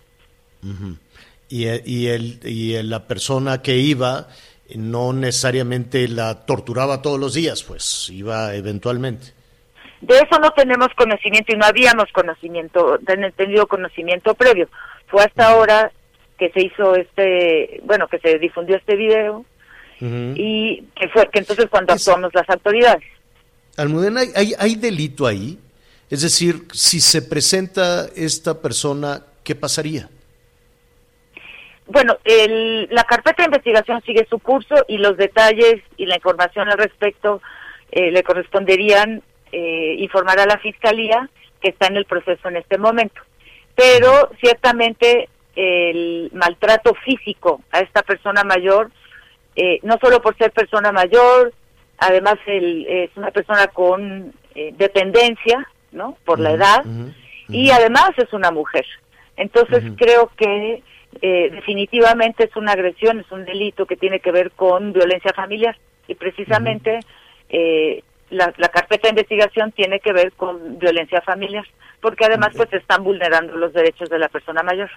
y, 1.48 1.66
y, 1.66 2.06
el, 2.08 2.40
y 2.44 2.82
la 2.82 3.06
persona 3.06 3.62
que 3.62 3.76
iba 3.76 4.28
no 4.76 5.12
necesariamente 5.12 6.08
la 6.08 6.46
torturaba 6.46 7.02
todos 7.02 7.18
los 7.18 7.34
días, 7.34 7.62
pues 7.62 8.08
iba 8.10 8.54
eventualmente. 8.54 9.32
De 10.00 10.14
eso 10.16 10.38
no 10.40 10.50
tenemos 10.52 10.88
conocimiento 10.96 11.52
y 11.52 11.58
no 11.58 11.66
habíamos 11.66 12.06
conocimiento, 12.12 12.98
tenido 13.36 13.66
conocimiento 13.66 14.34
previo. 14.34 14.68
Fue 15.08 15.22
hasta 15.22 15.48
ahora 15.48 15.92
que 16.38 16.50
se 16.50 16.62
hizo 16.62 16.94
este, 16.94 17.80
bueno, 17.84 18.08
que 18.08 18.18
se 18.18 18.38
difundió 18.38 18.76
este 18.76 18.96
video 18.96 19.44
y 20.00 20.82
que 20.98 21.08
fue 21.10 21.28
que 21.30 21.40
entonces 21.40 21.66
cuando 21.68 21.92
actuamos 21.92 22.32
las 22.32 22.48
autoridades. 22.48 23.04
Almudena, 23.76 24.22
¿hay, 24.34 24.54
¿hay 24.58 24.74
delito 24.76 25.26
ahí? 25.26 25.58
Es 26.10 26.22
decir, 26.22 26.66
si 26.72 27.00
se 27.00 27.22
presenta 27.22 28.06
esta 28.16 28.60
persona, 28.60 29.22
¿qué 29.44 29.54
pasaría? 29.54 30.08
Bueno, 31.86 32.18
el, 32.24 32.88
la 32.90 33.04
carpeta 33.04 33.42
de 33.42 33.46
investigación 33.46 34.02
sigue 34.02 34.26
su 34.28 34.38
curso 34.38 34.74
y 34.88 34.98
los 34.98 35.16
detalles 35.16 35.82
y 35.96 36.06
la 36.06 36.16
información 36.16 36.68
al 36.68 36.78
respecto 36.78 37.40
eh, 37.90 38.10
le 38.10 38.22
corresponderían 38.22 39.22
eh, 39.52 39.96
informar 39.98 40.38
a 40.38 40.46
la 40.46 40.58
Fiscalía 40.58 41.28
que 41.60 41.70
está 41.70 41.86
en 41.86 41.96
el 41.96 42.04
proceso 42.04 42.48
en 42.48 42.56
este 42.56 42.78
momento. 42.78 43.20
Pero 43.74 44.30
ciertamente 44.40 45.28
el 45.56 46.30
maltrato 46.32 46.94
físico 47.04 47.62
a 47.72 47.80
esta 47.80 48.02
persona 48.02 48.44
mayor, 48.44 48.90
eh, 49.56 49.80
no 49.82 49.98
solo 50.00 50.22
por 50.22 50.36
ser 50.36 50.52
persona 50.52 50.92
mayor, 50.92 51.52
además 51.98 52.36
él 52.46 52.86
es 52.88 53.10
una 53.16 53.30
persona 53.30 53.66
con 53.68 54.32
eh, 54.54 54.72
dependencia, 54.76 55.68
¿no? 55.92 56.16
Por 56.24 56.40
la 56.40 56.52
edad, 56.52 56.84
y 57.48 57.70
además 57.70 58.10
es 58.16 58.32
una 58.32 58.50
mujer. 58.50 58.86
Entonces 59.36 59.82
creo 59.96 60.30
que 60.36 60.82
definitivamente 61.20 62.44
es 62.44 62.56
una 62.56 62.72
agresión, 62.72 63.20
es 63.20 63.30
un 63.32 63.44
delito 63.44 63.86
que 63.86 63.96
tiene 63.96 64.20
que 64.20 64.32
ver 64.32 64.52
con 64.52 64.92
violencia 64.92 65.32
familiar 65.34 65.76
y 66.06 66.14
precisamente 66.14 67.00
la, 68.30 68.52
carpeta 68.72 69.08
de 69.08 69.10
investigación 69.10 69.72
tiene 69.72 70.00
que 70.00 70.12
ver 70.12 70.32
con 70.32 70.78
violencia 70.78 71.20
familiar, 71.20 71.64
porque 72.00 72.24
además 72.24 72.50
pues 72.56 72.72
están 72.72 73.04
vulnerando 73.04 73.56
los 73.56 73.72
derechos 73.72 74.08
de 74.08 74.18
la 74.18 74.28
persona 74.28 74.62
mayor. 74.62 74.90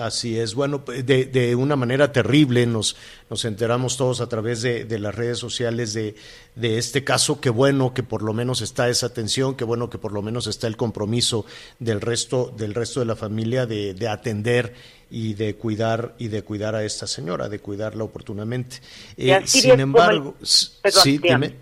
Así 0.00 0.38
es, 0.38 0.54
bueno, 0.54 0.82
de, 0.86 1.26
de 1.26 1.54
una 1.54 1.76
manera 1.76 2.12
terrible 2.12 2.66
nos, 2.66 2.96
nos 3.28 3.44
enteramos 3.44 3.96
todos 3.96 4.20
a 4.20 4.28
través 4.28 4.62
de, 4.62 4.84
de 4.84 4.98
las 4.98 5.14
redes 5.14 5.38
sociales 5.38 5.92
de, 5.92 6.14
de, 6.54 6.78
este 6.78 7.04
caso, 7.04 7.40
qué 7.40 7.50
bueno 7.50 7.92
que 7.92 8.02
por 8.02 8.22
lo 8.22 8.32
menos 8.32 8.62
está 8.62 8.88
esa 8.88 9.06
atención, 9.06 9.56
qué 9.56 9.64
bueno 9.64 9.90
que 9.90 9.98
por 9.98 10.12
lo 10.12 10.22
menos 10.22 10.46
está 10.46 10.66
el 10.66 10.76
compromiso 10.76 11.44
del 11.78 12.00
resto, 12.00 12.52
del 12.56 12.74
resto 12.74 13.00
de 13.00 13.06
la 13.06 13.16
familia 13.16 13.66
de, 13.66 13.94
de 13.94 14.08
atender 14.08 14.74
y 15.10 15.34
de 15.34 15.56
cuidar 15.56 16.14
y 16.18 16.28
de 16.28 16.42
cuidar 16.42 16.74
a 16.74 16.84
esta 16.84 17.06
señora, 17.06 17.48
de 17.48 17.58
cuidarla 17.58 18.04
oportunamente. 18.04 18.76
Eh, 19.16 19.40
sin 19.44 19.80
embargo, 19.80 20.36
sí, 20.42 21.18
dime. 21.18 21.54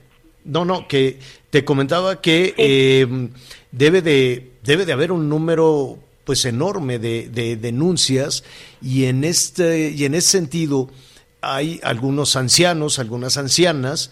No, 0.45 0.65
no, 0.65 0.89
que 0.89 1.19
te 1.51 1.65
comentaba 1.65 2.21
que 2.21 2.55
em, 2.57 3.31
debe, 3.71 4.01
de, 4.01 4.53
debe 4.63 4.87
de 4.87 4.93
haber 4.93 5.13
un 5.13 5.29
número 5.29 5.99
pues 6.29 6.45
enorme 6.45 6.99
de, 6.99 7.31
de, 7.31 7.57
denuncias 7.57 8.45
y 8.83 9.05
en 9.07 9.25
este 9.25 9.93
y 9.93 10.05
en 10.05 10.15
ese 10.15 10.29
sentido 10.29 10.91
hay 11.41 11.81
algunos 11.83 12.37
ancianos, 12.37 12.99
algunas 12.99 13.39
ancianas 13.39 14.11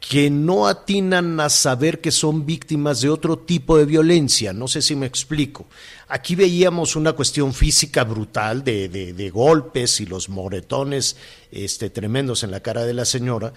que 0.00 0.30
no 0.30 0.68
atinan 0.68 1.38
a 1.38 1.50
saber 1.50 2.00
que 2.00 2.12
son 2.12 2.46
víctimas 2.46 3.02
de 3.02 3.10
otro 3.10 3.40
tipo 3.40 3.76
de 3.76 3.84
violencia. 3.84 4.54
No 4.54 4.68
sé 4.68 4.80
si 4.80 4.96
me 4.96 5.04
explico. 5.04 5.66
Aquí 6.08 6.34
veíamos 6.34 6.96
una 6.96 7.12
cuestión 7.12 7.52
física 7.52 8.04
brutal 8.04 8.64
de, 8.64 8.88
de, 8.88 9.12
de 9.12 9.28
golpes 9.28 10.00
y 10.00 10.06
los 10.06 10.30
moretones 10.30 11.18
este, 11.52 11.90
tremendos 11.90 12.42
en 12.42 12.52
la 12.52 12.60
cara 12.60 12.86
de 12.86 12.94
la 12.94 13.04
señora, 13.04 13.52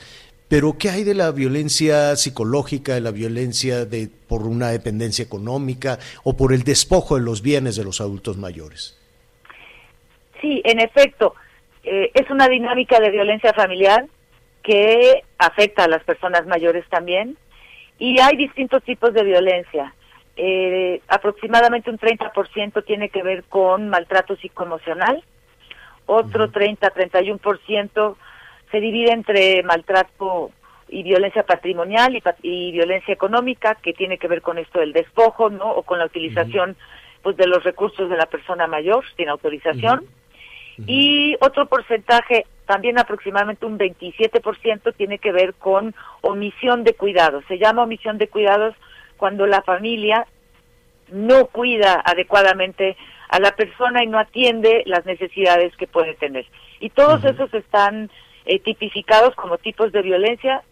pero 0.53 0.77
¿qué 0.77 0.91
hay 0.91 1.03
de 1.03 1.15
la 1.15 1.31
violencia 1.31 2.15
psicológica, 2.15 2.93
de 2.93 3.01
la 3.01 3.09
violencia 3.09 3.85
de, 3.85 4.07
por 4.29 4.43
una 4.43 4.69
dependencia 4.69 5.25
económica 5.25 5.97
o 6.23 6.37
por 6.37 6.53
el 6.53 6.61
despojo 6.61 7.15
de 7.15 7.23
los 7.23 7.41
bienes 7.41 7.75
de 7.75 7.83
los 7.83 7.99
adultos 7.99 8.37
mayores? 8.37 9.01
Sí, 10.41 10.61
en 10.63 10.79
efecto, 10.79 11.33
eh, 11.83 12.11
es 12.13 12.29
una 12.29 12.47
dinámica 12.49 12.99
de 12.99 13.09
violencia 13.09 13.51
familiar 13.53 14.05
que 14.61 15.23
afecta 15.39 15.85
a 15.85 15.87
las 15.87 16.03
personas 16.03 16.45
mayores 16.45 16.87
también 16.87 17.35
y 17.97 18.19
hay 18.19 18.37
distintos 18.37 18.83
tipos 18.83 19.11
de 19.11 19.23
violencia. 19.23 19.95
Eh, 20.37 21.01
aproximadamente 21.07 21.89
un 21.89 21.97
30% 21.97 22.85
tiene 22.85 23.09
que 23.09 23.23
ver 23.23 23.43
con 23.45 23.89
maltrato 23.89 24.35
psicoemocional, 24.35 25.23
otro 26.05 26.51
30-31% 26.51 28.15
se 28.73 28.81
divide 28.81 29.11
entre 29.11 29.61
maltrato 29.61 30.49
y 30.89 31.03
violencia 31.03 31.43
patrimonial 31.43 32.19
y, 32.41 32.71
violencia 32.71 33.13
económica, 33.13 33.75
que 33.75 33.93
tiene 33.93 34.17
que 34.17 34.27
ver 34.27 34.41
con 34.41 34.57
esto 34.57 34.79
del 34.79 34.93
despojo, 34.93 35.51
¿no? 35.51 35.69
O 35.69 35.83
con 35.83 35.99
la 35.99 36.05
utilización 36.05 36.75
pues 37.21 37.37
de 37.37 37.45
los 37.45 37.63
recursos 37.63 38.09
de 38.09 38.17
la 38.17 38.25
persona 38.25 38.65
mayor 38.65 39.05
sin 39.15 39.29
autorización. 39.29 40.05
Y 40.87 41.35
otro 41.39 41.67
porcentaje, 41.67 42.47
también 42.65 42.97
aproximadamente 42.97 43.67
un 43.67 43.77
27%, 43.77 44.95
tiene 44.97 45.19
que 45.19 45.31
ver 45.31 45.53
con 45.53 45.93
omisión 46.21 46.83
de 46.83 46.95
cuidados. 46.95 47.43
Se 47.47 47.59
llama 47.59 47.83
omisión 47.83 48.17
de 48.17 48.27
cuidados 48.27 48.75
cuando 49.17 49.45
la 49.45 49.61
familia 49.61 50.25
no 51.11 51.45
cuida 51.45 52.01
adecuadamente 52.03 52.97
a 53.29 53.39
la 53.39 53.51
persona 53.51 54.03
y 54.03 54.07
no 54.07 54.17
atiende 54.17 54.81
las 54.87 55.05
necesidades 55.05 55.75
que 55.77 55.85
puede 55.85 56.15
tener. 56.15 56.47
Y 56.79 56.89
todos 56.89 57.23
esos 57.23 57.53
están 57.53 58.09
eh, 58.45 58.59
tipificados 58.59 59.35
como 59.35 59.57
tipos 59.57 59.91
de 59.91 60.01
violencia, 60.01 60.63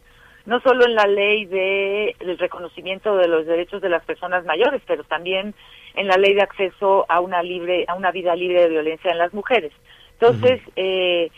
no 0.46 0.60
solo 0.62 0.86
en 0.86 0.96
la 0.96 1.06
ley 1.06 1.46
de, 1.46 2.16
del 2.20 2.38
reconocimiento 2.38 3.16
de 3.18 3.28
los 3.28 3.46
derechos 3.46 3.82
de 3.82 3.90
las 3.90 4.04
personas 4.04 4.46
mayores, 4.46 4.82
pero 4.88 5.04
también 5.04 5.54
en 5.94 6.08
la 6.08 6.18
ley 6.18 6.34
de 6.34 6.42
acceso 6.42 7.06
a 7.10 7.20
una 7.20 7.44
libre, 7.44 7.86
a 7.88 7.96
una 7.96 8.12
vida 8.12 8.36
libre 8.36 8.62
de 8.62 8.70
violencia 8.70 9.12
en 9.12 9.18
las 9.18 9.34
mujeres. 9.34 9.72
Entonces, 10.14 10.62
eh, 10.76 11.30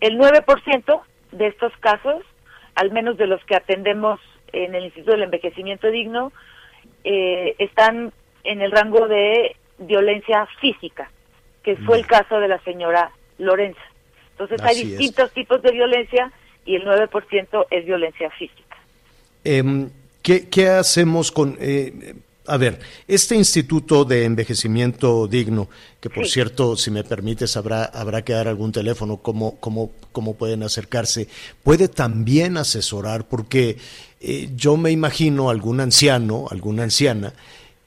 el 0.00 0.18
9% 0.18 1.02
de 1.32 1.46
estos 1.46 1.72
casos, 1.78 2.24
al 2.74 2.90
menos 2.90 3.16
de 3.16 3.26
los 3.26 3.44
que 3.44 3.56
atendemos 3.56 4.20
en 4.52 4.74
el 4.74 4.84
Instituto 4.84 5.12
del 5.12 5.24
Envejecimiento 5.24 5.90
Digno, 5.90 6.32
eh, 7.04 7.54
están 7.58 8.12
en 8.44 8.60
el 8.60 8.72
rango 8.72 9.08
de 9.08 9.56
violencia 9.78 10.46
física, 10.60 11.10
que 11.62 11.76
fue 11.76 11.98
el 11.98 12.06
caso 12.06 12.40
de 12.40 12.48
la 12.48 12.58
señora 12.60 13.12
Lorenza. 13.38 13.80
Entonces 14.32 14.60
hay 14.62 14.80
es. 14.80 14.98
distintos 14.98 15.32
tipos 15.32 15.62
de 15.62 15.72
violencia 15.72 16.32
y 16.64 16.76
el 16.76 16.84
9% 16.84 17.66
es 17.70 17.84
violencia 17.86 18.30
física. 18.30 18.76
Em, 19.44 19.90
¿qué, 20.22 20.48
qué 20.48 20.68
hacemos 20.68 21.30
con... 21.32 21.56
eh, 21.60 22.14
a 22.46 22.56
ver, 22.56 22.80
este 23.06 23.36
Instituto 23.36 24.04
de 24.04 24.24
Envejecimiento 24.24 25.28
Digno, 25.28 25.68
que 26.00 26.10
por 26.10 26.26
cierto, 26.26 26.76
si 26.76 26.90
me 26.90 27.04
permites, 27.04 27.56
habrá, 27.56 27.84
habrá 27.84 28.22
que 28.22 28.32
dar 28.32 28.48
algún 28.48 28.72
teléfono, 28.72 29.18
cómo, 29.18 29.60
cómo, 29.60 29.92
cómo 30.10 30.34
pueden 30.34 30.64
acercarse, 30.64 31.28
puede 31.62 31.86
también 31.88 32.56
asesorar, 32.56 33.28
porque 33.28 33.76
eh, 34.20 34.50
yo 34.56 34.76
me 34.76 34.90
imagino 34.90 35.50
algún 35.50 35.80
anciano, 35.80 36.46
alguna 36.50 36.82
anciana, 36.82 37.32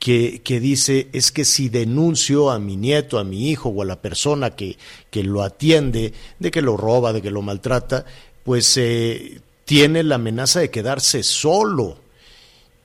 que, 0.05 0.59
dice, 0.59 1.07
es 1.13 1.31
que 1.31 1.45
si 1.45 1.67
denuncio 1.67 2.51
a 2.51 2.59
mi 2.59 2.77
nieto, 2.77 3.17
a 3.17 3.23
mi 3.23 3.49
hijo 3.49 3.69
o 3.69 3.81
a 3.81 3.85
la 3.85 4.03
persona 4.03 4.51
que, 4.51 4.77
que 5.09 5.23
lo 5.23 5.41
atiende, 5.41 6.13
de 6.37 6.51
que 6.51 6.61
lo 6.61 6.77
roba, 6.77 7.11
de 7.11 7.23
que 7.23 7.31
lo 7.31 7.41
maltrata, 7.41 8.05
pues 8.43 8.77
eh, 8.77 9.41
tiene 9.63 10.03
la 10.03 10.15
amenaza 10.15 10.59
de 10.59 10.69
quedarse 10.69 11.23
solo. 11.23 11.97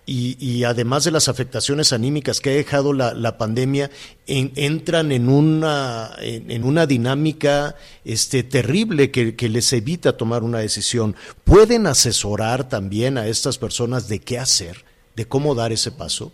Y, 0.06 0.64
además 0.64 1.04
de 1.04 1.10
las 1.12 1.28
afectaciones 1.28 1.92
anímicas 1.92 2.40
que 2.40 2.50
ha 2.50 2.54
dejado 2.54 2.92
la, 2.94 3.12
la 3.12 3.36
pandemia, 3.38 3.90
en- 4.26 4.50
entran 4.56 5.12
en 5.12 5.28
una, 5.28 6.10
en 6.20 6.64
una 6.64 6.86
dinámica 6.86 7.76
este, 8.04 8.42
terrible 8.42 9.12
que, 9.12 9.36
que 9.36 9.48
les 9.48 9.72
evita 9.72 10.16
tomar 10.16 10.42
una 10.42 10.58
decisión. 10.58 11.14
¿Pueden 11.44 11.86
asesorar 11.86 12.68
también 12.68 13.18
a 13.18 13.28
estas 13.28 13.58
personas 13.58 14.08
de 14.08 14.18
qué 14.20 14.38
hacer, 14.38 14.84
de 15.14 15.26
cómo 15.26 15.54
dar 15.54 15.70
ese 15.70 15.92
paso? 15.92 16.32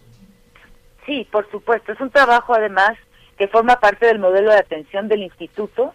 Sí, 1.07 1.27
por 1.31 1.51
supuesto. 1.51 1.93
Es 1.93 2.01
un 2.01 2.11
trabajo, 2.11 2.55
además, 2.55 2.99
que 3.39 3.49
forma 3.49 3.81
parte 3.81 4.07
del 4.07 4.19
modelo 4.19 4.51
de 4.51 4.59
atención 4.59 5.09
del 5.09 5.23
instituto. 5.23 5.95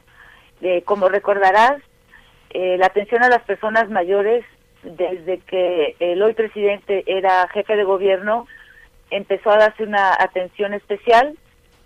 Eh, 0.62 0.84
como 0.84 1.10
recordarás, 1.10 1.82
eh, 2.52 2.78
la 2.78 2.88
atención 2.88 3.24
a 3.24 3.30
las 3.30 3.44
personas 3.44 3.90
mayores, 3.90 4.46
desde 4.84 5.40
que 5.40 5.96
el 6.00 6.22
hoy 6.24 6.34
presidente 6.34 7.04
era 7.06 7.48
jefe 7.50 7.76
de 7.76 7.84
gobierno, 7.84 8.48
empezó 9.10 9.52
a 9.52 9.58
darse 9.58 9.84
una 9.84 10.14
atención 10.14 10.74
especial 10.74 11.38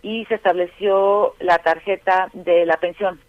y 0.01 0.25
se 0.25 0.35
estableció 0.35 1.35
la 1.39 1.57
tarjeta 1.57 2.29
de 2.33 2.65
la 2.65 2.77
pensión 2.77 3.19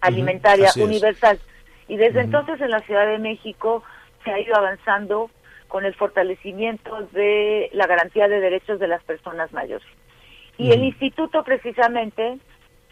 alimentaria 0.00 0.70
universal. 0.76 1.38
Y 1.86 1.96
desde 1.96 2.20
entonces 2.20 2.60
en 2.60 2.70
la 2.70 2.80
Ciudad 2.80 3.06
de 3.06 3.18
México 3.18 3.82
se 4.24 4.32
ha 4.32 4.40
ido 4.40 4.56
avanzando 4.56 5.30
con 5.72 5.86
el 5.86 5.94
fortalecimiento 5.94 7.08
de 7.12 7.70
la 7.72 7.86
garantía 7.86 8.28
de 8.28 8.40
derechos 8.40 8.78
de 8.78 8.88
las 8.88 9.02
personas 9.04 9.50
mayores. 9.54 9.86
Y 10.58 10.70
el 10.70 10.84
instituto 10.84 11.42
precisamente 11.44 12.36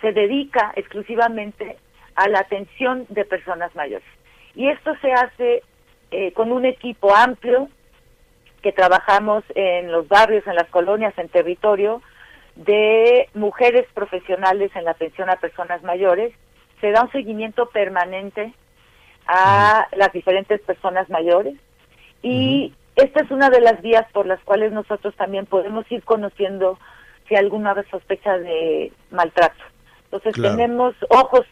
se 0.00 0.12
dedica 0.12 0.72
exclusivamente 0.74 1.76
a 2.14 2.26
la 2.30 2.38
atención 2.38 3.04
de 3.10 3.26
personas 3.26 3.76
mayores. 3.76 4.08
Y 4.54 4.68
esto 4.68 4.94
se 5.02 5.12
hace 5.12 5.62
eh, 6.10 6.32
con 6.32 6.52
un 6.52 6.64
equipo 6.64 7.14
amplio 7.14 7.68
que 8.62 8.72
trabajamos 8.72 9.44
en 9.54 9.92
los 9.92 10.08
barrios, 10.08 10.46
en 10.46 10.54
las 10.54 10.70
colonias, 10.70 11.12
en 11.18 11.28
territorio, 11.28 12.00
de 12.54 13.28
mujeres 13.34 13.84
profesionales 13.92 14.70
en 14.74 14.84
la 14.84 14.92
atención 14.92 15.28
a 15.28 15.36
personas 15.36 15.82
mayores. 15.82 16.32
Se 16.80 16.92
da 16.92 17.02
un 17.02 17.12
seguimiento 17.12 17.68
permanente 17.68 18.54
a 19.26 19.86
las 19.92 20.10
diferentes 20.14 20.62
personas 20.62 21.10
mayores 21.10 21.56
y 22.22 22.72
esta 22.96 23.22
es 23.22 23.30
una 23.30 23.50
de 23.50 23.60
las 23.60 23.80
vías 23.82 24.06
por 24.12 24.26
las 24.26 24.40
cuales 24.40 24.72
nosotros 24.72 25.14
también 25.16 25.46
podemos 25.46 25.90
ir 25.90 26.02
conociendo 26.04 26.78
si 27.28 27.34
alguna 27.36 27.74
vez 27.74 27.86
sospecha 27.90 28.36
de 28.38 28.92
maltrato. 29.10 29.62
Entonces 30.04 30.34
Claro. 30.34 30.56
tenemos 30.56 30.94
ojos 31.08 31.46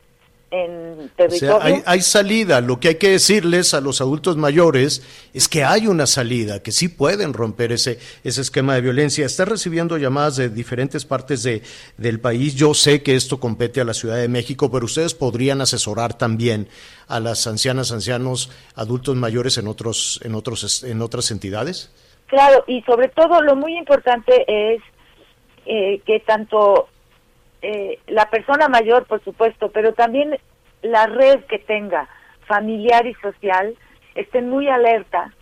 en 0.51 0.70
O 0.70 0.96
sea, 1.03 1.09
territorio. 1.16 1.62
hay, 1.62 1.82
hay 1.84 2.01
salida. 2.01 2.61
Lo 2.61 2.80
que 2.80 2.88
hay 2.88 2.94
que 2.94 3.11
decirles 3.11 3.74
a 3.74 3.80
los 3.80 4.01
adultos 4.01 4.36
mayores 4.36 5.03
es 5.34 5.49
que 5.49 5.64
hay 5.64 5.86
una 5.86 6.07
salida, 6.07 6.62
que 6.62 6.72
sí 6.72 6.88
pueden 6.88 7.34
romper 7.34 7.72
ese, 7.72 7.99
ese 8.24 8.40
esquema 8.40 8.74
de 8.74 8.80
violencia. 8.80 9.26
Está 9.26 9.44
recibiendo 9.44 9.99
llamadas 9.99 10.36
de 10.36 10.49
diferentes 10.49 11.05
partes 11.05 11.42
de, 11.42 11.62
del 11.96 12.20
país. 12.20 12.55
Yo 12.55 12.74
sé 12.74 13.03
que 13.03 13.14
esto 13.14 13.38
compete 13.40 13.80
a 13.80 13.84
la 13.84 13.94
Ciudad 13.94 14.16
de 14.16 14.28
México, 14.28 14.70
pero 14.70 14.86
ustedes 14.86 15.14
podrían 15.14 15.61
asesorar 15.61 16.16
también 16.16 16.68
a 17.09 17.20
las 17.20 17.46
ancianas, 17.46 17.92
ancianos, 17.92 18.51
adultos 18.74 19.16
mayores 19.16 19.59
en 19.59 19.68
otros, 19.68 20.20
en 20.24 20.34
otros, 20.34 20.82
en 20.84 21.03
otras 21.03 21.30
entidades. 21.30 21.90
Claro, 22.26 22.64
y 22.66 22.82
sobre 22.82 23.09
todo 23.09 23.40
lo 23.42 23.57
muy 23.57 23.76
importante 23.76 24.44
es 24.46 24.82
eh, 25.66 26.01
que 26.07 26.20
tanto 26.20 26.88
eh, 27.62 27.98
la 28.06 28.28
persona 28.30 28.68
mayor, 28.68 29.06
por 29.06 29.22
supuesto, 29.24 29.70
pero 29.70 29.92
también 29.94 30.38
la 30.82 31.06
red 31.06 31.40
que 31.46 31.59
tenga 31.59 32.09
familiar 32.46 33.06
y 33.06 33.14
social 33.14 33.74
estén 34.14 34.48
muy 34.48 34.68
alerta 34.68 35.32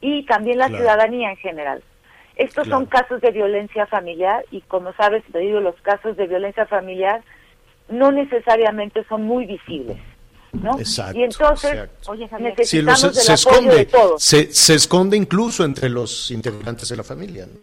y 0.00 0.24
también 0.26 0.58
la 0.58 0.66
Claro. 0.68 0.82
ciudadanía 0.84 1.30
en 1.30 1.36
general. 1.36 1.82
Estos 2.36 2.68
son 2.68 2.86
casos 2.86 3.20
de 3.20 3.30
violencia 3.32 3.86
familiar 3.86 4.44
y 4.50 4.62
como 4.62 4.92
sabes, 4.94 5.22
te 5.30 5.38
digo, 5.40 5.60
los 5.60 5.74
casos 5.82 6.16
de 6.16 6.26
violencia 6.26 6.64
familiar 6.66 7.22
no 7.88 8.12
necesariamente 8.12 9.04
son 9.08 9.22
muy 9.24 9.44
visibles, 9.46 9.98
¿no? 10.52 10.78
Exacto, 10.78 11.18
y 11.18 11.24
entonces 11.24 11.72
exacto. 11.72 12.12
oye, 12.12 12.28
necesitamos 12.38 13.02
lo- 13.04 13.12
se, 13.12 13.28
del 13.30 13.38
se 13.38 13.48
apoyo 13.48 13.60
de 13.60 13.66
esconde, 13.82 13.84
todos. 13.86 14.22
se, 14.22 14.52
se 14.52 14.74
esconde 14.74 15.16
incluso 15.16 15.64
entre 15.64 15.88
los 15.90 16.30
integrantes 16.30 16.88
de 16.88 16.96
la 16.96 17.02
familia. 17.04 17.46
¿no? 17.46 17.60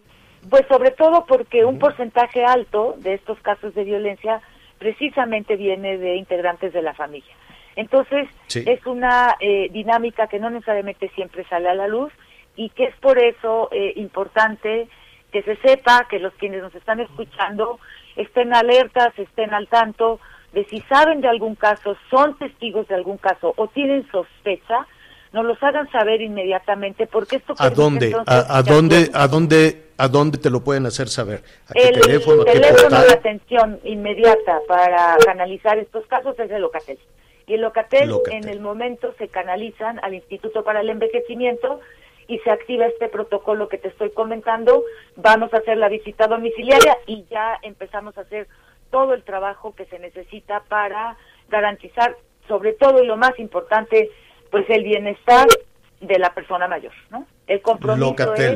Pues 0.48 0.66
sobre 0.68 0.90
todo 0.92 1.26
porque 1.26 1.64
un 1.64 1.78
porcentaje 1.78 2.44
alto 2.44 2.94
de 2.98 3.14
estos 3.14 3.38
casos 3.40 3.74
de 3.74 3.84
violencia 3.84 4.40
precisamente 4.78 5.56
viene 5.56 5.98
de 5.98 6.16
integrantes 6.16 6.72
de 6.72 6.82
la 6.82 6.94
familia. 6.94 7.34
Entonces, 7.76 8.28
Sí. 8.46 8.64
es 8.66 8.84
una 8.86 9.36
eh, 9.40 9.68
dinámica 9.70 10.26
que 10.26 10.38
no 10.38 10.50
necesariamente 10.50 11.08
siempre 11.10 11.44
sale 11.44 11.68
a 11.68 11.74
la 11.74 11.86
luz 11.86 12.12
y 12.56 12.70
que 12.70 12.84
es 12.84 12.96
por 12.96 13.18
eso 13.18 13.68
eh, 13.72 13.92
importante 13.96 14.88
que 15.32 15.42
se 15.42 15.56
sepa 15.56 16.06
que 16.08 16.18
los 16.18 16.32
quienes 16.34 16.62
nos 16.62 16.74
están 16.74 17.00
escuchando 17.00 17.78
estén 18.16 18.54
alertas, 18.54 19.16
estén 19.18 19.52
al 19.52 19.68
tanto 19.68 20.18
de 20.52 20.64
si 20.64 20.80
saben 20.82 21.20
de 21.20 21.28
algún 21.28 21.54
caso, 21.54 21.96
son 22.10 22.36
testigos 22.38 22.88
de 22.88 22.94
algún 22.94 23.18
caso 23.18 23.52
o 23.56 23.68
tienen 23.68 24.08
sospecha, 24.10 24.86
nos 25.32 25.44
los 25.44 25.62
hagan 25.62 25.90
saber 25.90 26.20
inmediatamente 26.20 27.06
porque 27.06 27.36
esto 27.36 27.54
¿A 27.58 27.70
dónde? 27.70 28.06
entonces 28.06 28.34
¿A, 28.34 28.58
a 28.58 28.62
dónde? 28.62 29.10
¿A 29.12 29.28
dónde? 29.28 29.82
¿A 29.98 30.08
dónde 30.08 30.38
te 30.38 30.50
lo 30.50 30.62
pueden 30.62 30.86
hacer 30.86 31.08
saber? 31.08 31.42
¿A 31.68 31.74
qué 31.74 31.88
El 31.88 32.00
teléfono? 32.00 32.44
De 32.44 33.12
atención 33.12 33.80
inmediata 33.84 34.60
para 34.68 35.16
canalizar 35.24 35.78
estos 35.78 36.06
casos 36.06 36.38
es 36.38 36.50
el 36.50 36.62
Locatel. 36.62 36.98
Y 37.46 37.54
el 37.54 37.62
Locatel, 37.62 38.10
Locatel. 38.10 38.44
en 38.44 38.48
el 38.48 38.60
momento 38.60 39.12
se 39.18 39.28
canalizan 39.28 39.98
al 40.04 40.14
Instituto 40.14 40.62
para 40.62 40.80
el 40.82 40.90
Envejecimiento 40.90 41.80
y 42.28 42.38
se 42.40 42.50
activa 42.50 42.86
este 42.86 43.08
protocolo 43.08 43.68
que 43.68 43.78
te 43.78 43.88
estoy 43.88 44.10
comentando. 44.10 44.84
Vamos 45.16 45.52
a 45.52 45.58
hacer 45.58 45.78
la 45.78 45.88
visita 45.88 46.28
domiciliaria 46.28 46.96
y 47.06 47.24
ya 47.30 47.58
empezamos 47.62 48.16
a 48.18 48.20
hacer 48.20 48.46
todo 48.90 49.14
el 49.14 49.24
trabajo 49.24 49.74
que 49.74 49.86
se 49.86 49.98
necesita 49.98 50.62
para 50.68 51.16
garantizar, 51.48 52.16
sobre 52.46 52.74
todo 52.74 53.02
y 53.02 53.06
lo 53.06 53.16
más 53.16 53.38
importante, 53.38 54.10
pues 54.50 54.68
el 54.68 54.84
bienestar 54.84 55.46
de 56.00 56.18
la 56.18 56.34
persona 56.34 56.68
mayor, 56.68 56.92
¿no? 57.10 57.26
El 57.46 57.60
compromiso 57.62 58.10
Locatel. 58.10 58.52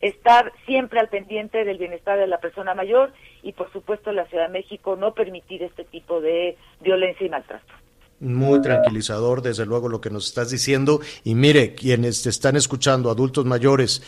es 0.00 0.14
estar 0.14 0.52
siempre 0.66 1.00
al 1.00 1.08
pendiente 1.08 1.64
del 1.64 1.78
bienestar 1.78 2.18
de 2.18 2.26
la 2.26 2.38
persona 2.38 2.74
mayor 2.74 3.12
y 3.42 3.52
por 3.52 3.72
supuesto 3.72 4.12
la 4.12 4.26
Ciudad 4.26 4.46
de 4.46 4.52
México 4.52 4.96
no 4.96 5.14
permitir 5.14 5.62
este 5.62 5.84
tipo 5.84 6.20
de 6.20 6.56
violencia 6.80 7.26
y 7.26 7.30
maltrato. 7.30 7.72
Muy 8.18 8.62
tranquilizador, 8.62 9.42
desde 9.42 9.66
luego, 9.66 9.90
lo 9.90 10.00
que 10.00 10.08
nos 10.08 10.26
estás 10.28 10.50
diciendo. 10.50 11.00
Y 11.22 11.34
mire, 11.34 11.74
quienes 11.74 12.22
te 12.22 12.30
están 12.30 12.56
escuchando, 12.56 13.10
adultos 13.10 13.44
mayores, 13.44 14.02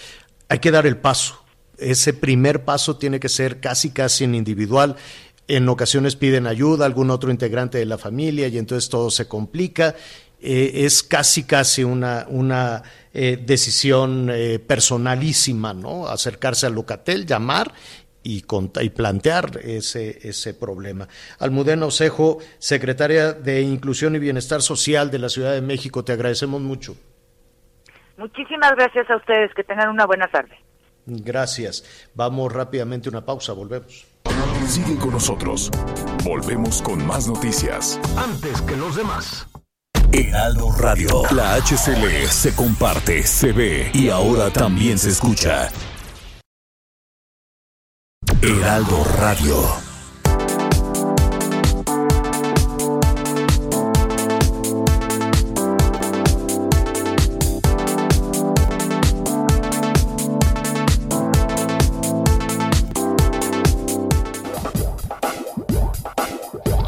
hay 0.49 0.61
que 0.61 0.71
dar 0.71 0.87
el 0.87 0.97
paso. 0.97 1.45
ese 1.77 2.13
primer 2.15 2.65
paso 2.65 2.97
tiene 2.97 3.21
que 3.21 3.29
ser 3.29 3.61
casi, 3.61 3.91
casi 3.93 4.25
en 4.25 4.35
individual. 4.35 4.97
En 5.47 5.69
ocasiones 5.69 6.17
piden 6.17 6.47
ayuda, 6.47 6.87
algún 6.87 7.11
otro 7.11 7.31
integrante 7.31 7.79
de 7.79 7.85
la 7.85 7.99
familia 7.99 8.49
y 8.49 8.59
entonces 8.59 8.89
todo 8.89 9.11
se 9.11 9.29
complica. 9.29 9.95
Eh, 10.41 10.85
es 10.85 11.03
casi, 11.03 11.45
casi 11.45 11.83
una, 11.83 12.27
una 12.29 12.83
eh, 13.13 13.43
decisión 13.45 14.31
eh, 14.31 14.59
personalísima, 14.61 15.75
¿no? 15.75 16.07
Acercarse 16.07 16.67
al 16.67 16.75
locatel, 16.75 17.27
llamar 17.27 17.73
y, 18.23 18.45
y 18.81 18.91
plantear 18.91 19.59
ese, 19.63 20.19
ese 20.23 20.55
problema. 20.55 21.09
Almudena 21.41 21.87
Osejo, 21.87 22.39
secretaria 22.59 23.33
de 23.33 23.63
Inclusión 23.63 24.15
y 24.15 24.21
Bienestar 24.21 24.63
Social 24.63 25.11
de 25.11 25.19
la 25.19 25.29
Ciudad 25.29 25.55
de 25.55 25.63
México, 25.63 26.05
te 26.05 26.13
agradecemos 26.13 26.61
mucho. 26.61 26.97
Muchísimas 28.17 28.73
gracias 28.77 29.09
a 29.11 29.17
ustedes, 29.17 29.53
que 29.55 29.65
tengan 29.65 29.89
una 29.89 30.07
buena 30.07 30.29
tarde. 30.29 30.57
Gracias. 31.07 31.85
Vamos 32.15 32.53
rápidamente 32.53 33.09
a 33.09 33.11
una 33.13 33.25
pausa, 33.25 33.53
volvemos. 33.55 34.07
Sigue 34.67 34.97
con 34.99 35.13
nosotros. 35.13 35.71
Volvemos 36.23 36.83
con 36.83 37.05
más 37.07 37.27
noticias. 37.27 37.99
Antes 38.17 38.61
que 38.63 38.77
los 38.77 38.97
demás. 38.97 39.49
Heraldo 40.11 40.73
Radio. 40.73 41.23
La 41.33 41.57
HCL 41.57 42.29
se 42.31 42.55
comparte, 42.55 43.23
se 43.25 43.53
ve 43.53 43.91
y 43.93 44.09
ahora 44.09 44.51
también 44.51 44.99
se 44.99 45.11
escucha. 45.11 45.69
Heraldo 48.41 49.05
Radio. 49.19 49.57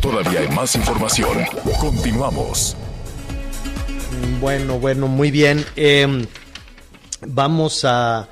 Todavía 0.01 0.41
hay 0.41 0.49
más 0.49 0.75
información. 0.75 1.37
Continuamos. 1.79 2.77
Bueno, 4.41 4.79
bueno, 4.79 5.07
muy 5.07 5.31
bien. 5.31 5.59
Eh, 5.77 6.27
vamos 7.27 7.85
a 7.85 8.29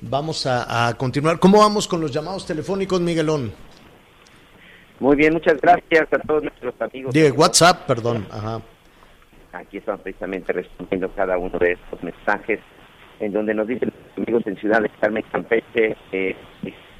vamos 0.00 0.46
a, 0.46 0.88
a, 0.88 0.94
continuar. 0.94 1.38
¿Cómo 1.38 1.58
vamos 1.58 1.88
con 1.88 2.00
los 2.00 2.12
llamados 2.12 2.46
telefónicos, 2.46 3.00
Miguelón? 3.00 3.52
Muy 5.00 5.16
bien, 5.16 5.32
muchas 5.32 5.60
gracias 5.60 6.12
a 6.12 6.18
todos 6.18 6.44
nuestros 6.44 6.74
amigos. 6.80 7.12
De 7.12 7.30
WhatsApp, 7.30 7.86
perdón. 7.86 8.26
Ajá. 8.30 8.60
Aquí 9.52 9.78
estamos 9.78 10.00
precisamente 10.00 10.52
respondiendo 10.52 11.10
cada 11.14 11.38
uno 11.38 11.58
de 11.58 11.72
estos 11.72 12.02
mensajes 12.02 12.60
en 13.20 13.32
donde 13.32 13.54
nos 13.54 13.68
dicen 13.68 13.92
los 13.92 14.26
amigos 14.26 14.46
en 14.46 14.56
Ciudad 14.56 14.80
de 14.82 14.90
Carmen 15.00 15.24
Campeche. 15.30 15.96
Eh, 16.12 16.36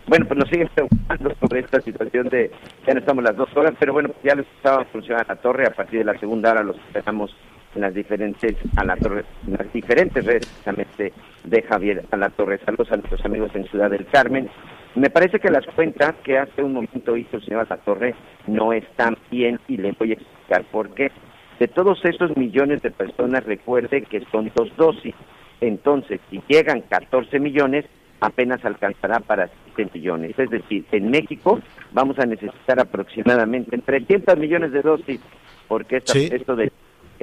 bueno, 0.07 0.27
pues 0.27 0.39
nos 0.39 0.49
siguen 0.49 0.69
preguntando 0.75 1.35
sobre 1.41 1.61
esta 1.61 1.81
situación 1.81 2.29
de, 2.29 2.51
ya 2.87 2.95
no 2.95 3.01
estamos 3.01 3.25
las 3.25 3.37
dos 3.37 3.49
horas, 3.57 3.75
pero 3.79 3.93
bueno, 3.93 4.11
ya 4.23 4.35
les 4.35 4.47
estaba 4.57 4.85
funcionando 4.87 5.27
la 5.29 5.41
torre, 5.41 5.67
a 5.67 5.71
partir 5.71 6.01
de 6.01 6.05
la 6.05 6.19
segunda 6.19 6.53
hora 6.53 6.63
los 6.63 6.77
esperamos 6.77 7.35
las 7.81 7.95
diferentes 7.95 8.57
a 8.77 8.85
la 8.85 8.97
torre, 8.97 9.25
en 9.47 9.55
las 9.55 9.73
diferentes 9.73 10.25
redes 10.25 10.47
precisamente 10.47 11.13
de 11.45 11.63
Javier 11.63 12.05
a 12.11 12.17
la 12.17 12.31
torre. 12.31 12.61
Saludos 12.65 12.93
a 12.93 12.97
nuestros 12.97 13.25
amigos 13.25 13.51
en 13.55 13.65
Ciudad 13.69 13.91
del 13.91 14.07
Carmen. 14.07 14.49
Me 14.95 15.11
parece 15.11 15.41
que 15.41 15.51
las 15.51 15.67
cuentas 15.67 16.15
que 16.23 16.39
hace 16.39 16.63
un 16.63 16.73
momento 16.75 17.17
hizo 17.17 17.37
el 17.37 17.45
señor 17.45 17.67
a 17.69 17.75
la 17.75 17.81
torre 17.83 18.15
no 18.47 18.73
están 18.73 19.17
bien 19.31 19.59
y 19.69 19.77
le 19.77 19.93
voy 19.93 20.13
a 20.13 20.15
explicar 20.15 20.65
por 20.71 20.95
qué. 20.95 21.11
De 21.59 21.69
todos 21.69 22.05
esos 22.05 22.37
millones 22.37 22.83
de 22.83 22.91
personas, 22.91 23.45
recuerde 23.45 24.03
que 24.03 24.25
son 24.31 24.51
dos 24.55 24.75
dosis. 24.77 25.15
Entonces, 25.61 26.21
si 26.31 26.43
llegan 26.49 26.83
14 26.83 27.39
millones, 27.41 27.87
apenas 28.21 28.65
alcanzará 28.65 29.21
para 29.21 29.51
7 29.77 29.91
millones. 29.95 30.39
Es 30.39 30.51
decir, 30.51 30.85
en 30.93 31.11
México 31.11 31.61
vamos 31.93 32.19
a 32.19 32.27
necesitar 32.27 32.81
aproximadamente 32.81 33.77
300 33.79 34.37
millones 34.39 34.73
de 34.73 34.83
dosis, 34.83 35.21
porque 35.69 35.99
esta, 35.99 36.13
sí. 36.13 36.29
esto 36.33 36.57
de 36.57 36.73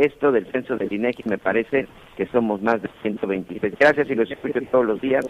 esto 0.02 0.32
del 0.32 0.52
censo 0.52 0.76
del 0.78 0.92
INEGI 0.92 1.24
me 1.26 1.38
parece 1.38 1.88
que 2.18 2.26
somos 2.28 2.62
más 2.62 2.82
de 2.82 2.90
126. 3.04 3.76
Gracias 3.80 4.10
y 4.10 4.16
los 4.16 4.30
escucho 4.30 4.60
todos 4.72 4.86
los 4.86 5.02
días 5.02 5.26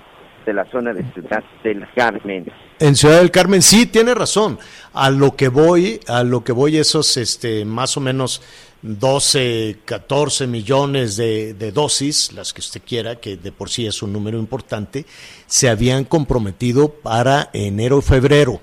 de 0.46 0.54
la 0.54 0.66
zona 0.72 0.94
de 0.94 1.04
Ciudad 1.14 1.44
del 1.64 1.86
Carmen. 1.94 2.52
En 2.80 2.96
Ciudad 2.96 3.20
del 3.20 3.32
Carmen 3.32 3.62
sí 3.62 3.86
tiene 3.86 4.16
razón. 4.16 4.58
A 4.94 5.10
lo 5.10 5.36
que 5.36 5.50
voy, 5.50 6.00
a 6.08 6.24
lo 6.24 6.44
que 6.44 6.52
voy 6.52 6.78
esos 6.78 7.18
este 7.18 7.66
más 7.66 7.98
o 7.98 8.00
menos 8.00 8.42
12, 8.82 9.80
14 9.86 10.48
millones 10.48 11.16
de, 11.16 11.72
dosis, 11.72 12.32
las 12.34 12.54
que 12.54 12.62
usted 12.62 12.82
quiera, 12.84 13.18
que 13.18 13.38
de 13.38 13.52
por 13.52 13.70
sí 13.70 13.86
es 13.86 14.02
un 14.02 14.12
número 14.12 14.40
importante, 14.40 15.06
se 15.46 15.70
habían 15.70 16.06
comprometido 16.06 16.90
para 16.90 17.50
enero 17.54 18.00
y 18.00 18.02
febrero, 18.02 18.62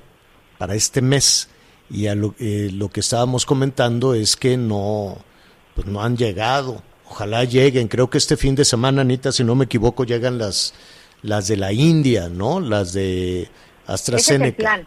para 0.59 0.75
este 0.75 1.03
mes. 1.03 1.51
Y 1.91 2.09
a 2.09 2.15
lo, 2.15 2.35
eh, 2.39 2.71
lo 2.73 2.89
que 2.89 3.01
estábamos 3.01 3.47
comentando 3.47 4.15
es 4.15 4.37
que 4.37 4.57
no, 4.57 5.19
pues 5.79 5.87
no 5.87 6.03
han 6.03 6.17
llegado. 6.17 6.83
Ojalá 7.09 7.45
lleguen. 7.45 7.87
Creo 7.87 8.11
que 8.11 8.19
este 8.19 8.37
fin 8.37 8.57
de 8.57 8.65
semana, 8.65 9.03
Anita, 9.03 9.31
si 9.31 9.45
no 9.45 9.55
me 9.55 9.67
equivoco, 9.67 10.03
llegan 10.03 10.37
las, 10.37 10.75
las 11.23 11.47
de 11.47 11.57
la 11.57 11.73
India, 11.73 12.29
¿no? 12.29 12.59
Las 12.59 12.93
de 12.95 13.49
AstraZeneca. 13.87 14.83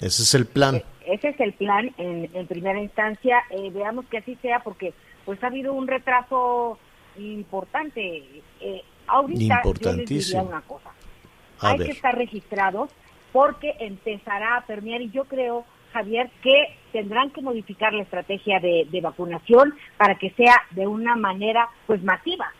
Ese 0.00 0.24
es 0.24 0.34
el 0.34 0.46
plan. 0.46 0.80
Ese 0.80 0.82
es 0.82 0.82
el 0.82 0.82
plan. 0.82 0.82
Ese 1.06 1.28
es 1.28 1.40
el 1.40 1.52
plan 1.52 1.94
en, 1.96 2.28
en 2.34 2.46
primera 2.48 2.82
instancia. 2.82 3.38
Eh, 3.50 3.70
veamos 3.72 4.04
que 4.06 4.18
así 4.18 4.36
sea 4.42 4.64
porque 4.64 4.94
pues 5.24 5.40
ha 5.44 5.46
habido 5.46 5.74
un 5.74 5.86
retraso 5.86 6.76
importante. 7.16 8.24
Eh, 8.60 8.82
ahorita 9.06 9.62
yo 9.80 9.92
les 9.92 10.08
diría 10.08 10.42
una 10.42 10.62
cosa. 10.62 10.90
A 11.60 11.68
Hay 11.68 11.78
ver. 11.78 11.86
que 11.86 11.92
estar 11.92 12.16
registrados 12.18 12.90
porque 13.32 13.76
empezará 13.78 14.56
a 14.56 14.66
permear 14.66 15.02
y 15.02 15.10
yo 15.10 15.24
creo 15.26 15.64
Javier, 15.92 16.30
que 16.42 16.76
tendrán 16.92 17.30
que 17.30 17.42
modificar 17.42 17.92
la 17.92 18.02
estrategia 18.02 18.60
de, 18.60 19.00
vacunación 19.02 19.74
para 19.96 20.16
que 20.18 20.30
sea 20.30 20.56
de 20.70 20.86
una 20.86 21.16
manera 21.16 21.68
pues 21.86 22.02
masiva. 22.02 22.52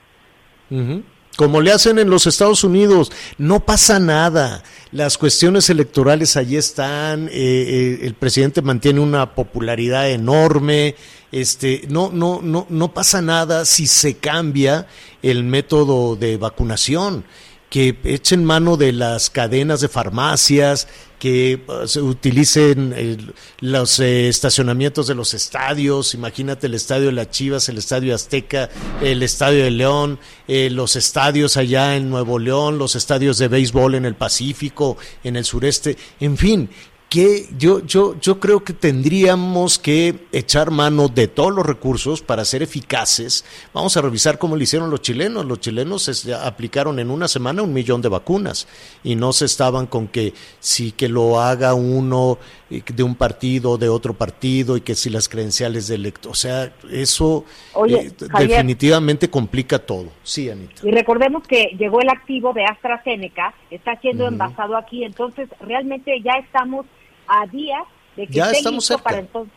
Como 1.36 1.60
le 1.60 1.72
hacen 1.72 1.98
en 1.98 2.10
los 2.10 2.26
Estados 2.26 2.64
Unidos, 2.64 3.10
no 3.38 3.60
pasa 3.60 3.98
nada. 3.98 4.62
Las 4.92 5.18
cuestiones 5.18 5.70
electorales 5.70 6.36
allí 6.36 6.56
están, 6.56 7.28
eh, 7.28 7.32
eh, 7.32 7.98
el 8.02 8.14
presidente 8.14 8.62
mantiene 8.62 9.00
una 9.00 9.34
popularidad 9.34 10.10
enorme, 10.10 10.94
este, 11.32 11.82
no, 11.88 12.10
no, 12.12 12.40
no, 12.42 12.66
no 12.68 12.92
pasa 12.92 13.22
nada 13.22 13.64
si 13.64 13.86
se 13.86 14.16
cambia 14.18 14.86
el 15.22 15.44
método 15.44 16.16
de 16.16 16.36
vacunación 16.36 17.24
que 17.70 17.96
echen 18.02 18.44
mano 18.44 18.76
de 18.76 18.92
las 18.92 19.30
cadenas 19.30 19.80
de 19.80 19.88
farmacias, 19.88 20.88
que 21.20 21.62
uh, 21.68 21.86
se 21.86 22.00
utilicen 22.00 22.92
eh, 22.96 23.16
los 23.60 24.00
eh, 24.00 24.28
estacionamientos 24.28 25.06
de 25.06 25.14
los 25.14 25.34
estadios, 25.34 26.14
imagínate 26.14 26.66
el 26.66 26.74
estadio 26.74 27.06
de 27.06 27.12
las 27.12 27.30
Chivas, 27.30 27.68
el 27.68 27.78
estadio 27.78 28.14
Azteca, 28.14 28.70
el 29.00 29.22
estadio 29.22 29.62
de 29.62 29.70
León, 29.70 30.18
eh, 30.48 30.68
los 30.70 30.96
estadios 30.96 31.56
allá 31.56 31.94
en 31.94 32.10
Nuevo 32.10 32.38
León, 32.38 32.78
los 32.78 32.96
estadios 32.96 33.38
de 33.38 33.48
béisbol 33.48 33.94
en 33.94 34.06
el 34.06 34.16
Pacífico, 34.16 34.96
en 35.22 35.36
el 35.36 35.44
sureste, 35.44 35.96
en 36.18 36.36
fin, 36.36 36.70
que 37.11 37.48
yo, 37.58 37.84
yo, 37.84 38.14
yo 38.20 38.38
creo 38.38 38.62
que 38.62 38.72
tendríamos 38.72 39.80
que 39.80 40.28
echar 40.30 40.70
mano 40.70 41.08
de 41.08 41.26
todos 41.26 41.52
los 41.52 41.66
recursos 41.66 42.22
para 42.22 42.44
ser 42.44 42.62
eficaces. 42.62 43.44
Vamos 43.74 43.96
a 43.96 44.00
revisar 44.00 44.38
cómo 44.38 44.54
lo 44.54 44.62
hicieron 44.62 44.90
los 44.90 45.02
chilenos. 45.02 45.44
Los 45.44 45.58
chilenos 45.58 46.04
se 46.04 46.32
aplicaron 46.32 47.00
en 47.00 47.11
una 47.11 47.26
semana 47.26 47.62
un 47.62 47.72
millón 47.72 48.00
de 48.00 48.08
vacunas 48.08 48.68
y 49.02 49.16
no 49.16 49.32
se 49.32 49.46
estaban 49.46 49.88
con 49.88 50.06
que 50.06 50.34
si 50.61 50.92
que 50.92 51.08
lo 51.08 51.40
haga 51.40 51.74
uno 51.74 52.38
de 52.68 53.02
un 53.02 53.16
partido, 53.16 53.76
de 53.76 53.88
otro 53.88 54.14
partido 54.14 54.76
y 54.76 54.82
que 54.82 54.94
si 54.94 55.11
las 55.11 55.28
credenciales 55.28 55.88
de 55.88 55.96
electo. 55.96 56.30
O 56.30 56.34
sea, 56.34 56.72
eso 56.92 57.44
Oye, 57.72 58.06
eh, 58.06 58.12
Javier, 58.30 58.50
definitivamente 58.50 59.28
complica 59.28 59.80
todo. 59.80 60.11
Sí, 60.22 60.48
Anita. 60.48 60.86
Y 60.86 60.92
recordemos 60.92 61.42
que 61.44 61.74
llegó 61.76 62.00
el 62.00 62.08
activo 62.08 62.52
de 62.52 62.64
AstraZeneca, 62.66 63.52
está 63.68 63.96
siendo 64.00 64.22
uh 64.22 64.28
-huh. 64.28 64.32
envasado 64.32 64.76
aquí, 64.76 65.02
entonces 65.02 65.48
realmente 65.58 66.20
ya 66.22 66.34
estamos 66.34 66.86
a 67.30 67.46
días 67.46 67.84
de 68.16 68.26
que 68.26 68.32
ya 68.34 68.50
estamos 68.50 68.84
listo 68.84 68.94
cerca. 68.94 69.04
para 69.04 69.18
entonces 69.20 69.54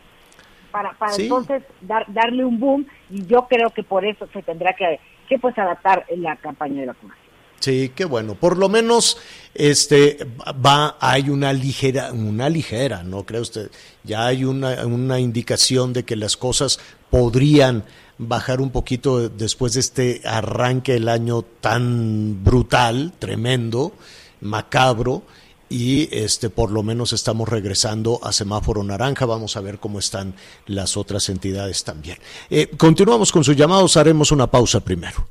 para, 0.70 0.92
para 0.98 1.12
Sí. 1.12 1.22
entonces 1.24 1.62
dar, 1.82 2.04
darle 2.12 2.44
un 2.44 2.58
boom 2.58 2.86
y 3.10 3.26
yo 3.26 3.46
creo 3.48 3.70
que 3.70 3.82
por 3.84 4.04
eso 4.04 4.26
se 4.32 4.42
tendrá 4.42 4.74
que, 4.74 4.98
que 5.28 5.38
pues 5.38 5.56
adaptar 5.58 6.04
la 6.16 6.36
campaña 6.36 6.80
de 6.80 6.86
vacunación. 6.88 7.24
Sí, 7.60 7.92
qué 7.94 8.04
bueno. 8.04 8.34
Por 8.34 8.58
lo 8.58 8.68
menos 8.68 9.18
este 9.54 10.18
va 10.64 10.96
hay 11.00 11.30
una 11.30 11.52
ligera 11.52 12.12
una 12.12 12.48
ligera, 12.48 13.02
¿no 13.04 13.24
cree 13.24 13.40
usted? 13.40 13.70
Ya 14.02 14.26
hay 14.26 14.44
una 14.44 14.84
una 14.86 15.18
indicación 15.20 15.92
de 15.92 16.04
que 16.04 16.16
las 16.16 16.36
cosas 16.36 16.80
podrían 17.10 17.84
bajar 18.18 18.60
un 18.60 18.70
poquito 18.70 19.28
después 19.28 19.74
de 19.74 19.80
este 19.80 20.20
arranque 20.24 20.92
del 20.94 21.08
año 21.08 21.42
tan 21.42 22.42
brutal, 22.44 23.12
tremendo, 23.18 23.92
macabro 24.40 25.22
y 25.68 26.08
este 26.14 26.50
por 26.50 26.70
lo 26.70 26.82
menos 26.82 27.12
estamos 27.12 27.48
regresando 27.48 28.20
a 28.22 28.32
semáforo 28.32 28.82
naranja. 28.82 29.26
Vamos 29.26 29.56
a 29.56 29.60
ver 29.60 29.78
cómo 29.78 29.98
están 29.98 30.34
las 30.66 30.96
otras 30.96 31.28
entidades 31.28 31.84
también. 31.84 32.18
Eh, 32.50 32.70
continuamos 32.76 33.32
con 33.32 33.44
sus 33.44 33.56
llamados, 33.56 33.96
haremos 33.96 34.32
una 34.32 34.50
pausa 34.50 34.80
primero. 34.80 35.26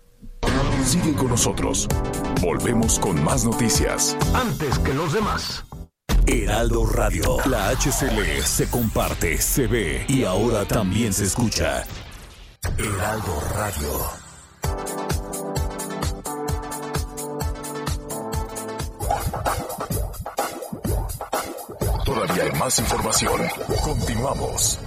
Sigue 0.85 1.13
con 1.13 1.29
nosotros. 1.29 1.87
Volvemos 2.41 2.99
con 2.99 3.23
más 3.23 3.45
noticias. 3.45 4.17
Antes 4.33 4.77
que 4.79 4.93
los 4.93 5.13
demás. 5.13 5.63
Heraldo 6.25 6.85
Radio. 6.85 7.37
La 7.49 7.69
HCL 7.69 8.43
se 8.43 8.69
comparte, 8.69 9.37
se 9.41 9.67
ve 9.67 10.05
y 10.07 10.23
ahora 10.23 10.65
también 10.65 11.13
se 11.13 11.25
escucha. 11.25 11.83
Heraldo 12.77 13.41
Radio. 13.55 14.22
Más 22.63 22.79
información. 22.79 23.41
Continuamos. 23.83 24.79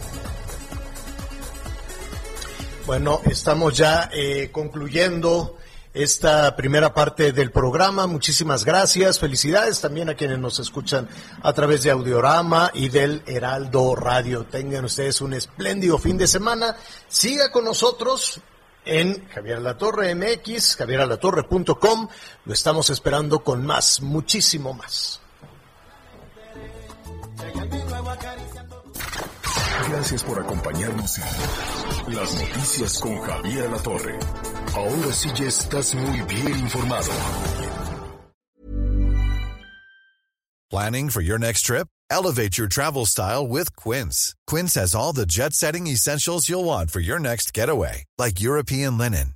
Bueno, 2.86 3.20
estamos 3.26 3.76
ya 3.76 4.08
eh, 4.14 4.48
concluyendo 4.50 5.58
esta 5.92 6.56
primera 6.56 6.94
parte 6.94 7.32
del 7.32 7.50
programa. 7.50 8.06
Muchísimas 8.06 8.64
gracias. 8.64 9.18
Felicidades 9.18 9.78
también 9.82 10.08
a 10.08 10.14
quienes 10.14 10.38
nos 10.38 10.58
escuchan 10.58 11.06
a 11.42 11.52
través 11.52 11.82
de 11.82 11.90
Audiorama 11.90 12.70
y 12.72 12.88
del 12.88 13.22
Heraldo 13.26 13.94
Radio. 13.94 14.46
Tengan 14.46 14.86
ustedes 14.86 15.20
un 15.20 15.34
espléndido 15.34 15.98
fin 15.98 16.16
de 16.16 16.28
semana. 16.28 16.76
Siga 17.08 17.52
con 17.52 17.66
nosotros 17.66 18.40
en 18.86 19.28
Javier 19.28 19.56
Alatorre 19.58 20.14
MX, 20.14 20.76
javieralatorre.com. 20.76 22.08
Lo 22.46 22.52
estamos 22.54 22.88
esperando 22.88 23.44
con 23.44 23.66
más, 23.66 24.00
muchísimo 24.00 24.72
más. 24.72 25.20
Gracias 29.88 30.22
por 30.24 30.38
acompañarnos 30.40 31.18
en 31.18 32.14
Las 32.14 32.34
Noticias 32.34 32.98
con 32.98 33.20
Javier 33.20 33.70
La 33.70 33.78
Torre. 33.78 34.18
Ahora 34.74 35.12
sí 35.12 35.30
ya 35.34 35.46
estás 35.46 35.94
muy 35.94 36.20
bien 36.22 36.58
informado. 36.58 37.10
Planning 40.68 41.10
for 41.10 41.22
your 41.22 41.38
next 41.38 41.62
trip? 41.62 41.86
Elevate 42.10 42.58
your 42.58 42.66
travel 42.68 43.06
style 43.06 43.46
with 43.46 43.74
Quince. 43.76 44.34
Quince 44.48 44.74
has 44.74 44.94
all 44.94 45.12
the 45.12 45.24
jet 45.26 45.52
setting 45.52 45.86
essentials 45.86 46.48
you'll 46.48 46.64
want 46.64 46.90
for 46.90 47.00
your 47.00 47.20
next 47.20 47.54
getaway, 47.54 48.04
like 48.18 48.40
European 48.40 48.98
linen, 48.98 49.35